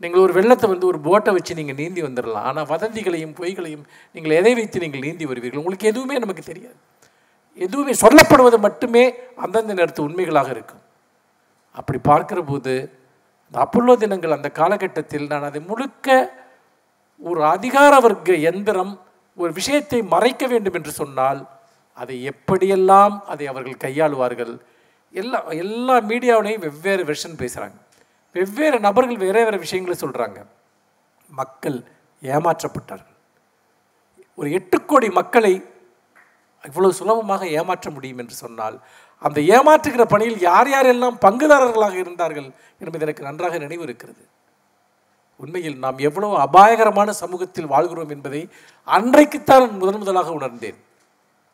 நீங்கள் 0.00 0.22
ஒரு 0.24 0.32
வெள்ளத்தை 0.38 0.66
வந்து 0.72 0.86
ஒரு 0.90 0.98
போட்டை 1.06 1.30
வச்சு 1.36 1.52
நீங்கள் 1.58 1.78
நீந்தி 1.80 2.00
வந்துடலாம் 2.06 2.46
ஆனால் 2.50 2.68
வதந்திகளையும் 2.70 3.34
பொய்களையும் 3.40 3.84
நீங்கள் 4.14 4.36
எதை 4.38 4.52
வைத்து 4.58 4.82
நீங்கள் 4.84 5.04
நீந்தி 5.06 5.24
வருவீர்கள்? 5.30 5.62
உங்களுக்கு 5.62 5.90
எதுவுமே 5.92 6.16
நமக்கு 6.24 6.44
தெரியாது. 6.50 6.78
எதுவுமே 7.66 7.92
சொல்லப்படுவது 8.04 8.58
மட்டுமே 8.66 9.04
அந்தந்த 9.44 9.72
நேரத்து 9.80 10.06
உண்மைகளாக 10.08 10.50
இருக்கும். 10.56 10.82
அப்படி 11.74 11.98
பார்க்கிற 12.10 12.40
போது 12.50 12.74
இந்த 13.46 13.58
அப்பல்லோ 13.64 13.94
தினங்கள் 14.02 14.36
அந்த 14.36 14.48
காலகட்டத்தில் 14.60 15.30
நான் 15.32 15.48
அதை 15.50 15.60
முழுக்க 15.70 16.08
ஒரு 17.20 17.40
அதிகார 17.54 17.94
வர்க்க 18.04 18.36
எந்திரம் 18.50 18.92
ஒரு 19.38 19.50
விஷயத்தை 19.58 19.98
மறைக்க 20.14 20.46
வேண்டும் 20.52 20.76
என்று 20.78 20.92
சொன்னால் 21.00 21.40
அதை 21.96 22.16
எப்படியெல்லாம் 22.30 23.14
அதை 23.32 23.46
அவர்கள் 23.52 23.82
கையாளுவார்கள்? 23.84 24.54
எல்லா 25.12 25.38
எல்லா 25.62 25.96
மீடியாவிலையும் 26.00 26.58
வெவ்வேறு 26.58 27.02
வெர்ஷன் 27.04 27.38
பேசுகிறாங்க 27.38 27.78
வெவ்வேறு 28.34 28.80
நபர்கள் 28.80 29.16
வேறு 29.16 29.44
வேறு 29.44 29.58
விஷயங்களை 29.58 29.96
சொல்கிறாங்க 30.00 30.38
மக்கள் 31.30 31.78
ஏமாற்றப்பட்டார்கள். 32.22 33.16
ஒரு 34.34 34.52
எட்டு 34.52 34.84
கோடி 34.84 35.08
மக்களை 35.10 35.52
இவ்வளவு 36.64 36.92
சுலபமாக 36.92 37.46
ஏமாற்ற 37.46 37.90
முடியும் 37.90 38.18
என்று 38.18 38.34
சொன்னால் 38.34 38.76
அந்த 39.18 39.40
ஏமாற்றுகிற 39.40 40.04
பணியில் 40.04 40.38
யார் 40.40 40.68
யாரெல்லாம் 40.68 41.16
பங்குதாரர்களாக 41.20 41.94
இருந்தார்கள் 41.94 42.48
என்பது 42.78 43.04
எனக்கு 43.06 43.22
நன்றாக 43.22 43.58
நினைவு 43.58 43.82
இருக்கிறது. 43.82 44.22
உண்மையில் 45.36 45.78
நாம் 45.78 45.98
எவ்வளவு 45.98 46.34
அபாயகரமான 46.38 47.10
சமூகத்தில் 47.12 47.66
வாழ்கிறோம் 47.66 48.08
என்பதை 48.08 48.48
அன்றைக்குத்தான் 48.88 49.70
முதன் 49.78 49.98
முதலாக 49.98 50.32
உணர்ந்தேன். 50.32 50.78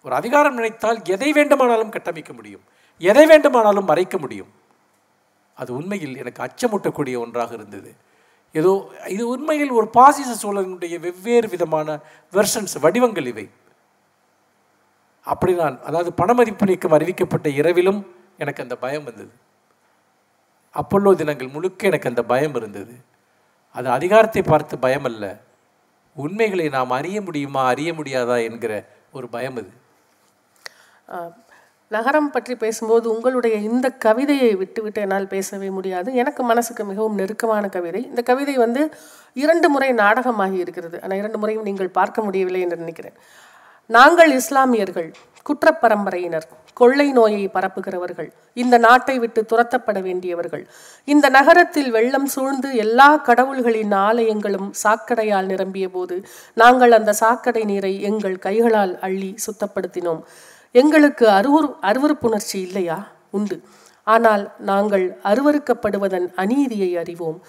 ஒரு 0.02 0.14
அதிகாரம் 0.14 0.54
நினைத்தால் 0.54 0.98
எதை 1.04 1.32
வேண்டுமானாலும் 1.32 1.90
கட்டமைக்க 1.90 2.32
முடியும். 2.32 2.64
எதை 3.00 3.24
வேண்டுமானாலும் 3.26 3.88
மறைக்க 3.90 4.18
முடியும். 4.18 4.50
அது 5.56 5.70
உண்மையில் 5.74 6.18
எனக்கு 6.22 6.40
அச்சமூட்டக்கூடிய 6.46 7.14
ஒன்றாக 7.24 7.52
இருந்தது. 7.54 7.90
ஏதோ 8.54 8.72
இது 9.14 9.24
உண்மையில் 9.28 9.72
ஒரு 9.78 9.86
பாசிச 9.96 10.30
சூழலினுடைய 10.42 10.94
வெவ்வேறு 11.06 11.48
விதமான 11.48 11.98
வெர்ஷன்ஸ் 12.32 12.76
வடிவங்கள் 12.84 13.28
இவை. 13.32 13.46
அப்படி 15.26 15.52
நான் 15.54 15.76
அதாவது 15.88 16.10
பணமதிப்பு 16.20 16.66
நீக்கம் 16.70 16.94
அறிவிக்கப்பட்ட 16.96 17.46
இரவிலும் 17.60 18.00
எனக்கு 18.42 18.62
அந்த 18.62 18.76
பயம் 18.84 19.04
வந்தது. 19.04 19.32
அப்பல்லோ 20.74 21.10
தினங்கள் 21.14 21.54
முழுக்க 21.56 21.90
எனக்கு 21.90 22.08
அந்த 22.08 22.22
பயம் 22.24 22.54
இருந்தது. 22.54 22.94
அது 23.74 23.88
அதிகாரத்தை 23.90 24.42
பார்த்து 24.42 24.74
பயம் 24.78 25.04
அல்ல 25.04 25.24
உண்மைகளை 26.16 26.68
நாம் 26.68 26.90
அறிய 26.90 27.18
முடியுமா 27.20 27.62
அறிய 27.72 27.90
முடியாதா 27.92 28.36
என்கிற 28.48 28.72
ஒரு 29.12 29.28
பயம் 29.28 29.58
அது. 29.60 29.70
நகரம் 31.90 32.30
பற்றி 32.30 32.54
பேசும்போது 32.54 33.06
உங்களுடைய 33.14 33.56
இந்த 33.68 33.86
கவிதையை 34.06 34.50
விட்டுவிட்டு 34.62 35.00
என்னால் 35.00 35.32
பேசவே 35.34 35.68
முடியாது. 35.70 36.08
எனக்கு 36.14 36.42
மனசுக்கு 36.42 36.84
மிகவும் 36.84 37.18
நெருக்கமான 37.20 37.68
கவிதை. 37.76 38.02
இந்த 38.10 38.22
கவிதை 38.22 38.56
வந்து 38.56 38.82
இரண்டு 39.36 39.68
முறை 39.68 39.90
நாடகமாகி 40.02 40.58
இருக்கிறது. 40.64 41.02
ஆனால் 41.02 41.18
இரண்டு 41.18 41.38
முறையும் 41.38 41.62
நீங்கள் 41.62 41.96
பார்க்க 41.98 42.22
முடியவில்லை 42.22 42.60
என்று 42.60 42.76
நினைக்கிறேன். 42.76 43.16
நாங்கள் 43.90 44.32
இஸ்லாமியர்கள் 44.40 45.10
குற்றப்பரம்பரையினர் 45.46 46.46
கொள்ளை 46.74 47.06
நோயை 47.12 47.44
பரப்புகிறவர்கள் 47.54 48.28
இந்த 48.62 48.78
நாட்டை 48.78 49.14
விட்டு 49.18 49.40
துரத்தப்பட 49.52 49.98
வேண்டியவர்கள் 50.02 50.64
இந்த 51.08 51.26
நகரத்தில் 51.28 51.90
வெள்ளம் 51.90 52.26
சூழ்ந்து 52.26 52.68
எல்லா 52.74 53.08
கடவுள்களின் 53.28 53.94
ஆலயங்களும் 54.08 54.68
சாக்கடையால் 54.82 55.50
நிரம்பிய 55.52 55.88
போது 55.88 56.18
நாங்கள் 56.54 56.92
அந்த 56.92 57.12
சாக்கடை 57.12 57.64
நீரை 57.64 57.94
எங்கள் 58.02 58.36
கைகளால் 58.38 58.94
அள்ளி 59.00 59.34
சுத்தப்படுத்தினோம். 59.46 60.22
எங்களுக்கு 60.72 61.28
அருவரு 61.28 61.76
அருவருப்புணர்ச்சி 61.82 62.60
இல்லையா? 62.60 63.08
உண்டு. 63.30 63.60
ஆனால் 64.04 64.52
நாங்கள் 64.58 65.20
அருவருக்கப்படுவதன் 65.24 66.34
அநீதியை 66.34 66.96
அறிவோம். 66.96 67.42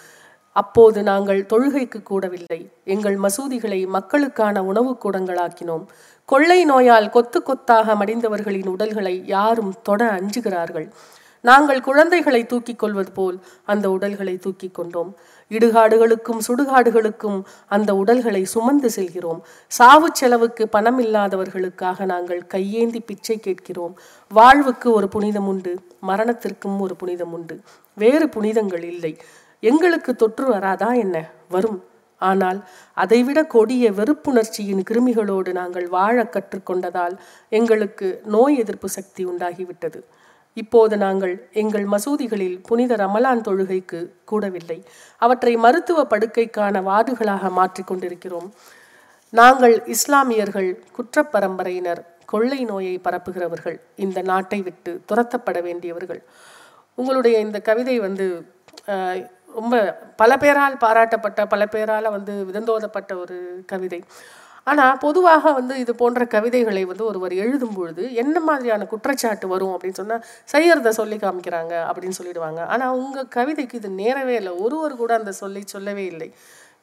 அப்போது 0.51 1.03
நாங்கள் 1.03 1.45
தொழுகைக்கு 1.53 2.03
கூடவில்லை. 2.03 2.71
எங்கள் 2.83 3.17
மசூதிகளை 3.17 3.87
மக்களுக்கான 3.87 4.63
உணவுக் 4.63 5.07
கூடங்களாக்கினோம். 5.07 5.85
கொள்ளை 6.25 6.65
நோயால் 6.65 7.09
கொத்து 7.09 7.43
கொத்தாக 7.43 7.95
மடிந்தவர்களின் 7.95 8.67
உடல்களை 8.67 9.21
யாரும் 9.25 9.73
தொட 9.83 10.11
அஞ்சுகிறார்கள். 10.11 10.91
நாங்கள் 11.41 11.81
குழந்தைகளை 11.81 12.45
தூக்கிக் 12.45 12.79
கொள்வது 12.79 13.11
போல் 13.11 13.39
அந்த 13.65 13.89
உடல்களை 13.89 14.37
தூக்கிக் 14.37 14.73
கொண்டோம். 14.73 15.15
இடுகாடுகளுக்கும் 15.49 16.39
சுடுகாடுகளுக்கும் 16.47 17.41
அந்த 17.67 17.95
உடல்களை 17.95 18.45
சுமந்து 18.45 18.89
செல்கிறோம். 18.89 19.45
சாவு 19.67 20.09
செலவுக்கு 20.13 20.67
பணம் 20.67 20.99
இல்லாதவர்களுக்காக 20.99 22.05
நாங்கள் 22.05 22.47
கையேந்தி 22.47 22.99
பிச்சை 22.99 23.39
கேட்கிறோம். 23.39 23.99
வாழ்வுக்கு 24.29 24.91
ஒரு 24.91 25.07
புனிதம் 25.07 25.47
உண்டு 25.47 25.79
மரணத்திற்கும் 26.01 26.79
ஒரு 26.79 26.95
புனிதம் 26.95 27.33
உண்டு. 27.33 27.61
வேறு 27.93 28.29
புனிதங்கள் 28.29 28.83
இல்லை. 28.83 29.17
எங்களுக்கு 29.59 30.15
தொற்று 30.15 30.47
வராதா 30.47 30.93
என்ன? 30.93 31.29
வரும். 31.49 31.83
ஆனால் 32.17 32.63
அதைவிட 32.93 33.45
கொடிய 33.45 33.91
வெறுப்புணர்ச்சியின் 33.91 34.83
கிருமிகளோடு 34.91 35.51
நாங்கள் 35.51 35.87
வாழ 35.87 36.23
கற்றுக்கொண்டதால் 36.23 37.17
எங்களுக்கு 37.49 38.21
நோய் 38.25 38.57
எதிர்ப்பு 38.57 38.89
சக்தி 38.89 39.25
உண்டாகிவிட்டது. 39.25 40.03
இப்போது 40.57 40.95
நாங்கள் 40.97 41.33
எங்கள் 41.53 41.85
மசூதிகளில் 41.85 42.57
புனித 42.61 42.95
ரமலான் 42.95 43.45
தொழுகைக்கு 43.47 43.99
கூடவில்லை. 44.31 44.77
அவற்றை 45.21 45.53
மருத்துவ 45.55 45.99
படுக்கைக்கான 46.03 46.81
வார்டுகளாக 46.89 47.51
மாற்றிக்கொண்டிருக்கிறோம் 47.59 48.49
நாங்கள் 49.33 49.75
இஸ்லாமியர்கள் 49.95 50.69
குற்றப்பரம்பரையினர் 50.97 52.01
கொள்ளை 52.25 52.61
நோயை 52.65 52.95
பரப்புகிறவர்கள் 53.03 53.77
இந்த 53.95 54.19
நாட்டை 54.21 54.61
விட்டு 54.61 54.91
துரத்தப்பட 55.11 55.57
வேண்டியவர்கள். 55.61 56.21
உங்களுடைய 56.95 57.35
இந்த 57.39 57.57
கவிதை 57.59 57.95
வந்து 57.99 58.27
ரொம்ப 59.59 59.75
பல 60.15 60.31
பேரால் 60.37 60.75
பாராட்டப்பட்ட 60.81 61.45
பல 61.45 61.65
பேரால் 61.65 62.09
வந்து 62.09 62.33
விதந்தோதப்பட்ட 62.45 63.11
ஒரு 63.17 63.37
கவிதை. 63.65 63.99
ஆனால் 64.67 64.97
பொதுவாக 65.03 65.51
வந்து 65.59 65.73
இது 65.83 65.91
போன்ற 66.01 66.23
கவிதைகளை 66.33 66.83
வந்து 66.91 67.03
ஒருவர் 67.09 67.33
எழுதும் 67.43 67.75
பொழுது 67.77 68.03
என்ன 68.23 68.37
மாதிரியான 68.47 68.87
குற்றச்சாட்டு 68.93 69.47
வரும் 69.53 69.73
அப்படின்னு 69.75 69.99
சொன்னால் 70.01 70.25
செய்யறத 70.53 70.91
சொல்லி 70.99 71.17
காமிக்கிறாங்க 71.23 71.73
அப்படின்னு 71.89 72.17
சொல்லிடுவாங்க. 72.19 72.61
ஆனால் 72.73 72.97
உங்கள் 73.03 73.31
கவிதைக்கு 73.37 73.79
இது 73.81 73.91
நேரவே 74.03 74.35
இல்லை. 74.41 74.53
ஒருவர் 74.65 74.99
கூட 75.01 75.13
அந்த 75.19 75.33
சொல்லி 75.41 75.63
சொல்லவே 75.75 76.05
இல்லை. 76.13 76.29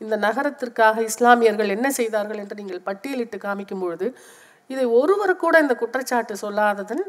இந்த 0.04 0.14
நகரத்திற்காக 0.26 1.02
இஸ்லாமியர்கள் 1.10 1.74
என்ன 1.76 1.90
செய்தார்கள் 2.00 2.40
என்று 2.42 2.58
நீங்கள் 2.62 2.86
பட்டியலிட்டு 2.88 3.38
காமிக்கும் 3.44 3.84
பொழுது 3.84 4.08
இதை 4.70 4.84
ஒருவர் 5.00 5.32
கூட 5.44 5.56
இந்த 5.64 5.74
குற்றச்சாட்டு 5.82 6.34
சொல்லாததன் 6.44 7.04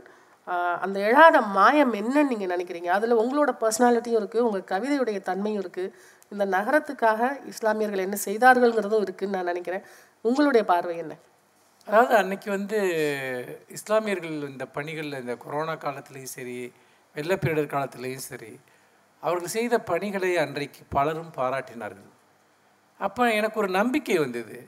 அந்த 0.84 0.98
எழாத 1.08 1.38
மாயம் 1.56 1.94
என்னன்னு 2.00 2.30
நீங்கள் 2.32 2.52
நினைக்கிறீங்க? 2.54 2.90
அதில் 2.98 3.20
உங்களோட 3.22 3.52
பர்சனாலிட்டியும் 3.64 4.20
இருக்குது 4.22 4.46
உங்கள் 4.48 4.70
கவிதையுடைய 4.72 5.20
தன்மையும் 5.30 5.62
இருக்குது 5.64 5.92
இந்த 6.34 6.46
நகரத்துக்காக 6.54 7.30
இஸ்லாமியர்கள் 7.52 8.06
என்ன 8.06 8.18
செய்தார்கள்ங்கிறதும் 8.28 9.04
இருக்குதுன்னு 9.06 9.38
நான் 9.38 9.52
நினைக்கிறேன். 9.52 9.84
உங்களுடைய 10.22 10.66
பார்வை 10.66 10.98
என்ன? 10.98 11.18
அதாவது 11.86 12.16
அன்னைக்கு 12.16 12.50
வந்து 12.50 12.78
இஸ்லாமியர்கள் 13.68 14.50
இந்த 14.50 14.66
பணிகளில் 14.66 15.20
இந்த 15.20 15.38
கொரோனா 15.38 15.74
காலத்துலேயும் 15.74 16.34
சரி 16.38 16.74
வெள்ளப்பேரிடர் 17.16 17.74
காலத்துலேயும் 17.74 18.28
சரி 18.32 18.60
அவர்கள் 19.20 19.48
செய்த 19.48 19.80
பணிகளை 19.80 20.38
அன்றைக்கு 20.38 20.82
பலரும் 20.90 21.32
பாராட்டினார்கள். 21.38 22.12
அப்போ 22.98 23.34
எனக்கு 23.34 23.60
ஒரு 23.60 23.70
நம்பிக்கை 23.70 24.18
வந்தது. 24.18 24.68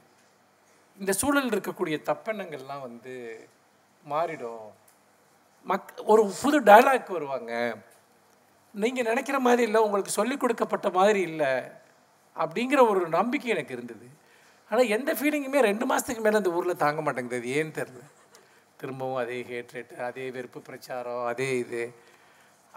இந்த 0.99 1.11
சூழலில் 1.11 1.51
இருக்கக்கூடிய 1.51 1.97
தப்பெண்ணங்கள்லாம் 2.05 2.81
வந்து 2.81 3.47
மாறிடும். 4.09 4.67
மக் 5.67 5.91
ஒரு 6.05 6.31
புது 6.41 6.61
டயலாக் 6.61 7.11
வருவாங்க. 7.11 7.75
நீங்கள் 8.73 9.03
நினைக்கிற 9.03 9.39
மாதிரி 9.39 9.63
இல்லை 9.63 9.81
உங்களுக்கு 9.81 10.11
சொல்லிக் 10.11 10.39
கொடுக்கப்பட்ட 10.39 10.89
மாதிரி 10.89 11.21
இல்லை 11.21 11.51
அப்படிங்கிற 12.35 12.89
ஒரு 12.89 13.09
நம்பிக்கை 13.09 13.51
எனக்கு 13.51 13.73
இருந்தது. 13.73 14.18
ஆனால் 14.71 14.91
எந்த 14.95 15.11
ஃபீலிங்குமே 15.19 15.61
ரெண்டு 15.69 15.85
மாதத்துக்கு 15.89 16.23
மேலே 16.25 16.39
அந்த 16.41 16.51
ஊரில் 16.57 16.81
தாங்க 16.83 17.01
மாட்டேங்குது. 17.05 17.39
அது 17.41 17.53
ஏன்னு 17.59 17.73
தெரில 17.79 18.01
திரும்பவும் 18.81 19.21
அதே 19.21 19.37
ஹேட்ரேட்டு 19.51 19.95
அதே 20.07 20.25
வெறுப்பு 20.35 20.59
பிரச்சாரம் 20.67 21.23
அதே 21.31 21.47
இது. 21.63 21.81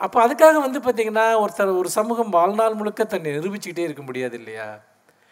அப்போ 0.05 0.19
அதுக்காக 0.25 0.61
வந்து 0.67 0.79
பார்த்திங்கன்னா 0.85 1.27
ஒருத்தர் 1.43 1.81
ஒரு 1.81 1.91
சமூகம் 1.97 2.33
வாழ்நாள் 2.37 2.79
முழுக்க 2.79 3.05
தன்னை 3.13 3.33
நிரூபிச்சுக்கிட்டே 3.37 3.85
இருக்க 3.89 4.03
முடியாது 4.09 4.37
இல்லையா? 4.41 4.69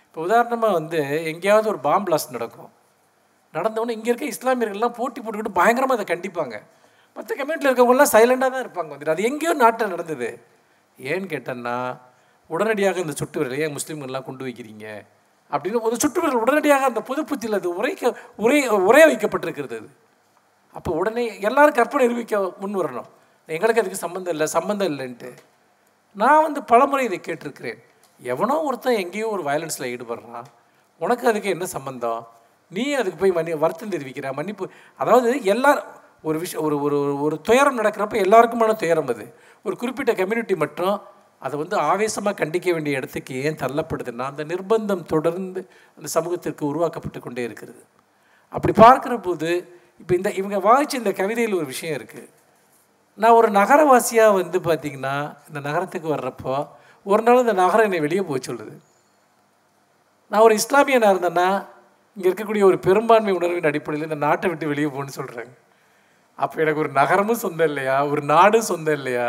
இப்போ 0.06 0.20
உதாரணமாக 0.26 0.76
வந்து 0.78 0.98
எங்கேயாவது 1.30 1.66
ஒரு 1.72 1.80
பாம் 1.86 2.06
பிளாஸ்ட் 2.06 2.36
நடக்கும். 2.36 2.70
நடந்தவொன்னே 3.54 3.94
இங்கே 3.96 4.10
இருக்க 4.10 4.26
இஸ்லாமியர்கள்லாம் 4.34 4.96
போட்டி 4.98 5.18
போட்டுக்கிட்டு 5.20 5.58
பயங்கரமாக 5.60 5.96
அதை 5.98 6.06
கண்டிப்பாங்க. 6.12 6.56
மற்ற 7.16 7.30
கம்யூனிட்டியில் 7.38 7.70
இருக்கவங்களாம் 7.70 8.12
சைலண்டாக 8.14 8.50
தான் 8.54 8.64
இருப்பாங்க. 8.64 8.90
வந்துட்டு 8.94 9.14
அது 9.14 9.28
எங்கேயோ 9.30 9.54
நாட்டில் 9.62 9.92
நடந்தது. 9.94 10.28
ஏன்னு 10.98 11.26
கேட்டேன்னா 11.34 11.76
உடனடியாக 12.50 13.02
இந்த 13.04 13.14
சுட்டு 13.20 13.40
வரலையே 13.40 13.66
முஸ்லீம்கள்லாம் 13.76 14.28
கொண்டு 14.28 14.44
வைக்கிறீங்க. 14.46 14.86
அப்படின்னு 15.52 15.80
ஒரு 15.80 15.96
சுட்டு 15.98 16.40
உடனடியாக 16.42 16.84
அந்த 16.84 17.00
பொதுப்புத்தியில் 17.00 17.58
அது 17.58 17.76
உரைக்க 17.76 18.12
உரை 18.36 18.68
உரைய 18.68 19.04
வைக்கப்பட்டிருக்கிறது 19.10 19.76
அது. 19.80 19.88
அப்போ 20.72 20.92
உடனே 20.92 21.40
எல்லாரும் 21.40 21.74
கற்பனை 21.74 22.06
நிரூபிக்க 22.06 22.52
முன் 22.60 22.80
வரணும். 22.80 23.08
எங்களுக்கு 23.46 23.80
அதுக்கு 23.80 23.98
சம்மந்தம் 23.98 24.32
இல்லை 24.32 24.46
சம்மந்தம் 24.46 24.90
இல்லைன்ட்டு. 24.92 25.30
நான் 26.16 26.42
வந்து 26.42 26.62
பலமுறை 26.62 27.04
இதை 27.04 27.20
கேட்டிருக்கிறேன். 27.28 27.78
எவனோ 28.20 28.60
ஒருத்தன் 28.60 28.96
எங்கேயோ 28.96 29.28
ஒரு 29.28 29.42
வயலன்ஸில் 29.42 29.90
ஈடுபடுறான். 29.94 30.48
உனக்கு 30.98 31.28
அதுக்கு 31.28 31.48
என்ன 31.48 31.66
சம்மந்தம் 31.66 32.28
நீ 32.68 32.92
அதுக்கு 32.92 33.18
போய் 33.18 33.36
மன்னி 33.38 33.58
வருத்தம் 33.58 33.90
தெரிவிக்கிற 33.90 34.32
மன்னிப்பு. 34.32 34.68
அதாவது 34.96 35.44
எல்லாரும் 35.44 35.84
ஒரு 36.22 36.38
விஷயம் 36.38 36.64
ஒரு 36.64 36.80
ஒரு 36.82 37.20
ஒரு 37.20 37.40
துயரம் 37.40 37.78
நடக்கிறப்ப 37.78 38.16
எல்லாருக்குமான 38.26 38.76
துயரம் 38.76 39.06
அது. 39.06 39.34
ஒரு 39.62 39.76
குறிப்பிட்ட 39.76 40.12
கம்யூனிட்டி 40.14 40.54
மட்டும் 40.54 41.02
அதை 41.42 41.54
வந்து 41.58 41.76
ஆவேசமாக 41.90 42.38
கண்டிக்க 42.40 42.68
வேண்டிய 42.72 42.98
இடத்துக்கு 42.98 43.34
ஏன் 43.42 43.60
தள்ளப்படுதுன்னா 43.62 44.24
அந்த 44.32 44.44
நிர்பந்தம் 44.44 45.04
தொடர்ந்து 45.04 45.60
அந்த 45.98 46.08
சமூகத்திற்கு 46.16 46.64
உருவாக்கப்பட்டு 46.72 47.20
கொண்டே 47.20 47.42
இருக்கிறது. 47.48 47.80
அப்படி 48.54 48.72
பார்க்குற 48.84 49.14
போது 49.28 49.50
இப்போ 50.00 50.14
இந்த 50.14 50.30
இவங்க 50.40 50.58
வாய்ச்ச 50.58 50.94
இந்த 50.94 51.12
கவிதையில் 51.20 51.58
ஒரு 51.60 51.66
விஷயம் 51.66 51.96
இருக்குது 51.98 52.28
நான் 53.18 53.36
ஒரு 53.38 53.48
நகரவாசியாக 53.50 54.36
வந்து 54.40 54.58
பார்த்திங்கன்னா 54.68 55.16
இந்த 55.48 55.60
நகரத்துக்கு 55.68 56.08
வர்றப்போ 56.14 56.54
ஒரு 57.06 57.22
நாள் 57.22 57.42
இந்த 57.44 57.54
நகரம் 57.62 57.86
என்னை 57.88 58.00
வெளியே 58.06 58.22
போக 58.28 58.38
சொல்லுது. 58.48 58.74
நான் 60.30 60.44
ஒரு 60.46 60.54
இஸ்லாமியனாக 60.60 61.12
இருந்தேன்னா 61.14 61.48
இங்கே 62.16 62.28
இருக்கக்கூடிய 62.28 62.64
ஒரு 62.70 62.78
பெரும்பான்மை 62.86 63.32
உணர்வின் 63.38 63.68
அடிப்படையில் 63.70 64.08
இந்த 64.08 64.18
நாட்டை 64.26 64.48
விட்டு 64.50 64.70
வெளியே 64.72 64.88
போகணும்னு 64.88 65.18
சொல்கிறாங்க 65.18 65.52
அப்போ 66.38 66.56
எனக்கு 66.64 66.82
ஒரு 66.84 66.90
நகரமும் 67.00 67.42
சொந்தம் 67.44 67.68
இல்லையா? 67.70 67.96
ஒரு 68.12 68.22
நாடும் 68.32 68.68
சொந்தம் 68.70 68.96
இல்லையா? 68.96 69.26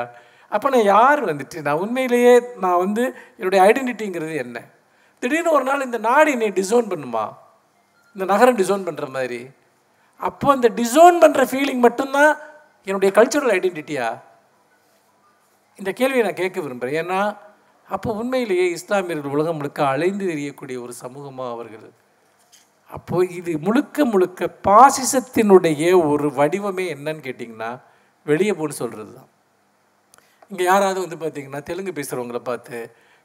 அப்போ 0.52 0.68
நான் 0.70 0.90
யார் 0.96 1.20
வந்துட்டு? 1.30 1.58
நான் 1.66 1.82
உண்மையிலேயே 1.84 2.34
நான் 2.64 2.82
வந்து 2.86 3.04
என்னுடைய 3.38 3.60
ஐடென்டிட்டிங்கிறது 3.68 4.36
என்ன? 4.46 4.58
திடீர்னு 5.24 5.56
ஒரு 5.58 5.66
நாள் 5.70 5.86
இந்த 5.86 6.00
நாடு 6.10 6.30
என்னை 6.36 6.50
டிசோன் 6.62 6.88
பண்ணுமா? 6.92 7.26
இந்த 8.16 8.26
நகரம் 8.34 8.60
டிசோன் 8.62 8.86
பண்ணுற 8.88 9.06
மாதிரி. 9.18 9.42
அப்போ 10.28 10.48
அந்த 10.52 10.68
டிசோன் 10.82 11.16
பண்ணுற 11.24 11.44
ஃபீலிங் 11.52 11.86
மட்டும்தான் 11.88 12.32
என்னுடைய 12.88 13.12
கல்ச்சுரல் 13.18 13.54
ஐடென்டிட்டியா 13.58 14.08
இந்த 15.80 15.92
கேள்வியை 16.00 16.24
நான் 16.26 16.42
கேட்க 16.42 16.58
விரும்புகிறேன் 16.62 17.00
ஏன்னா 17.04 17.20
அப்போ 17.88 18.10
உண்மையிலேயே 18.14 18.66
இஸ்லாமியர்கள் 18.78 19.34
உலகம் 19.36 19.58
முழுக்க 19.60 19.80
அலைந்து 19.86 20.26
தெரியக்கூடிய 20.32 20.78
ஒரு 20.82 20.94
சமூகமாக 21.04 21.54
அவர்கள். 21.56 21.88
அப்போது 22.90 23.34
இது 23.40 23.52
முழுக்க 23.58 24.06
முழுக்க 24.06 24.50
பாசிசத்தினுடைய 24.68 25.84
ஒரு 26.12 26.28
வடிவமே 26.40 26.86
என்னன்னு 26.96 27.26
கேட்டிங்கன்னா 27.28 27.72
வெளியே 28.26 28.52
போன்னு 28.52 28.82
சொல்கிறது 28.82 29.12
தான் 29.14 29.31
இங்கே 30.52 30.64
யாராவது 30.72 31.00
வந்து 31.06 31.18
பார்த்தீங்கன்னா 31.24 31.60
தெலுங்கு 31.70 31.92
பேசுகிறவங்களை 31.98 32.42
பார்த்து 32.50 32.78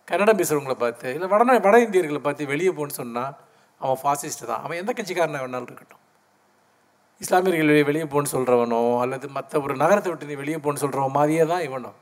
கன்னடம் 0.09 0.39
பேசுகிறவங்களை 0.41 0.77
பார்த்து 0.83 1.09
இல்லை 1.15 1.29
வட 1.33 1.45
வட 1.67 1.77
இந்தியர்களை 1.85 2.21
பார்த்து 2.27 2.53
வெளியே 2.55 2.73
போன்னு 2.79 2.97
சொன்னால் 3.01 3.33
அவன் 3.81 4.01
ஃபாசிஸ்ட் 4.03 4.45
தான். 4.51 4.63
அவன் 4.65 4.79
எந்த 4.83 4.91
கட்சிக்காரனை 4.99 5.39
வேணாலும் 5.45 5.69
இருக்கட்டும். 5.71 6.03
இஸ்லாமியர்கள் 7.21 7.71
வெளியே 7.71 7.87
வெளியே 7.91 8.07
போன்னு 8.13 8.33
சொல்கிறவனோ 8.35 8.81
அல்லது 9.03 9.27
மற்ற 9.37 9.61
ஒரு 9.65 9.75
நகரத்தை 9.83 10.11
விட்டு 10.11 10.29
நீ 10.31 10.37
வெளியே 10.43 10.59
போன்னு 10.65 10.83
சொல்கிறவன் 10.85 11.17
மாதிரியே 11.19 11.45
தான் 11.53 11.65
இவனும். 11.69 11.97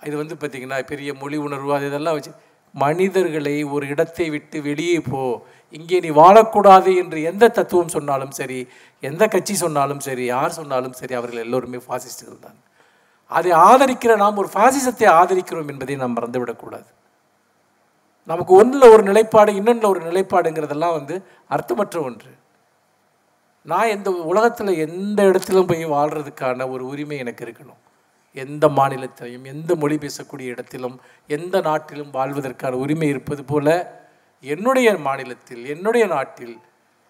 இது 0.00 0.14
வந்து 0.22 0.34
பார்த்திங்கன்னா 0.40 0.78
பெரிய 0.92 1.10
மொழி 1.22 1.36
உணர்வு 1.46 1.72
அது 1.76 1.88
இதெல்லாம் 1.90 2.16
வச்சு 2.18 2.32
மனிதர்களை 2.74 3.56
ஒரு 3.74 3.84
இடத்தை 3.92 4.26
விட்டு 4.34 4.58
வெளியே 4.68 4.98
போ. 5.10 5.22
இங்கே 5.74 5.98
நீ 6.04 6.10
வாழக்கூடாது 6.22 6.90
என்று 7.02 7.18
எந்த 7.30 7.44
தத்துவம் 7.58 7.94
சொன்னாலும் 7.96 8.34
சரி 8.40 8.58
எந்த 9.02 9.22
கட்சி 9.34 9.54
சொன்னாலும் 9.64 10.02
சரி 10.08 10.24
யார் 10.34 10.56
சொன்னாலும் 10.60 10.96
சரி 11.00 11.14
அவர்கள் 11.20 11.44
எல்லோருமே 11.46 11.80
ஃபாசிஸ்டுகள் 11.86 12.44
தான். 12.46 12.58
அதை 13.26 13.52
ஆதரிக்கிற 13.52 14.16
நாம் 14.16 14.36
ஒரு 14.36 14.48
ஃபாசிசத்தை 14.54 15.06
ஆதரிக்கிறோம் 15.20 15.68
என்பதை 15.68 15.96
நாம் 15.96 16.16
மறந்துவிடக்கூடாது. 16.16 16.88
நமக்கு 18.24 18.54
ஒன்றில் 18.54 18.92
ஒரு 18.92 19.02
நிலைப்பாடு 19.02 19.52
இன்னொன்றில் 19.54 19.90
ஒரு 19.90 20.00
நிலைப்பாடுங்கிறதெல்லாம் 20.00 20.96
வந்து 20.98 21.22
அர்த்தமற்ற 21.50 22.02
ஒன்று. 22.02 22.30
நான் 23.62 23.88
எந்த 23.88 24.10
உலகத்தில் 24.10 24.78
எந்த 24.78 25.22
இடத்திலும் 25.22 25.66
போய் 25.66 25.86
வாழ்கிறதுக்கான 25.86 26.70
ஒரு 26.70 26.86
உரிமை 26.86 27.18
எனக்கு 27.18 27.44
இருக்கணும். 27.44 27.80
எந்த 28.32 28.68
மாநிலத்திலையும் 28.68 29.44
எந்த 29.44 29.74
மொழி 29.74 29.96
பேசக்கூடிய 29.96 30.46
இடத்திலும் 30.54 31.00
எந்த 31.26 31.60
நாட்டிலும் 31.60 32.10
வாழ்வதற்கான 32.10 32.70
உரிமை 32.70 33.08
இருப்பது 33.08 33.44
போல 33.44 33.66
என்னுடைய 34.40 34.98
மாநிலத்தில் 34.98 35.66
என்னுடைய 35.66 36.06
நாட்டில் 36.06 36.58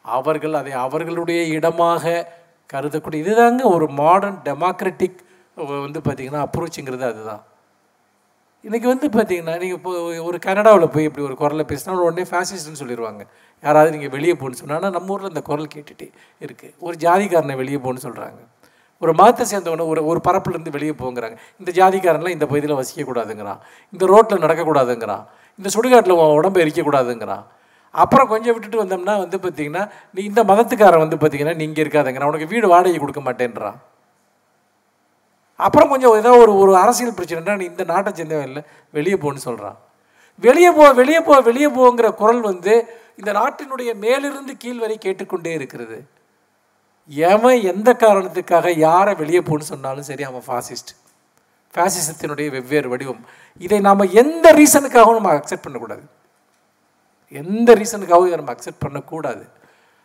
அவர்கள் 0.03 0.55
அதை 0.55 0.73
அவர்களுடைய 0.73 1.43
இடமாக 1.43 2.33
கருதக்கூடிய. 2.75 3.23
இதுதாங்க 3.25 3.63
ஒரு 3.63 3.89
மாடர்ன் 3.89 4.39
டெமோக்ராட்டிக் 4.45 5.19
வந்து 5.57 6.01
பார்த்திங்கன்னா 6.01 6.43
அப்ரோச்சுங்கிறது 6.47 7.03
அதுதான். 7.03 7.43
இன்றைக்கி 8.65 8.87
வந்து 8.87 9.07
பார்த்தீங்கன்னா 9.07 9.59
நீங்கள் 9.59 9.77
இப்போ 9.77 9.91
ஒரு 10.23 10.39
கனடாவில் 10.39 10.89
போய் 10.89 11.05
இப்படி 11.05 11.25
ஒரு 11.25 11.35
குரலை 11.35 11.65
பேசினா 11.73 11.93
உடனே 11.93 12.23
ஃபேசிஸ்ட்னு 12.31 12.81
சொல்லிடுவாங்க 12.83 13.27
யாராவது 13.65 13.91
நீங்கள் 13.91 14.11
வெளியே 14.11 14.33
போகணுன்னு 14.33 14.63
சொன்னால் 14.63 14.95
நம்ம 14.97 15.13
ஊரில் 15.13 15.29
இந்த 15.29 15.41
குரல் 15.41 15.73
கேட்டுகிட்டே 15.75 16.09
இருக்குது 16.41 16.73
ஒரு 16.79 16.97
ஜாதிக்காரனை 16.97 17.57
வெளியே 17.57 17.79
போகணுன்னு 17.79 18.07
சொல்கிறாங்க 18.07 18.41
ஒரு 19.03 19.13
மதத்தை 19.13 19.47
சேர்ந்தவனை 19.53 19.87
ஒரு 19.87 20.05
ஒரு 20.05 20.21
பரப்புலேருந்து 20.27 20.71
வெளியே 20.71 20.93
போங்கிறாங்க. 20.93 21.37
இந்த 21.59 21.71
ஜாதிக்காரன்லாம் 21.73 22.37
இந்த 22.37 22.47
பகுதியில் 22.47 22.79
வசிக்கக்கூடாதுங்கிறான். 22.81 23.59
இந்த 23.93 24.07
ரோட்டில் 24.07 24.43
நடக்கக்கூடாதுங்கிறான். 24.45 25.25
இந்த 25.57 25.69
சுடுகாட்டில் 25.69 26.13
உன் 26.13 26.61
எரிக்கக்கூடாதுங்கிறான். 26.65 27.45
அப்புறம் 27.91 28.29
கொஞ்சம் 28.29 28.55
விட்டுட்டு 28.55 28.83
வந்தோம்னா 28.83 29.19
வந்து 29.19 29.39
பார்த்திங்கன்னா 29.39 29.91
நீ 30.11 30.23
இந்த 30.23 30.45
மதத்துக்காரன் 30.45 30.99
வந்து 30.99 31.17
பார்த்திங்கன்னா 31.17 31.55
நீங்கள் 31.55 31.85
இருக்காதுங்கிறான். 31.85 32.27
உனக்கு 32.27 32.47
வீடு 32.47 32.69
வாடகை 32.69 32.99
கொடுக்க 32.99 33.21
மாட்டேன்றான். 33.21 33.79
அப்புறம் 35.57 35.89
கொஞ்சம் 35.89 36.17
ஏதோ 36.17 36.31
ஒரு 36.39 36.53
ஒரு 36.57 36.77
அரசியல் 36.77 37.17
பிரச்சனைனா 37.19 37.57
நீ 37.57 37.65
இந்த 37.65 37.85
நாட்டை 37.85 38.11
சேர்ந்தவன் 38.13 38.49
இல்லை 38.51 38.63
வெளியே 38.93 39.15
போன்னு 39.15 39.47
சொல்கிறான் 39.49 39.79
வெளியே 40.45 40.71
போ 40.71 40.93
வெளியே 40.93 41.21
போ 41.21 41.41
வெளியே 41.41 41.69
போங்கிற 41.69 42.15
குரல் 42.15 42.41
வந்து 42.41 42.75
இந்த 43.17 43.31
நாட்டினுடைய 43.33 43.91
மேலிருந்து 43.95 44.57
கீழ் 44.57 44.79
வரை 44.79 44.99
கேட்டுக்கொண்டே 44.99 45.53
இருக்கிறது. 45.53 45.99
எவன் 47.09 47.61
எந்த 47.73 47.91
காரணத்துக்காக 47.93 48.73
யாரை 48.79 49.15
வெளியே 49.15 49.39
போன்னு 49.39 49.71
சொன்னாலும் 49.73 50.03
சரி 50.03 50.23
அவன் 50.23 50.47
ஃபாசிஸ்ட் 50.47 50.93
ஃபேசிசத்தினுடைய 51.75 52.51
வெவ்வேறு 52.51 52.89
வடிவம். 52.89 53.23
இதை 53.59 53.79
நாம் 53.81 54.13
எந்த 54.23 54.47
ரீசனுக்காகவும் 54.53 55.19
நம்ம 55.19 55.33
அக்செப்ட் 55.35 55.63
பண்ணக்கூடாது. 55.63 56.05
எந்த 57.43 57.69
ரீசனுக்காகவும் 57.75 58.29
இதை 58.31 58.37
நம்ம 58.37 58.53
அக்செப்ட் 58.53 58.85
பண்ணக்கூடாது. 58.85 59.45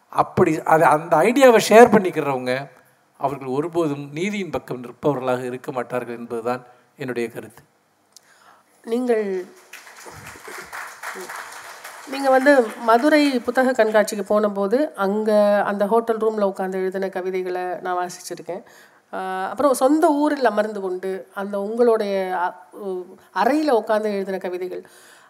அப்படி 0.10 0.62
அதை 0.64 0.88
அந்த 0.96 1.14
ஐடியாவை 1.18 1.60
ஷேர் 1.70 1.94
பண்ணிக்கிறவங்க 1.96 2.54
அவர்கள் 3.26 3.56
ஒருபோதும் 3.58 4.06
நீதியின் 4.18 4.54
பக்கம் 4.56 4.84
நிற்பவர்களாக 4.84 5.44
இருக்க 5.50 5.70
மாட்டார்கள் 5.78 6.18
என்பதுதான் 6.20 6.64
என்னுடைய 7.02 7.26
கருத்து. 7.36 7.64
நீங்கள் 8.94 9.26
நீங்கள் 12.12 12.34
வந்து 12.36 12.54
மதுரை 12.90 13.24
புத்தக 13.48 13.74
கண்காட்சிக்கு 13.80 14.24
போனபோது 14.32 14.78
அங்கே 15.06 15.38
அந்த 15.70 15.84
ஹோட்டல் 15.92 16.22
ரூமில் 16.24 16.50
உட்காந்து 16.52 16.80
எழுதின 16.82 17.10
கவிதைகளை 17.16 17.64
நான் 17.86 18.00
வாசிச்சிருக்கேன். 18.00 18.64
அப்புறம் 19.52 19.80
சொந்த 19.82 20.06
ஊரில் 20.24 20.50
அமர்ந்து 20.52 20.80
கொண்டு 20.86 21.12
அந்த 21.42 21.56
உங்களுடைய 21.68 22.16
அறையில் 23.42 23.78
உட்காந்து 23.80 24.10
எழுதின 24.18 24.40
கவிதைகள். 24.46 24.84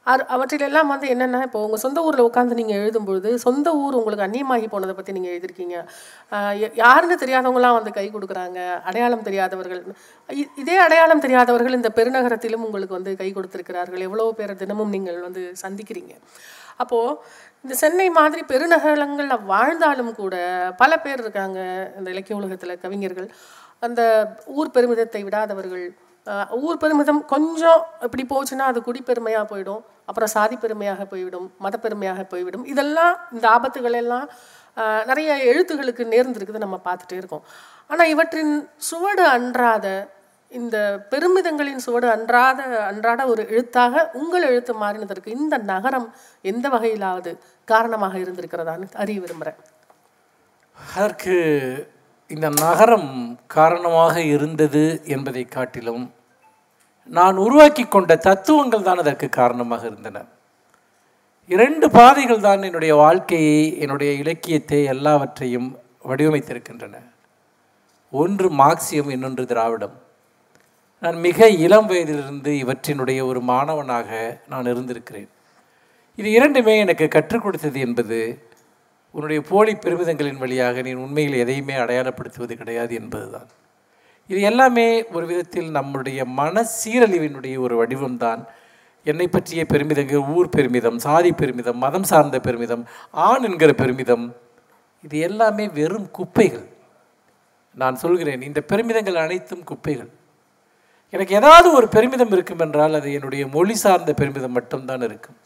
அது 0.08 0.24
அவற்றிலெல்லாம் 0.36 0.90
வந்து 0.92 1.08
என்னென்னா 1.14 1.40
இப்போ 1.48 1.60
உங்கள் 1.66 1.82
சொந்த 1.84 2.00
ஊரில் 2.08 2.28
உட்காந்து 2.28 2.58
நீங்கள் 2.60 2.80
எழுதும்பொழுது 2.84 3.30
சொந்த 3.44 3.68
ஊர் 3.82 3.98
உங்களுக்கு 4.00 4.26
அந்நியமாகி 4.26 4.68
போனதை 4.72 4.94
பற்றி 5.00 5.16
நீங்கள் 5.18 5.34
எழுதியிருக்கீங்க 5.34 5.76
யாருன்னு 6.84 7.18
தெரியாதவங்களாம் 7.24 7.78
வந்து 7.80 7.94
கை 7.98 8.06
கொடுக்குறாங்க. 8.16 8.60
அடையாளம் 8.90 9.28
தெரியாதவர்கள். 9.28 9.84
இதே 10.64 10.78
அடையாளம் 10.86 11.24
தெரியாதவர்கள் 11.26 11.78
இந்த 11.80 11.92
பெருநகரத்திலும் 12.00 12.66
உங்களுக்கு 12.70 12.98
வந்து 13.00 13.14
கை 13.22 13.30
கொடுத்துருக்கிறார்கள். 13.38 14.04
எவ்வளோ 14.08 14.28
பேரை 14.42 14.56
தினமும் 14.64 14.94
நீங்கள் 14.98 15.22
வந்து 15.28 15.44
சந்திக்கிறீங்க. 15.64 16.14
அப்போது 16.82 17.18
இந்த 17.64 17.74
சென்னை 17.86 18.10
மாதிரி 18.20 18.44
பெருநகரங்களில் 18.52 19.48
வாழ்ந்தாலும் 19.54 20.14
கூட 20.22 20.36
பல 20.84 20.92
பேர் 21.04 21.22
இருக்காங்க. 21.24 21.60
இந்த 21.98 22.08
இலக்கிய 22.14 22.40
உலகத்தில் 22.42 22.82
கவிஞர்கள். 22.86 23.28
அந்த 23.88 24.02
ஊர் 24.60 24.76
பெருமிதத்தை 24.78 25.22
விடாதவர்கள். 25.28 25.86
ஊர் 26.66 26.82
பெருமிதம் 26.82 27.22
கொஞ்சம் 27.34 27.82
இப்படி 28.06 28.24
போச்சுன்னா 28.32 28.66
அது 28.72 28.80
குடிப்பெருமையாக 28.88 29.46
போயிடும் 29.52 29.82
அப்புறம் 30.10 30.32
சாதி 30.36 30.56
பெருமையாக 30.64 31.06
போய்விடும் 31.12 31.48
மதப்பெருமையாக 31.66 32.24
போய்விடும். 32.34 32.66
இதெல்லாம் 32.74 33.14
இந்த 33.36 33.46
ஆபத்துகள் 33.56 33.98
எல்லாம் 34.02 34.28
நிறைய 35.10 35.30
எழுத்துகளுக்கு 35.52 36.04
நேர்ந்திருக்குது 36.14 36.66
நம்ம 36.66 36.78
பார்த்துட்டே 36.88 37.16
இருக்கோம். 37.22 37.46
ஆனால் 37.90 38.12
இவற்றின் 38.14 38.54
சுவடு 38.90 39.26
அன்றாத 39.36 39.88
இந்த 40.52 40.78
பெருமிதங்களின் 41.12 41.84
சுவடு 41.86 42.08
அன்றாத 42.16 42.62
அன்றாட 42.90 43.22
ஒரு 43.34 43.44
எழுத்தாக 43.54 44.04
உங்கள் 44.22 44.48
எழுத்து 44.50 44.74
மாறினதற்கு 44.84 45.36
இந்த 45.38 45.58
நகரம் 45.74 46.08
எந்த 46.52 46.66
வகையிலாவது 46.74 47.32
காரணமாக 47.68 48.16
இருந்திருக்கிறதான்னு 48.24 48.88
அறிய 49.04 49.20
விரும்புகிறேன் 49.24 49.60
அதற்கு 50.78 51.36
இந்த 52.34 52.48
நகரம் 52.66 53.12
காரணமாக 53.56 54.16
இருந்தது 54.34 54.84
என்பதை 55.16 55.44
காட்டிலும் 55.46 56.04
நான் 57.16 57.38
உருவாக்கி 57.46 57.84
கொண்ட 57.86 58.16
தத்துவங்கள் 58.28 58.86
தான் 58.88 59.02
அதற்கு 59.04 59.28
காரணமாக 59.30 59.84
இருந்தன. 59.90 60.18
இரண்டு 61.50 61.86
பாதைகள் 61.98 62.46
தான் 62.48 62.62
என்னுடைய 62.68 62.94
வாழ்க்கையை 62.96 63.58
என்னுடைய 63.84 64.12
இலக்கியத்தை 64.22 64.80
எல்லாவற்றையும் 64.94 65.70
வடிவமைத்திருக்கின்றன. 66.10 66.96
ஒன்று 68.14 68.48
மார்க்சியம் 68.62 69.12
இன்னொன்று 69.16 69.46
திராவிடம். 69.46 69.96
நான் 71.04 71.18
மிக 71.28 71.50
இளம் 71.66 71.88
வயதிலிருந்து 71.88 72.52
இவற்றினுடைய 72.64 73.20
ஒரு 73.26 73.42
மாணவனாக 73.52 74.10
நான் 74.50 74.72
இருந்திருக்கிறேன். 74.74 75.30
இது 76.20 76.30
இரண்டுமே 76.32 76.74
எனக்கு 76.78 77.06
கற்றுக் 77.08 77.44
கொடுத்தது 77.44 77.80
என்பது 77.80 78.20
உன்னுடைய 79.12 79.42
போலி 79.42 79.74
பெருமிதங்களின் 79.76 80.38
வழியாக 80.38 80.82
நீ 80.82 80.94
உண்மையில் 80.94 81.34
எதையுமே 81.34 81.74
அடையாளப்படுத்துவது 81.74 82.54
கிடையாது 82.54 82.96
என்பதுதான். 82.96 83.48
இது 84.28 84.42
எல்லாமே 84.42 85.08
ஒரு 85.08 85.26
விதத்தில் 85.26 85.70
நம்முடைய 85.72 86.26
மன 86.26 86.64
சீரழிவினுடைய 86.78 87.60
ஒரு 87.60 87.76
வடிவம்தான். 87.82 88.42
என்னை 89.04 89.28
பற்றிய 89.28 89.66
பெருமிதங்கள் 89.66 90.18
ஊர் 90.18 90.50
பெருமிதம் 90.50 91.00
சாதி 91.00 91.32
பெருமிதம் 91.32 91.78
மதம் 91.78 92.04
சார்ந்த 92.04 92.40
பெருமிதம் 92.40 92.84
ஆண் 93.12 93.44
என்கிற 93.44 93.72
பெருமிதம் 93.74 94.26
இது 95.04 95.20
எல்லாமே 95.20 95.68
வெறும் 95.68 96.12
குப்பைகள். 96.12 96.66
நான் 97.76 97.96
சொல்கிறேன் 97.96 98.42
இந்த 98.42 98.62
பெருமிதங்கள் 98.62 99.16
அனைத்தும் 99.16 99.64
குப்பைகள். 99.64 100.10
எனக்கு 101.10 101.36
ஏதாவது 101.36 101.74
ஒரு 101.74 101.88
பெருமிதம் 101.88 102.32
இருக்கும் 102.32 102.60
என்றால் 102.60 102.94
அது 102.94 103.14
என்னுடைய 103.14 103.48
மொழி 103.48 103.76
சார்ந்த 103.76 104.14
பெருமிதம் 104.14 104.52
மட்டும்தான் 104.52 105.02
இருக்கும். 105.02 105.38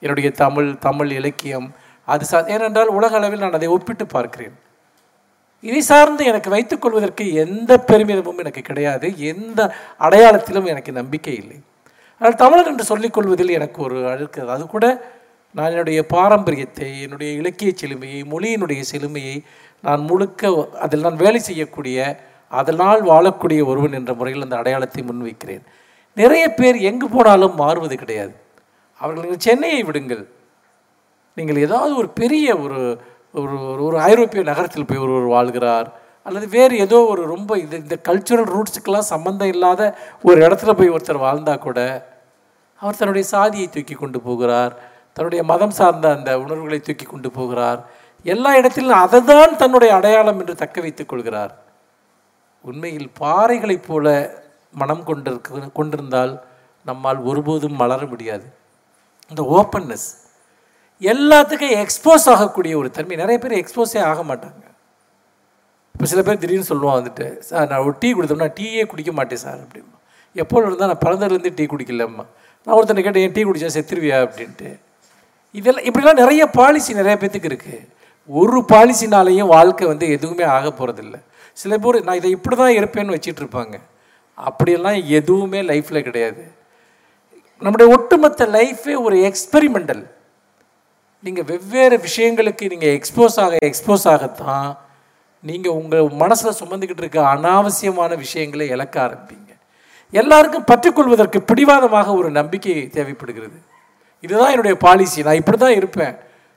என்னுடைய 0.00 0.30
தமிழ் 0.30 0.78
தமிழ் 0.78 1.10
இலக்கியம் 1.10 1.68
அது 2.12 2.24
சா 2.30 2.38
ஏனென்றால் 2.54 2.96
உலக 2.98 3.14
அளவில் 3.18 3.44
நான் 3.44 3.56
அதை 3.58 3.68
ஒப்பிட்டு 3.76 4.04
பார்க்கிறேன். 4.14 4.54
இதை 5.68 5.80
சார்ந்து 5.90 6.22
எனக்கு 6.30 6.48
வைத்துக்கொள்வதற்கு 6.54 7.24
எந்த 7.44 7.72
பெருமிதமும் 7.90 8.40
எனக்கு 8.42 8.62
கிடையாது. 8.68 9.06
எந்த 9.32 9.60
அடையாளத்திலும் 10.06 10.68
எனக்கு 10.72 10.92
நம்பிக்கை 11.00 11.34
இல்லை. 11.42 11.58
ஆனால் 12.20 12.40
தமிழர் 12.42 12.70
என்று 12.72 12.84
சொல்லிக்கொள்வதில் 12.92 13.56
எனக்கு 13.58 13.78
ஒரு 13.86 13.98
அழுக்கு. 14.12 14.40
அது 14.54 14.64
கூட 14.74 14.86
நான் 15.56 15.72
என்னுடைய 15.74 16.00
பாரம்பரியத்தை 16.14 16.88
என்னுடைய 17.04 17.30
இலக்கிய 17.40 17.70
செழுமையை 17.82 18.20
மொழியினுடைய 18.32 18.80
செழுமையை 18.92 19.36
நான் 19.86 20.02
முழுக்க 20.10 20.50
அதில் 20.84 21.06
நான் 21.06 21.22
வேலை 21.24 21.40
செய்யக்கூடிய 21.48 21.98
அதனால் 22.60 23.00
வாழக்கூடிய 23.10 23.60
ஒருவன் 23.70 23.96
என்ற 23.98 24.12
முறையில் 24.18 24.44
அந்த 24.46 24.56
அடையாளத்தை 24.60 25.02
முன்வைக்கிறேன். 25.08 25.64
நிறைய 26.20 26.44
பேர் 26.58 26.76
எங்கு 26.90 27.06
போனாலும் 27.08 27.58
மாறுவது 27.62 27.96
கிடையாது. 28.02 28.34
அவர்கள் 29.00 29.44
சென்னையை 29.46 29.82
விடுங்கள். 29.88 30.24
நீங்கள் 31.38 31.62
ஏதாவது 31.62 31.96
ஒரு 31.96 32.08
பெரிய 32.08 32.56
ஒரு 32.56 33.00
ஒரு 33.32 33.52
ஒரு- 33.52 33.82
ஒரு 33.82 34.00
ஐரோப்பிய 34.00 34.42
நகரத்தில் 34.42 34.86
போய் 34.86 34.98
ஒருவர் 34.98 35.28
வாழ்கிறார் 35.28 35.92
அல்லது 36.24 36.48
வேறு 36.48 36.78
ஏதோ 36.78 37.04
ஒரு 37.04 37.22
ரொம்ப 37.26 37.58
இது 37.58 37.76
இந்த 37.76 37.98
கல்ச்சுரல் 38.08 38.52
ரூட்ஸுக்கெல்லாம் 38.52 39.08
சம்மந்தம் 39.12 39.48
இல்லாத 39.48 39.98
ஒரு 40.22 40.48
இடத்துல 40.48 40.72
போய் 40.72 40.90
ஒருத்தர் 40.90 41.18
வாழ்ந்தால் 41.18 41.58
கூட 41.58 41.80
அவர் 42.80 42.96
தன்னுடைய 42.96 43.28
சாதியை 43.28 43.68
தூக்கி 43.68 43.94
கொண்டு 43.94 44.20
போகிறார் 44.20 44.74
தன்னுடைய 45.12 45.44
மதம் 45.44 45.70
சார்ந்த 45.70 46.10
அந்த 46.10 46.38
உணர்வுகளை 46.38 46.80
தூக்கி 46.80 47.04
கொண்டு 47.04 47.30
போகிறார். 47.30 47.86
எல்லா 48.22 48.56
இடத்திலும் 48.56 48.98
அதை 48.98 49.24
தான் 49.24 49.56
தன்னுடைய 49.56 49.94
அடையாளம் 49.94 50.38
என்று 50.38 50.54
தக்க 50.54 50.80
வைத்துக் 50.80 51.08
கொள்கிறார். 51.08 51.58
உண்மையில் 52.62 53.10
பாறைகளைப் 53.20 53.86
போல 53.86 54.30
மனம் 54.72 55.04
கொண்டிருக்க 55.04 55.58
கொண்டிருந்தால் 55.74 56.42
நம்மால் 56.84 57.18
ஒருபோதும் 57.18 57.76
மலர 57.76 58.06
முடியாது. 58.06 58.44
இந்த 59.28 59.42
ஓப்பன்னஸ் 59.42 60.08
எல்லாத்துக்கும் 61.00 61.74
எக்ஸ்போஸ் 61.82 62.26
ஆகக்கூடிய 62.32 62.72
ஒரு 62.76 62.88
தன்மை. 62.90 63.16
நிறைய 63.16 63.38
பேர் 63.42 63.60
எக்ஸ்போஸே 63.60 64.00
ஆக 64.10 64.22
மாட்டாங்க. 64.30 64.62
இப்போ 65.94 66.06
சில 66.10 66.22
பேர் 66.22 66.40
திடீர்னு 66.42 66.70
சொல்லுவான் 66.70 66.98
வந்துட்டு 66.98 67.26
சார் 67.48 67.68
நான் 67.70 67.84
ஒரு 67.86 67.94
டீ 68.00 68.08
கொடுத்தோம்னா 68.14 68.48
டீயே 68.58 68.82
குடிக்க 68.86 69.12
மாட்டேன் 69.12 69.42
சார் 69.44 69.60
அப்படிமா 69.64 69.94
எப்போ 70.36 70.62
இருந்தால் 70.62 70.90
நான் 70.92 71.04
பிறந்ததுலேருந்து 71.04 71.52
டீ 71.58 71.64
குடிக்கலம்மா. 71.64 72.24
நான் 72.66 72.76
ஒருத்தனை 72.78 73.02
கேட்டேன் 73.02 73.24
ஏன் 73.26 73.36
டீ 73.36 73.44
குடிச்சா 73.44 73.70
செத்துருவியா? 73.76 74.18
அப்படின்ட்டு. 74.26 74.68
இதெல்லாம் 75.58 75.86
இப்படிலாம் 75.88 76.20
நிறைய 76.22 76.42
பாலிசி 76.58 76.92
நிறைய 77.00 77.14
பேத்துக்கு 77.20 77.50
இருக்குது 77.52 77.86
ஒரு 78.30 78.58
பாலிசினாலேயும் 78.72 79.52
வாழ்க்கை 79.56 79.86
வந்து 79.86 80.06
எதுவுமே 80.16 80.44
ஆக 80.56 80.68
போகிறதில்ல 80.68 81.16
சில 81.52 81.78
பேர் 81.78 82.04
நான் 82.06 82.20
இதை 82.20 82.30
இப்படி 82.30 82.56
தான் 82.56 82.76
இருப்பேன்னு 82.78 83.14
வச்சிட்டு 83.16 83.42
இருப்பாங்க. 83.44 83.76
அப்படியெல்லாம் 84.34 84.98
எதுவுமே 85.18 85.62
லைஃப்பில் 85.62 86.06
கிடையாது. 86.08 86.42
நம்முடைய 87.62 87.86
ஒட்டுமொத்த 87.96 88.46
லைஃபே 88.46 88.94
ஒரு 89.06 89.16
எக்ஸ்பெரிமெண்டல் 89.28 90.02
நீங்கள் 91.24 91.44
வெவ்வேறு 91.44 91.96
விஷயங்களுக்கு 91.98 92.64
நீங்கள் 92.72 92.92
எக்ஸ்போஸ் 92.98 93.36
ஆக 93.44 93.56
எக்ஸ்போஸ் 93.68 94.04
ஆகத்தான் 94.12 94.68
நீங்கள் 95.40 95.76
உங்கள் 95.80 96.10
மனசில் 96.22 96.58
சுமந்துக்கிட்டு 96.60 97.02
இருக்க 97.04 97.20
அனாவசியமான 97.34 98.16
விஷயங்களை 98.16 98.66
இழக்க 98.68 98.94
ஆரம்பிப்பீங்க. 99.06 99.50
எல்லாருக்கும் 100.10 100.66
பற்றிக்கொள்வதற்கு 100.70 101.38
பிடிவாதமாக 101.50 102.14
ஒரு 102.14 102.30
நம்பிக்கை 102.30 102.74
தேவைப்படுகிறது. 102.96 103.58
இதுதான் 104.24 104.50
என்னுடைய 104.50 104.76
பாலிசி 104.84 105.22
நான் 105.22 105.34
இப்படி 105.34 105.58
தான் 105.58 105.78
இருப்பேன். 105.80 106.14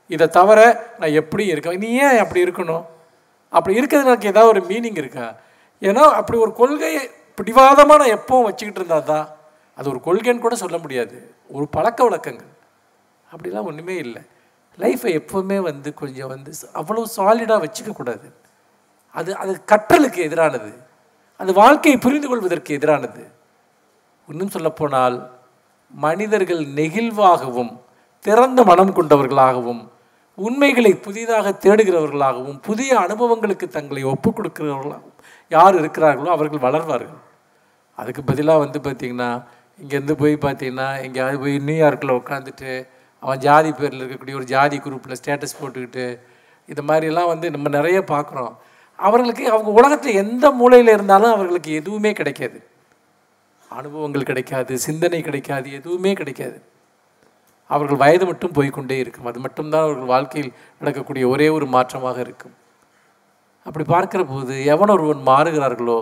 இதை 0.07 0.27
தவிர 0.27 0.59
நான் 0.99 1.17
எப்படி 1.21 1.45
இருக்கேன்? 1.45 1.79
நீ 1.79 1.89
ஏன் 2.05 2.21
அப்படி 2.23 2.43
இருக்கணும்? 2.45 2.83
அப்படி 3.49 3.79
இருக்கிறதுனாக்கு 3.79 4.31
ஏதாவது 4.33 4.51
ஒரு 4.53 4.61
மீனிங் 4.69 4.99
இருக்கா? 5.03 5.27
ஏன்னா 5.81 6.03
அப்படி 6.19 6.37
ஒரு 6.39 6.53
கொள்கையை 6.53 7.03
பிடிவாதமாக 7.39 7.99
நான் 8.03 8.17
எப்பவும் 8.17 8.47
வச்சுக்கிட்டு 8.47 8.81
இருந்தால் 8.81 9.09
தான் 9.11 9.25
அது 9.77 9.89
ஒரு 9.89 10.01
கொள்கைன்னு 10.07 10.45
கூட 10.45 10.55
சொல்ல 10.55 10.77
முடியாது. 10.77 11.17
ஒரு 11.47 11.67
பழக்க 11.67 12.03
வழக்கங்கள். 12.03 12.51
அப்படிலாம் 13.33 13.69
ஒன்றுமே 13.71 13.95
இல்லை. 13.95 14.21
லைஃப்பை 14.79 15.11
எப்போவுமே 15.19 15.57
வந்து 15.59 15.93
கொஞ்சம் 15.93 16.27
வந்து 16.27 16.51
அவ்வளோ 16.73 17.03
சாலிடாக 17.17 17.59
வச்சுக்கக்கூடாது 17.65 18.27
அது 19.15 19.35
அது 19.35 19.61
கற்றலுக்கு 19.71 20.19
எதிரானது. 20.27 20.71
அது 21.39 21.53
வாழ்க்கையை 21.53 21.99
புரிந்து 21.99 22.27
கொள்வதற்கு 22.29 22.77
எதிரானது. 22.77 23.23
இன்னும் 24.29 24.49
சொல்லப்போனால் 24.49 25.15
மனிதர்கள் 25.93 26.61
நெகிழ்வாகவும் 26.75 27.71
திறந்த 28.25 28.63
மனம் 28.63 28.93
கொண்டவர்களாகவும் 28.93 29.81
உண்மைகளை 30.37 30.91
புதிதாக 30.95 31.49
தேடுகிறவர்களாகவும் 31.49 32.59
புதிய 32.59 32.99
அனுபவங்களுக்கு 32.99 33.67
தங்களை 33.67 34.03
ஒப்புக் 34.03 34.37
கொடுக்கிறவர்களாகவும் 34.37 35.17
யார் 35.47 35.75
இருக்கிறார்களோ 35.81 36.25
அவர்கள் 36.25 36.65
வளர்வார்கள். 36.67 37.19
அதுக்கு 37.95 38.23
பதிலாக 38.23 38.59
வந்து 38.59 38.79
பார்த்திங்கன்னா 38.79 39.43
இங்கேருந்து 39.79 40.11
போய் 40.11 40.35
பார்த்தீங்கன்னா 40.35 41.01
எங்கேயாவது 41.01 41.39
போய் 41.39 41.57
நியூயார்க்கில் 41.59 42.17
உட்காந்துட்டு 42.19 42.87
அவன் 43.23 43.41
ஜாதி 43.47 43.71
பேரில் 43.71 44.01
இருக்கக்கூடிய 44.01 44.35
ஒரு 44.39 44.47
ஜாதி 44.53 44.77
குரூப்பில் 44.77 45.19
ஸ்டேட்டஸ் 45.19 45.59
போட்டுக்கிட்டு 45.61 46.05
இது 46.69 46.81
மாதிரிலாம் 46.89 47.31
வந்து 47.33 47.47
நம்ம 47.51 47.69
நிறைய 47.69 47.99
பார்க்குறோம். 48.13 48.53
அவர்களுக்கு 48.99 49.43
அவங்க 49.53 49.69
உலகத்தில் 49.79 50.19
எந்த 50.23 50.45
மூலையில் 50.51 50.93
இருந்தாலும் 50.95 51.33
அவர்களுக்கு 51.35 51.71
எதுவுமே 51.73 52.11
கிடைக்காது. 52.19 52.59
அனுபவங்கள் 53.69 54.29
கிடைக்காது 54.29 54.73
சிந்தனை 54.77 55.19
கிடைக்காது 55.21 55.67
எதுவுமே 55.79 56.11
கிடைக்காது. 56.13 56.57
அவர்கள் 57.69 58.01
வயது 58.03 58.25
மட்டும் 58.29 58.55
போய்க்கொண்டே 58.57 58.97
இருக்கும். 59.03 59.27
அது 59.31 59.39
மட்டும்தான் 59.39 59.85
அவர்கள் 59.87 60.11
வாழ்க்கையில் 60.13 60.51
நடக்கக்கூடிய 60.79 61.25
ஒரே 61.27 61.47
ஒரு 61.49 61.65
மாற்றமாக 61.75 62.17
இருக்கும். 62.19 62.55
அப்படி 63.65 63.85
பார்க்கிற 63.93 64.21
போது 64.23 64.53
எவன் 64.73 64.93
ஒருவன் 64.95 65.21
மாறுகிறார்களோ 65.31 65.99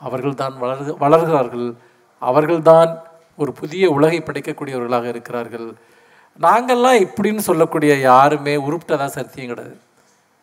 அவர்கள் 0.00 0.40
தான் 0.42 0.54
வளர் 0.62 0.84
வளர்கிறார்கள். 1.04 1.68
அவர்கள்தான் 2.22 2.90
ஒரு 3.42 3.52
புதிய 3.60 3.84
உலகை 3.90 4.18
படைக்கக்கூடியவர்களாக 4.20 5.06
இருக்கிறார்கள். 5.14 5.68
நாங்கள்லாம் 6.40 6.98
இப்படின்னு 7.06 7.38
சொல்லக்கூடிய 7.38 7.96
யாருமே 8.00 8.56
உருப்பிட்டதா 8.56 9.06
சத்தியம் 9.06 9.50
கிடையாது. 9.50 9.76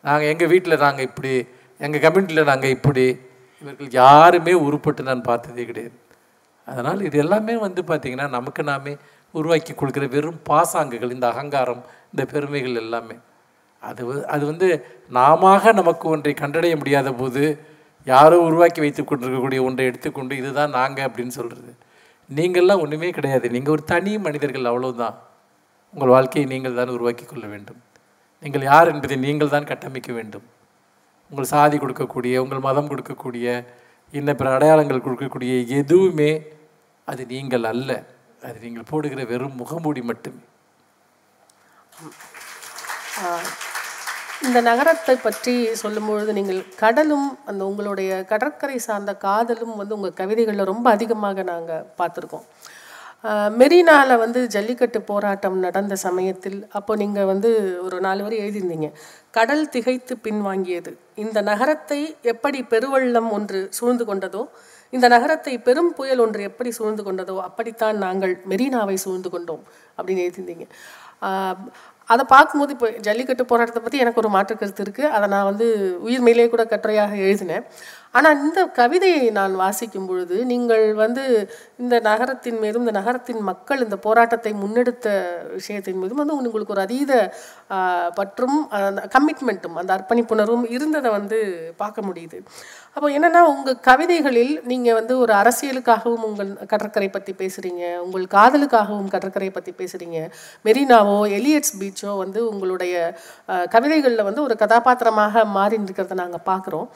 நாங்கள் 0.04 0.28
எங்கள் 0.28 0.48
வீட்டில் 0.48 0.78
நாங்கள் 0.78 1.08
இப்படி 1.10 1.32
எங்கள் 1.80 2.04
கம்யூனிட்டியில் 2.06 2.50
நாங்கள் 2.52 2.70
இப்படி 2.70 3.06
இவர்கள் 3.62 3.90
யாருமே 3.92 4.54
உருப்பட்டு 4.54 5.02
நான் 5.04 5.22
பார்த்ததே 5.22 5.66
கிடையாது. 5.66 5.98
அதனால் 6.68 7.02
இது 7.02 7.18
எல்லாமே 7.18 7.56
வந்து 7.56 7.82
பார்த்திங்கன்னா 7.82 8.30
நமக்கு 8.30 8.64
நாமே 8.64 8.98
உருவாக்கி 9.34 9.74
கொடுக்குற 9.74 10.10
வெறும் 10.10 10.40
பாசாங்குகள் 10.50 11.12
இந்த 11.12 11.28
அகங்காரம் 11.34 11.84
இந்த 12.12 12.26
பெருமைகள் 12.34 12.76
எல்லாமே. 12.76 13.16
அது 13.84 14.26
அது 14.28 14.46
வந்து 14.46 14.86
நாம 15.10 15.72
நமக்கு 15.72 16.10
ஒன்றை 16.10 16.34
கண்டடைய 16.42 16.76
முடியாத 16.78 17.12
போது 17.14 17.44
யாரோ 18.08 18.38
உருவாக்கி 18.40 18.82
வைத்து 18.82 19.04
கொண்டிருக்கக்கூடிய 19.04 19.64
ஒன்றை 19.64 19.86
எடுத்துக்கொண்டு 19.86 20.38
இதுதான் 20.38 20.70
நாங்கள் 20.70 21.08
அப்படின்னு 21.08 21.28
சொல்கிறது 21.28 21.74
நீங்கள்லாம் 22.30 22.82
ஒன்றுமே 22.84 23.10
கிடையாது. 23.12 23.50
நீங்கள் 23.50 23.74
ஒரு 23.74 23.84
தனி 23.84 24.18
மனிதர்கள் 24.18 24.70
அவ்வளோதான் 24.72 25.18
உங்கள் 25.94 26.14
வாழ்க்கையை 26.16 26.46
நீங்கள் 26.54 26.78
தான் 26.80 26.94
உருவாக்கி 26.96 27.26
கொள்ள 27.26 27.46
வேண்டும். 27.54 27.80
நீங்கள் 28.44 28.68
யார் 28.72 28.92
என்பதை 28.94 29.16
நீங்கள் 29.28 29.54
தான் 29.56 29.70
கட்டமைக்க 29.72 30.12
வேண்டும். 30.20 30.46
உங்கள் 31.32 31.52
சாதி 31.54 31.78
கொடுக்கக்கூடிய 31.84 32.36
உங்கள் 32.44 32.66
மதம் 32.68 32.90
கொடுக்கக்கூடிய 32.92 33.48
இன்ன 34.20 34.30
பிற 34.40 34.48
அடையாளங்கள் 34.58 35.06
கொடுக்கக்கூடிய 35.06 35.54
எதுவுமே 35.80 36.32
அது 37.12 37.22
நீங்கள் 37.34 37.68
அல்ல. 37.74 37.92
அது 38.48 38.58
நீங்கள் 38.66 38.90
போடுகிற 38.92 39.22
வெறும் 39.32 39.60
முகமூடி 39.62 40.02
மட்டுமே. 40.12 40.44
இந்த 44.48 44.60
நகரத்தை 44.68 45.16
பற்றி 45.26 45.54
சொல்லும்பொழுது 45.82 46.32
நீங்கள் 46.38 46.62
கடலும் 46.82 47.28
அந்த 47.50 47.62
உங்களுடைய 47.70 48.12
கடற்கரை 48.32 48.78
சார்ந்த 48.86 49.12
காதலும் 49.26 49.76
வந்து 49.82 49.96
உங்கள் 49.98 50.20
கவிதைகளில் 50.22 50.70
ரொம்ப 50.72 50.88
அதிகமாக 50.96 51.44
நாங்கள் 51.52 51.86
பார்த்துருக்கோம். 52.00 52.48
மெரினாவில் 53.62 54.22
வந்து 54.22 54.40
ஜல்லிக்கட்டு 54.54 55.00
போராட்டம் 55.10 55.58
நடந்த 55.66 55.96
சமயத்தில் 56.06 56.60
அப்போ 56.78 56.94
நீங்கள் 57.02 57.30
வந்து 57.32 57.50
ஒரு 57.86 57.98
நாலு 58.06 58.22
வரி 58.26 58.38
எழுதியிருந்தீங்க. 58.44 58.90
கடல் 59.38 59.64
திகைத்து 59.76 60.14
பின்வாங்கியது. 60.26 60.92
இந்த 61.24 61.38
நகரத்தை 61.52 62.00
எப்படி 62.34 62.62
பெருவள்ளம் 62.74 63.30
ஒன்று 63.38 63.62
சூழ்ந்து 63.80 64.06
கொண்டதோ 64.10 64.44
இந்த 64.94 65.08
நகரத்தை 65.16 65.54
பெரும் 65.68 65.94
புயல் 65.98 66.22
ஒன்று 66.26 66.42
எப்படி 66.50 66.70
சூழ்ந்து 66.80 67.04
கொண்டதோ 67.08 67.36
அப்படித்தான் 67.48 67.98
நாங்கள் 68.06 68.34
மெரினாவை 68.52 68.98
சூழ்ந்து 69.06 69.30
கொண்டோம் 69.36 69.64
அப்படின்னு 69.98 70.24
எழுதியிருந்தீங்க. 70.26 70.66
அதை 72.10 72.24
பார்க்கும்போது 72.36 72.72
இப்போ 72.76 72.88
ஜல்லிக்கட்டு 73.08 73.44
போராட்டத்தை 73.50 73.82
பற்றி 73.84 74.02
எனக்கு 74.04 74.22
ஒரு 74.22 74.30
மாற்று 74.36 74.54
கருத்து 74.62 74.84
இருக்குது 74.86 75.12
அதை 75.16 75.26
நான் 75.34 75.50
வந்து 75.50 75.68
உயிர்மையிலே 76.08 76.48
கூட 76.54 76.64
கட்டுரையாக 76.72 77.14
எழுதினேன். 77.28 77.66
ஆனால் 78.14 78.40
இந்த 78.46 78.62
கவிதையை 78.80 79.26
நான் 79.38 79.54
வாசிக்கும் 79.62 80.08
பொழுது 80.10 80.38
நீங்கள் 80.52 80.86
வந்து 81.02 81.24
இந்த 81.84 81.96
நகரத்தின் 82.08 82.60
மீதும் 82.64 82.84
இந்த 82.86 82.94
நகரத்தின் 83.00 83.42
மக்கள் 83.50 83.84
இந்த 83.86 83.98
போராட்டத்தை 84.06 84.52
முன்னெடுத்த 84.64 85.08
விஷயத்தின் 85.58 86.02
மீதும் 86.02 86.22
வந்து 86.22 86.36
உங்களுக்கு 86.38 86.76
ஒரு 86.76 86.84
அதீத 86.88 87.14
பற்றும் 88.20 88.58
அந்த 88.80 89.04
கமிட்மெண்ட்டும் 89.16 89.78
அந்த 89.82 89.92
அர்ப்பணிப்புணர்வும் 89.98 90.66
இருந்ததை 90.76 91.12
வந்து 91.18 91.40
பார்க்க 91.82 92.08
முடியுது. 92.10 92.40
அப்போ 92.96 93.08
என்னன்னா 93.18 93.42
உங்கள் 93.54 93.80
கவிதைகளில் 93.90 94.54
நீங்கள் 94.72 94.98
வந்து 95.00 95.14
ஒரு 95.24 95.34
அரசியலுக்காகவும் 95.42 96.26
உங்கள் 96.30 96.52
கடற்கரை 96.72 97.10
பற்றி 97.10 97.34
பேசுகிறீங்க 97.42 97.84
உங்கள் 98.06 98.26
காதலுக்காகவும் 98.36 99.12
கடற்கரை 99.16 99.50
பற்றி 99.58 99.74
பேசுகிறீங்க 99.80 100.20
மெரினாவோ 100.66 101.18
எலியட்ஸ் 101.38 101.76
பீச்சோ 101.82 102.12
வந்து 102.24 102.40
உங்களுடைய 102.52 102.94
கவிதைகளில் 103.76 104.28
வந்து 104.30 104.46
ஒரு 104.48 104.56
கதாபாத்திரமாக 104.64 105.46
மாறி 105.58 105.78
இருக்கிறத 105.80 106.20
நாங்கள் 106.24 106.46
பார்க்குறோம். 106.52 106.88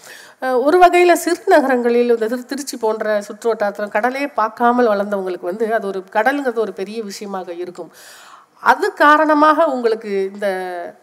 ஒரு 0.42 0.78
வகையில் 0.84 1.22
சிறு 1.24 1.44
நகரங்களில் 1.54 2.14
இந்த 2.16 2.28
திரு 2.32 2.44
திருச்சி 2.50 2.76
போன்ற 2.84 3.14
சுற்று 3.28 3.48
வட்டாரத்தில் 3.50 3.94
கடலே 3.96 4.24
பார்க்காமல் 4.40 4.90
வளர்ந்தவங்களுக்கு 4.92 5.50
வந்து 5.52 5.66
அது 5.78 5.86
ஒரு 5.92 6.00
கடலுங்கிறது 6.16 6.64
ஒரு 6.66 6.74
பெரிய 6.80 7.00
விஷயமாக 7.10 7.50
இருக்கும். 7.64 7.92
அது 8.64 8.88
காரணமாக 9.04 9.68
உங்களுக்கு 9.76 10.12
இந்த 10.34 10.48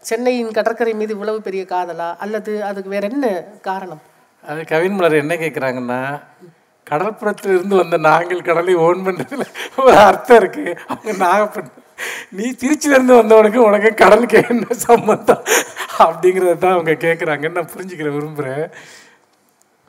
சென்னையின் 0.09 0.55
கடற்கரை 0.57 0.93
மீது 1.01 1.13
இவ்வளவு 1.17 1.39
பெரிய 1.47 1.63
காதலா? 1.73 2.09
அல்லது 2.23 2.53
அதுக்கு 2.69 2.89
வேற 2.95 3.05
என்ன 3.11 3.27
காரணம்? 3.69 4.01
அது 4.43 4.61
கவின் 4.73 4.97
மலர் 4.97 5.21
என்ன 5.23 5.33
கேட்குறாங்கன்னா 5.43 6.01
கடற்புறத்தில் 6.87 7.53
இருந்து 7.55 7.75
வந்த 7.81 7.97
நாங்கள் 8.09 8.47
கடலை 8.47 8.73
ஓன் 8.85 9.05
பண்ணுறதுல 9.05 9.45
ஒரு 9.83 9.95
அர்த்தம் 10.07 10.39
இருக்குது 10.41 10.73
அவங்க 10.89 11.13
நாகப்பட்டினம் 11.25 11.79
நீ 12.37 12.45
திருச்சியிலேருந்து 12.61 13.15
வந்தவனுக்கு 13.19 13.59
உனக்கு 13.67 13.89
கடலுக்கு 14.01 14.37
என்ன 14.53 14.75
சம்மந்தம் 14.87 15.43
அப்படிங்கிறத 16.05 16.55
தான் 16.63 16.75
அவங்க 16.77 16.93
கேட்குறாங்கன்னு 17.05 17.59
நான் 17.59 17.73
புரிஞ்சுக்கிற 17.73 18.09
விரும்புகிறேன் 18.15 18.65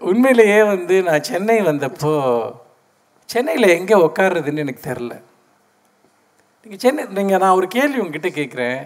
உண்மையிலேயே 0.00 0.60
வந்து 0.72 0.96
நான் 1.08 1.28
சென்னை 1.30 1.58
வந்தப்போ 1.68 2.12
சென்னையில் 3.30 3.74
எங்கே 3.78 3.96
உட்காருறதுன்னு 4.06 4.64
எனக்கு 4.64 4.82
தெரில 4.88 5.14
நீங்கள் 6.62 6.82
சென்னை 6.84 7.02
நீங்கள் 7.18 7.42
நான் 7.44 7.58
ஒரு 7.60 7.66
கேள்வி 7.76 7.98
உங்ககிட்ட 8.02 8.30
கேட்குறேன் 8.40 8.78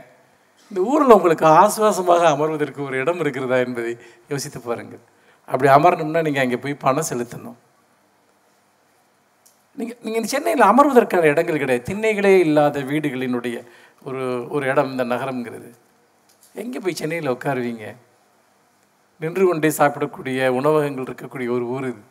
இந்த 0.71 0.81
ஊரில் 0.91 1.17
உங்களுக்கு 1.17 1.47
ஆசுவாசமாக 1.61 2.25
அமர்வதற்கு 2.35 2.81
ஒரு 2.87 2.97
இடம் 3.03 3.21
இருக்கிறதா 3.25 3.59
என்பதை 3.67 3.93
யோசித்து 4.33 4.59
பாருங்கள். 4.61 5.03
அப்படி 5.49 5.69
அமரணும்னா 5.75 6.21
நீங்கள் 6.27 6.45
அங்கே 6.45 6.59
போய் 6.65 6.83
பணம் 6.85 7.09
செலுத்தணும். 7.11 7.59
நீங்கள் 9.79 9.99
நீங்கள் 10.07 10.33
சென்னையில் 10.33 10.65
அமர்வதற்கான 10.71 11.29
இடங்கள் 11.33 11.63
கிடையாது. 11.63 11.87
திண்ணைகளே 11.91 12.35
இல்லாத 12.47 12.83
வீடுகளினுடைய 12.91 13.57
ஒரு 14.09 14.25
ஒரு 14.55 14.65
இடம் 14.73 14.91
இந்த 14.95 15.05
நகரம்ங்கிறது. 15.15 15.71
எங்கே 16.65 16.79
போய் 16.85 17.01
சென்னையில் 17.01 17.35
உட்காருவீங்க 17.37 17.87
நின்று 19.21 19.47
கொண்டே 19.47 19.69
சாப்பிடக்கூடிய 19.69 20.49
உணவகங்கள் 20.59 21.07
இருக்கக்கூடிய 21.09 21.49
ஒரு 21.57 21.64
ஊர் 21.75 21.87
இது. 21.89 22.03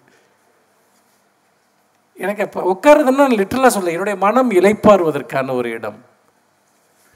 எனக்கு 2.23 2.43
இப்போ 2.43 2.61
உட்காருதுன்னா 2.73 3.25
லிட்டரலாக 3.39 3.67
சொல்ல 3.67 3.91
என்னுடைய 3.91 4.17
மனம் 4.25 4.51
இலைப்பாறுவதற்கான 4.51 5.53
ஒரு 5.53 5.69
இடம். 5.69 5.99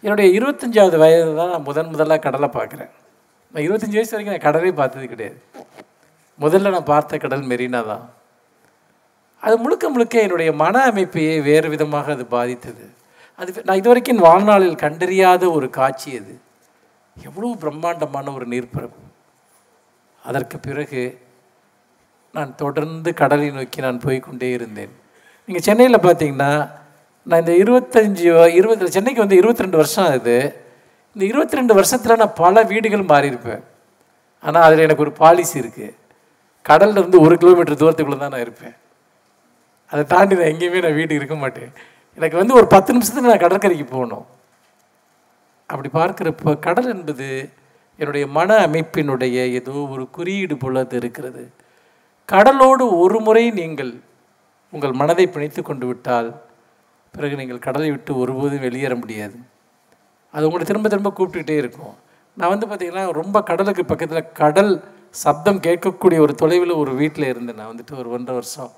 என்னுடைய 0.03 0.39
இருபத்தஞ்சாவது 0.39 0.97
வயது 0.97 1.35
தான் 1.35 1.51
நான் 1.53 1.67
முதன் 1.69 1.91
முதலாக 1.93 2.19
கடலை 2.19 2.49
பார்க்குறேன். 2.57 2.91
நான் 3.53 3.63
இருபத்தஞ்சி 3.65 3.97
வயசு 3.99 4.13
வரைக்கும் 4.13 4.35
நான் 4.35 4.47
கடலே 4.47 4.71
பார்த்தது 4.71 5.07
கிடையாது. 5.07 5.39
முதல்ல 6.39 6.69
நான் 6.69 6.89
பார்த்த 6.93 7.17
கடல் 7.17 7.45
மெரினா 7.51 7.85
தான். 7.85 8.05
அது 9.43 9.57
முழுக்க 9.57 9.89
முழுக்க 9.89 10.21
என்னுடைய 10.21 10.53
மன 10.53 10.91
அமைப்பையே 10.91 11.35
வேறு 11.43 11.69
விதமாக 11.69 12.11
அது 12.11 12.25
பாதித்தது. 12.25 12.85
அது 13.39 13.63
நான் 13.67 13.79
இதுவரைக்கும் 13.81 14.25
வாழ்நாளில் 14.27 14.81
கண்டறியாத 14.85 15.53
ஒரு 15.53 15.69
காட்சி 15.69 16.09
அது. 16.17 16.33
எவ்வளோ 17.17 17.55
பிரம்மாண்டமான 17.63 18.33
ஒரு 18.33 18.45
நீர்ப்பரப்பு. 18.47 19.01
அதற்கு 20.29 20.57
பிறகு 20.67 21.03
நான் 22.35 22.51
தொடர்ந்து 22.63 23.09
கடலை 23.21 23.47
நோக்கி 23.55 23.79
நான் 23.85 24.03
போய்க்கொண்டே 24.05 24.49
இருந்தேன். 24.57 24.93
நீங்கள் 25.47 25.65
சென்னையில் 25.67 26.05
பார்த்தீங்கன்னா 26.07 26.51
நான் 27.29 27.41
இந்த 27.43 27.53
இருபத்தஞ்சி 27.63 28.25
இருபத்தி 28.59 28.93
சென்னைக்கு 28.97 29.23
வந்து 29.23 29.39
இருபத்தி 29.41 29.65
ரெண்டு 29.65 29.79
வருஷம் 29.81 30.05
ஆகுது. 30.09 30.35
இந்த 31.15 31.23
இருபத்தி 31.31 31.59
ரெண்டு 31.59 31.73
வருஷத்தில் 31.79 32.21
நான் 32.21 32.37
பல 32.43 32.63
வீடுகள் 32.71 33.09
மாறியிருப்பேன். 33.13 33.63
ஆனால் 34.43 34.65
அதில் 34.67 34.85
எனக்கு 34.85 35.05
ஒரு 35.05 35.13
பாலிசி 35.21 35.55
இருக்குது 35.61 35.89
கடலில் 36.69 36.99
இருந்து 37.01 37.17
ஒரு 37.25 37.35
கிலோமீட்டர் 37.41 37.81
தூரத்துக்குள்ளே 37.81 38.19
தான் 38.23 38.33
நான் 38.35 38.45
இருப்பேன். 38.45 38.75
அதை 39.91 40.03
தாண்டி 40.13 40.37
நான் 40.39 40.51
எங்கேயுமே 40.53 40.83
நான் 40.85 40.97
வீட்டுக்கு 40.99 41.21
இருக்க 41.21 41.37
மாட்டேன். 41.43 41.71
எனக்கு 42.17 42.37
வந்து 42.41 42.53
ஒரு 42.59 42.67
பத்து 42.75 42.93
நிமிஷத்துக்கு 42.95 43.31
நான் 43.31 43.43
கடற்கரைக்கு 43.45 43.87
போகணும். 43.95 44.25
அப்படி 45.69 45.89
பார்க்குறப்ப 45.99 46.53
கடல் 46.67 46.91
என்பது 46.95 47.27
என்னுடைய 48.01 48.25
மன 48.37 48.51
அமைப்பினுடைய 48.67 49.37
ஏதோ 49.57 49.73
ஒரு 49.93 50.03
குறியீடு 50.17 50.55
போல 50.57 50.79
அது 50.85 50.95
இருக்கிறது. 51.01 51.43
கடலோடு 52.29 52.83
ஒரு 53.03 53.19
முறை 53.19 53.43
நீங்கள் 53.59 53.91
உங்கள் 54.73 54.93
மனதை 55.01 55.25
பிணைத்து 55.27 55.61
கொண்டு 55.61 55.85
விட்டால் 55.87 56.29
பிறகு 57.11 57.35
நீங்கள் 57.35 57.65
கடலை 57.65 57.89
விட்டு 57.91 58.11
ஒருபோதும் 58.17 58.63
வெளியேற 58.65 58.95
முடியாது. 58.95 59.37
அது 60.33 60.45
உங்களை 60.47 60.65
திரும்ப 60.65 60.89
திரும்ப 60.89 61.09
கூப்பிட்டுக்கிட்டே 61.17 61.57
இருக்கும். 61.63 61.93
நான் 62.37 62.51
வந்து 62.53 62.67
பார்த்திங்கன்னா 62.67 63.03
ரொம்ப 63.11 63.37
கடலுக்கு 63.49 63.85
பக்கத்தில் 63.85 64.31
கடல் 64.41 64.71
சப்தம் 65.23 65.59
கேட்கக்கூடிய 65.67 66.19
ஒரு 66.19 66.35
தொலைவில் 66.35 66.79
ஒரு 66.81 66.91
வீட்டில் 66.95 67.29
இருந்தேன் 67.31 67.59
நான் 67.61 67.71
வந்துட்டு 67.73 67.97
ஒரு 67.97 68.09
ஒன்றரை 68.09 68.35
வருஷம். 68.39 68.71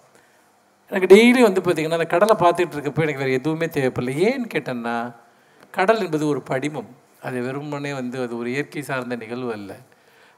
எனக்கு 0.91 1.09
டெய்லி 1.15 1.41
வந்து 1.41 1.61
பார்த்திங்கன்னா 1.61 1.99
அந்த 1.99 2.09
கடலை 2.15 2.36
பார்த்துட்டு 2.43 2.76
இருக்கப்போ 2.78 3.05
எனக்கு 3.05 3.24
வேறு 3.24 3.39
எதுவுமே 3.39 3.65
தேவைப்படல. 3.78 4.15
ஏன்னு 4.30 4.47
கேட்டேன்னா 4.55 4.95
கடல் 5.71 6.03
என்பது 6.05 6.28
ஒரு 6.28 6.41
படிமம். 6.51 6.91
அது 7.24 7.38
வெறுமனே 7.41 7.91
வந்து 7.93 8.17
அது 8.24 8.34
ஒரு 8.38 8.49
இயற்கை 8.53 8.82
சார்ந்த 8.82 9.15
நிகழ்வு 9.15 9.51
அல்ல. 9.57 9.71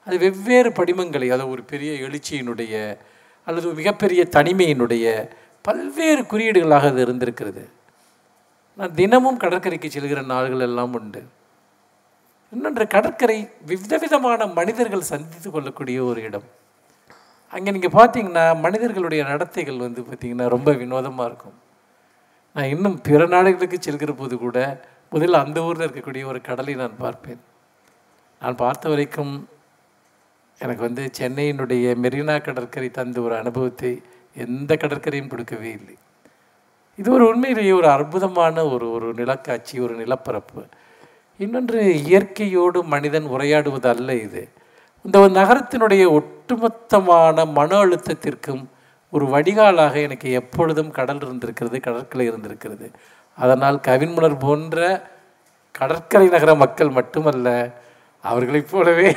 அது 0.07 0.15
வெவ்வேறு 0.17 0.69
படிமங்களை 0.79 1.27
அதாவது 1.35 1.53
ஒரு 1.55 1.63
பெரிய 1.71 1.91
எழுச்சியினுடைய 2.07 2.73
அல்லது 3.47 3.73
மிகப்பெரிய 3.79 4.21
தனிமையினுடைய 4.35 5.05
பல்வேறு 5.65 6.21
குறியீடுகளாக 6.31 6.85
அது 6.91 7.01
இருந்திருக்கிறது. 7.01 7.63
நான் 8.79 8.93
தினமும் 8.93 9.41
கடற்கரைக்கு 9.43 9.89
செல்கிற 9.89 10.21
நாள்கள் 10.25 10.65
எல்லாம் 10.67 10.93
உண்டு. 10.93 11.21
இன்னொன்று 12.53 12.85
கடற்கரை 12.87 13.37
விதவிதமான 13.65 14.45
மனிதர்கள் 14.59 15.09
சந்தித்து 15.11 15.49
கொள்ளக்கூடிய 15.51 15.99
ஒரு 16.03 16.19
இடம். 16.21 16.47
அங்கே 17.53 17.71
நீங்கள் 17.71 17.95
பார்த்தீங்கன்னா 17.99 18.45
மனிதர்களுடைய 18.65 19.21
நடத்தைகள் 19.31 19.83
வந்து 19.85 20.01
பார்த்திங்கன்னா 20.01 20.47
ரொம்ப 20.55 20.71
வினோதமாக 20.81 21.27
இருக்கும். 21.29 21.57
நான் 22.55 22.71
இன்னும் 22.73 22.97
பிற 23.01 23.21
நாடுகளுக்கு 23.25 23.77
செல்கிற 23.79 24.11
போது 24.11 24.35
கூட 24.37 24.57
முதலில் 25.11 25.43
அந்த 25.43 25.63
ஊரில் 25.63 25.85
இருக்கக்கூடிய 25.87 26.23
ஒரு 26.25 26.41
கடலை 26.41 26.73
நான் 26.75 26.97
பார்ப்பேன். 26.97 27.41
நான் 28.41 28.55
பார்த்த 28.55 28.89
வரைக்கும் 28.89 29.47
எனக்கு 30.59 30.81
வந்து 30.81 31.03
சென்னையினுடைய 31.19 31.85
மெரினா 32.03 32.41
கடற்கரை 32.41 32.89
தந்த 32.91 33.21
ஒரு 33.21 33.35
அனுபவத்தை 33.35 33.91
எந்த 34.35 34.71
கடற்கரையும் 34.75 35.31
கொடுக்கவே 35.33 35.69
இல்லை. 35.71 35.95
இது 36.99 37.11
ஒரு 37.11 37.25
உண்மையிலேயே 37.27 37.71
ஒரு 37.71 37.87
அற்புதமான 37.87 38.65
ஒரு 38.65 38.91
ஒரு 38.91 39.07
நிலக்காட்சி 39.13 39.79
ஒரு 39.79 39.95
நிலப்பரப்பு. 39.95 40.61
இன்னொன்று 41.39 41.79
இயற்கையோடு 42.09 42.83
மனிதன் 42.83 43.25
உரையாடுவது 43.25 43.87
அல்ல 43.87 44.13
இது. 44.15 44.43
இந்த 45.05 45.19
ஒரு 45.19 45.31
நகரத்தினுடைய 45.41 46.03
ஒட்டுமொத்தமான 46.19 47.45
மன 47.51 47.71
அழுத்தத்திற்கும் 47.83 48.63
ஒரு 49.13 49.25
வடிகாலாக 49.25 49.95
எனக்கு 50.01 50.31
எப்பொழுதும் 50.31 50.91
கடல் 50.91 51.21
இருந்திருக்கிறது 51.21 51.79
கடற்கரை 51.79 52.25
இருந்திருக்கிறது. 52.27 52.87
அதனால் 53.35 53.81
கவின்முனர் 53.87 54.39
போன்ற 54.39 55.07
கடற்கரை 55.71 56.27
நகர 56.27 56.55
மக்கள் 56.55 56.89
மட்டுமல்ல 56.89 57.71
அவர்களைப் 58.21 58.67
போலவே 58.71 59.15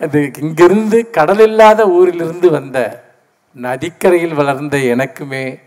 அது 0.00 0.30
இங்கிருந்து 0.40 1.10
கடல் 1.10 1.38
இல்லாத 1.38 1.88
ஊரிலிருந்து 1.88 2.50
வந்த 2.50 3.04
நதிக்கரையில் 3.52 4.34
வளர்ந்த 4.34 4.76
எனக்குமே 4.76 5.60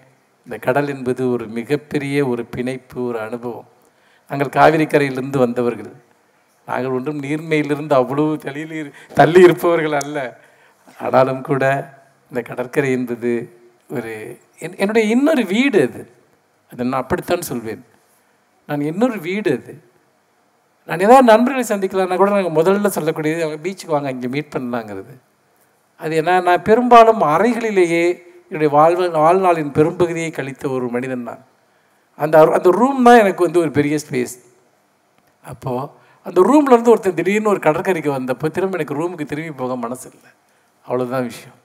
இந்த 0.44 0.58
கடல் 0.62 0.88
என்பது 0.88 1.32
ஒரு 1.32 1.48
மிகப்பெரிய 1.48 2.26
ஒரு 2.26 2.46
பிணைப்பு 2.46 3.06
ஒரு 3.06 3.20
அனுபவம். 3.20 3.68
நாங்கள் 4.30 4.50
காவிரி 4.50 4.86
கரையிலிருந்து 4.86 5.40
வந்தவர்கள். 5.40 5.92
நாங்கள் 6.66 6.92
ஒன்றும் 6.92 7.22
நீர்மையிலிருந்து 7.22 7.94
அவ்வளவு 7.94 8.38
தள்ளியில் 8.38 8.84
இரு- 8.84 9.14
தள்ளி 9.14 9.44
இருப்பவர்கள் 9.44 9.92
அல்ல. 9.92 10.40
ஆனாலும் 11.00 11.42
கூட 11.42 11.94
இந்த 12.30 12.42
கடற்கரை 12.42 12.92
என்பது 12.92 13.60
ஒரு 13.90 14.40
என்- 14.60 14.78
என்னுடைய 14.78 15.10
இன்னொரு 15.10 15.46
வீடு 15.46 15.82
அது. 15.82 16.10
அதை 16.72 16.88
நான் 16.88 17.02
அப்படித்தான் 17.02 17.42
சொல்வேன். 17.42 17.84
நான் 18.70 18.82
இன்னொரு 18.82 19.20
வீடு 19.20 19.52
அது. 19.60 19.74
நான் 20.90 21.00
ஏதாவது 21.00 21.26
நண்பர்களை 21.32 21.66
சந்திக்கலாம்னா 21.70 22.16
கூட 22.16 22.32
நாங்கள் 22.32 22.58
முதல்ல 22.60 22.90
சொல்லக்கூடியது 22.98 23.42
அவங்க 23.46 23.60
பீச்சுக்கு 23.68 23.96
வாங்க 23.96 24.10
இங்கே 24.10 24.28
மீட் 24.28 24.54
பண்ணலாங்கிறது. 24.56 25.14
அது 26.02 26.16
என்ன 26.16 26.40
நான் 26.40 26.64
பெரும்பாலும் 26.64 27.22
அறைகளிலேயே 27.36 28.04
என்னுடைய 28.50 28.70
வாழ்வ 28.76 29.08
வாழ்நாளின் 29.20 29.72
பெரும்பகுதியை 29.72 30.32
கழித்த 30.32 30.70
ஒரு 30.70 30.88
மனிதன் 30.90 31.28
நான். 31.30 31.44
அந்த 32.20 32.36
அந்த 32.58 32.70
ரூம் 32.70 33.04
தான் 33.04 33.20
எனக்கு 33.20 33.44
வந்து 33.44 33.60
ஒரு 33.60 33.72
பெரிய 33.72 33.98
ஸ்பேஸ் 33.98 34.36
அப்போது 35.46 35.90
அந்த 36.26 36.40
ரூம்லேருந்து 36.42 36.92
ஒருத்தன் 36.94 36.94
ஒருத்தர் 36.94 37.14
திடீர்னு 37.14 37.50
ஒரு 37.50 37.60
கடற்கரைக்கு 37.60 38.12
வந்தப்போ 38.18 38.48
திரும்ப 38.52 38.78
எனக்கு 38.78 38.98
ரூமுக்கு 39.00 39.26
திரும்பி 39.26 39.52
போக 39.52 39.76
மனசு 39.76 40.10
இல்லை 40.14 40.32
அவ்வளோதான் 40.86 41.24
விஷயம். 41.24 41.58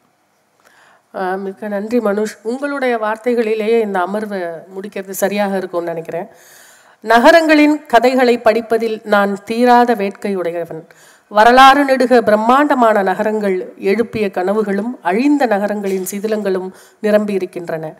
மிக்க 1.15 1.69
நன்றி 1.69 1.99
மனுஷ். 1.99 2.35
உங்களுடைய 2.43 2.99
வார்த்தைகளிலேயே 2.99 3.81
இந்த 3.81 3.99
அமர்வை 4.01 4.41
முடிக்கிறது 4.75 5.11
சரியாக 5.11 5.57
இருக்கும்னு 5.57 5.89
நினைக்கிறேன். 5.89 6.29
நகரங்களின் 7.01 7.87
கதைகளை 7.87 8.39
படிப்பதில் 8.39 9.01
நான் 9.05 9.39
தீராத 9.45 9.95
வேட்கையுடையவன். 9.95 10.83
வரலாறு 11.29 11.85
நெடுக 11.85 12.23
பிரம்மாண்டமான 12.23 13.03
நகரங்கள் 13.03 13.73
எழுப்பிய 13.79 14.31
கனவுகளும் 14.35 14.93
அழிந்த 15.03 15.47
நகரங்களின் 15.47 16.07
சிதிலங்களும் 16.11 16.71
நிரம்பி 17.01 17.33
இருக்கின்றன. 17.33 17.95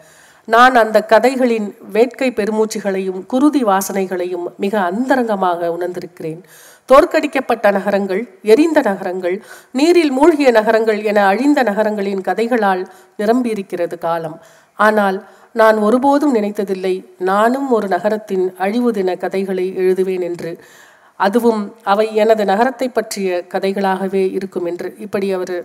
நான் 0.47 0.75
அந்த 0.75 1.05
கதைகளின் 1.05 1.75
வேட்கை 1.93 2.31
பெருமூச்சுகளையும் 2.31 3.27
குருதி 3.27 3.65
வாசனைகளையும் 3.65 4.47
மிக 4.57 4.91
அந்தரங்கமாக 4.91 5.69
உணர்ந்திருக்கிறேன். 5.69 6.43
தோற்கடிக்கப்பட்ட 6.89 7.67
நகரங்கள் 7.77 8.23
எரிந்த 8.53 8.79
நகரங்கள் 8.89 9.37
நீரில் 9.79 10.13
மூழ்கிய 10.17 10.49
நகரங்கள் 10.51 11.01
என 11.11 11.19
அழிந்த 11.27 11.61
நகரங்களின் 11.63 12.23
கதைகளால் 12.29 12.83
நிரம்பியிருக்கிறது 13.21 13.97
காலம். 13.99 14.37
ஆனால் 14.79 15.19
நான் 15.61 15.77
ஒருபோதும் 15.87 16.35
நினைத்ததில்லை 16.35 16.95
நானும் 17.31 17.69
ஒரு 17.77 17.87
நகரத்தின் 17.89 18.47
அழிவு 18.65 18.91
தின 18.93 19.11
கதைகளை 19.25 19.67
எழுதுவேன் 19.83 20.25
என்று. 20.31 20.53
அதுவும் 21.21 21.63
அவை 21.93 22.07
எனது 22.23 22.45
நகரத்தை 22.45 22.89
பற்றிய 22.89 23.29
கதைகளாகவே 23.55 24.25
இருக்கும் 24.39 24.67
என்று. 24.71 24.89
இப்படி 24.99 25.27
அவர் 25.33 25.57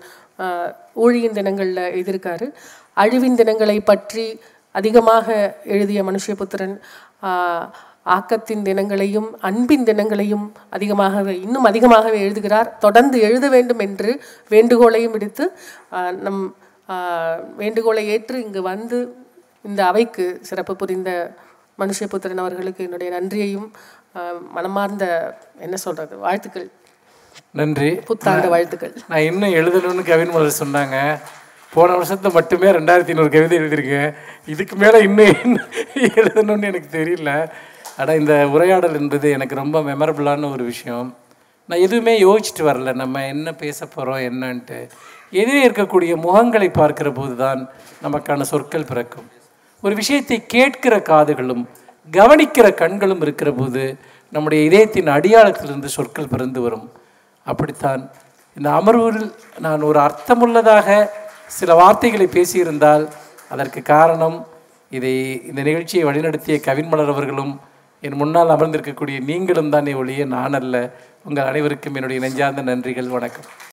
ஊழியின் 1.04 1.38
தினங்களில் 1.38 1.84
எழுதியிருக்காரு. 1.94 2.48
அழிவின் 3.04 3.38
தினங்களை 3.42 3.78
பற்றி 3.92 4.26
அதிகமாக 4.72 5.28
எழுதிய 5.76 6.00
மனுஷபுத்திரன் 6.04 6.76
ஆக்கத்தின் 8.16 8.66
தினங்களையும் 8.68 9.30
அன்பின் 9.48 9.84
தினங்களையும் 9.84 10.46
அதிகமாகவே 10.70 11.34
இன்னும் 11.42 11.68
அதிகமாகவே 11.72 12.20
எழுதுகிறார். 12.22 12.70
தொடர்ந்து 12.86 13.20
எழுத 13.28 13.50
வேண்டும் 13.56 13.82
என்று 13.88 14.12
வேண்டுகோளையும் 14.50 15.14
விடுத்து 15.16 15.46
நம் 16.26 16.42
வேண்டுகோளை 17.58 18.04
ஏற்று 18.16 18.38
இங்கு 18.46 18.62
வந்து 18.72 18.98
இந்த 19.70 19.82
அவைக்கு 19.86 20.26
சிறப்பு 20.42 20.76
புரிந்த 20.76 21.10
மனுஷபுத்திரன் 21.80 22.44
அவர்களுக்கு 22.44 22.84
என்னுடைய 22.84 23.12
நன்றியையும் 23.20 23.72
மனமார்ந்த 24.52 25.06
என்ன 25.60 25.76
சொல்றது 25.86 26.18
வாழ்த்துக்கள். 26.18 26.68
நன்றி. 27.60 27.90
புத்தாண்டு 28.10 28.48
வாழ்த்துக்கள். 28.50 28.94
நான் 29.10 29.28
இன்னும் 29.30 29.54
எழுதணும்னு 29.60 30.04
கவின் 30.10 30.34
மலர் 30.36 30.60
சொன்னாங்க. 30.64 30.98
போன 31.74 31.94
வருஷத்துல 31.98 32.34
மட்டுமே 32.34 32.70
ரெண்டாயிரத்தி 32.72 33.12
ஐநூறு 33.14 33.30
கவிதை 33.36 33.58
எழுதியிருக்கேன். 33.58 34.14
இதுக்கு 34.46 34.76
மேலே 34.76 35.00
இன்னும் 35.00 35.70
எழுதணும்னு 35.96 36.70
எனக்கு 36.70 36.90
தெரியல. 37.00 37.32
ஆனால் 38.00 38.20
இந்த 38.20 38.48
உரையாடல் 38.48 38.94
என்பது 38.94 39.32
எனக்கு 39.32 39.56
ரொம்ப 39.56 39.82
மெமரபுளான 39.82 40.52
ஒரு 40.52 40.64
விஷயம். 40.64 41.16
நான் 41.66 41.80
எதுவுமே 41.80 42.14
யோசிச்சுட்டு 42.24 42.64
வரல. 42.70 42.94
நம்ம 42.94 43.28
என்ன 43.28 43.54
பேச 43.54 43.86
போகிறோம் 43.86 44.22
என்னன்ட்டு. 44.30 44.88
எதிரே 45.32 45.68
இருக்கக்கூடிய 45.68 46.14
முகங்களை 46.26 46.70
பார்க்கிற 46.74 47.12
போது 47.12 47.36
தான் 47.36 47.70
நமக்கான 48.04 48.42
சொற்கள் 48.42 48.86
பிறக்கும். 48.86 49.28
ஒரு 49.82 49.96
விஷயத்தை 49.96 50.46
கேட்கிற 50.46 50.96
காதுகளும் 50.98 51.68
கவனிக்கிற 52.12 52.74
கண்களும் 52.74 53.22
இருக்கிற 53.22 53.52
போது 53.52 53.98
நம்முடைய 54.30 54.64
இதயத்தின் 54.64 55.08
அடியாளத்திலிருந்து 55.08 55.86
சொற்கள் 55.86 56.28
பிறந்து 56.28 56.62
வரும். 56.62 56.92
அப்படித்தான் 57.44 58.02
இந்த 58.58 58.70
அமர்வில் 58.70 59.34
நான் 59.60 59.82
ஒரு 59.82 60.00
அர்த்தமுள்ளதாக 60.00 61.10
சில 61.46 61.74
வார்த்தைகளை 61.74 62.28
பேசியிருந்தால் 62.28 63.08
அதற்கு 63.50 63.82
காரணம் 63.82 64.48
இதை 64.90 65.14
இந்த 65.50 65.62
நிகழ்ச்சியை 65.62 66.06
வழிநடத்திய 66.06 66.58
கவின்மலர் 66.68 67.14
அவர்களும் 67.16 67.54
என் 68.04 68.16
முன்னால் 68.16 68.56
அமர்ந்திருக்கக்கூடிய 68.56 69.18
நீங்களும் 69.20 69.70
தானே 69.70 69.94
ஒழிய 69.94 70.26
நான் 70.26 70.54
அல்ல 70.54 70.76
உங்கள் 71.24 71.46
அனைவருக்கும் 71.46 71.96
என்னுடைய 71.96 72.20
நெஞ்சார்ந்த 72.22 72.62
நன்றிகள் 72.62 73.08
வணக்கம். 73.08 73.50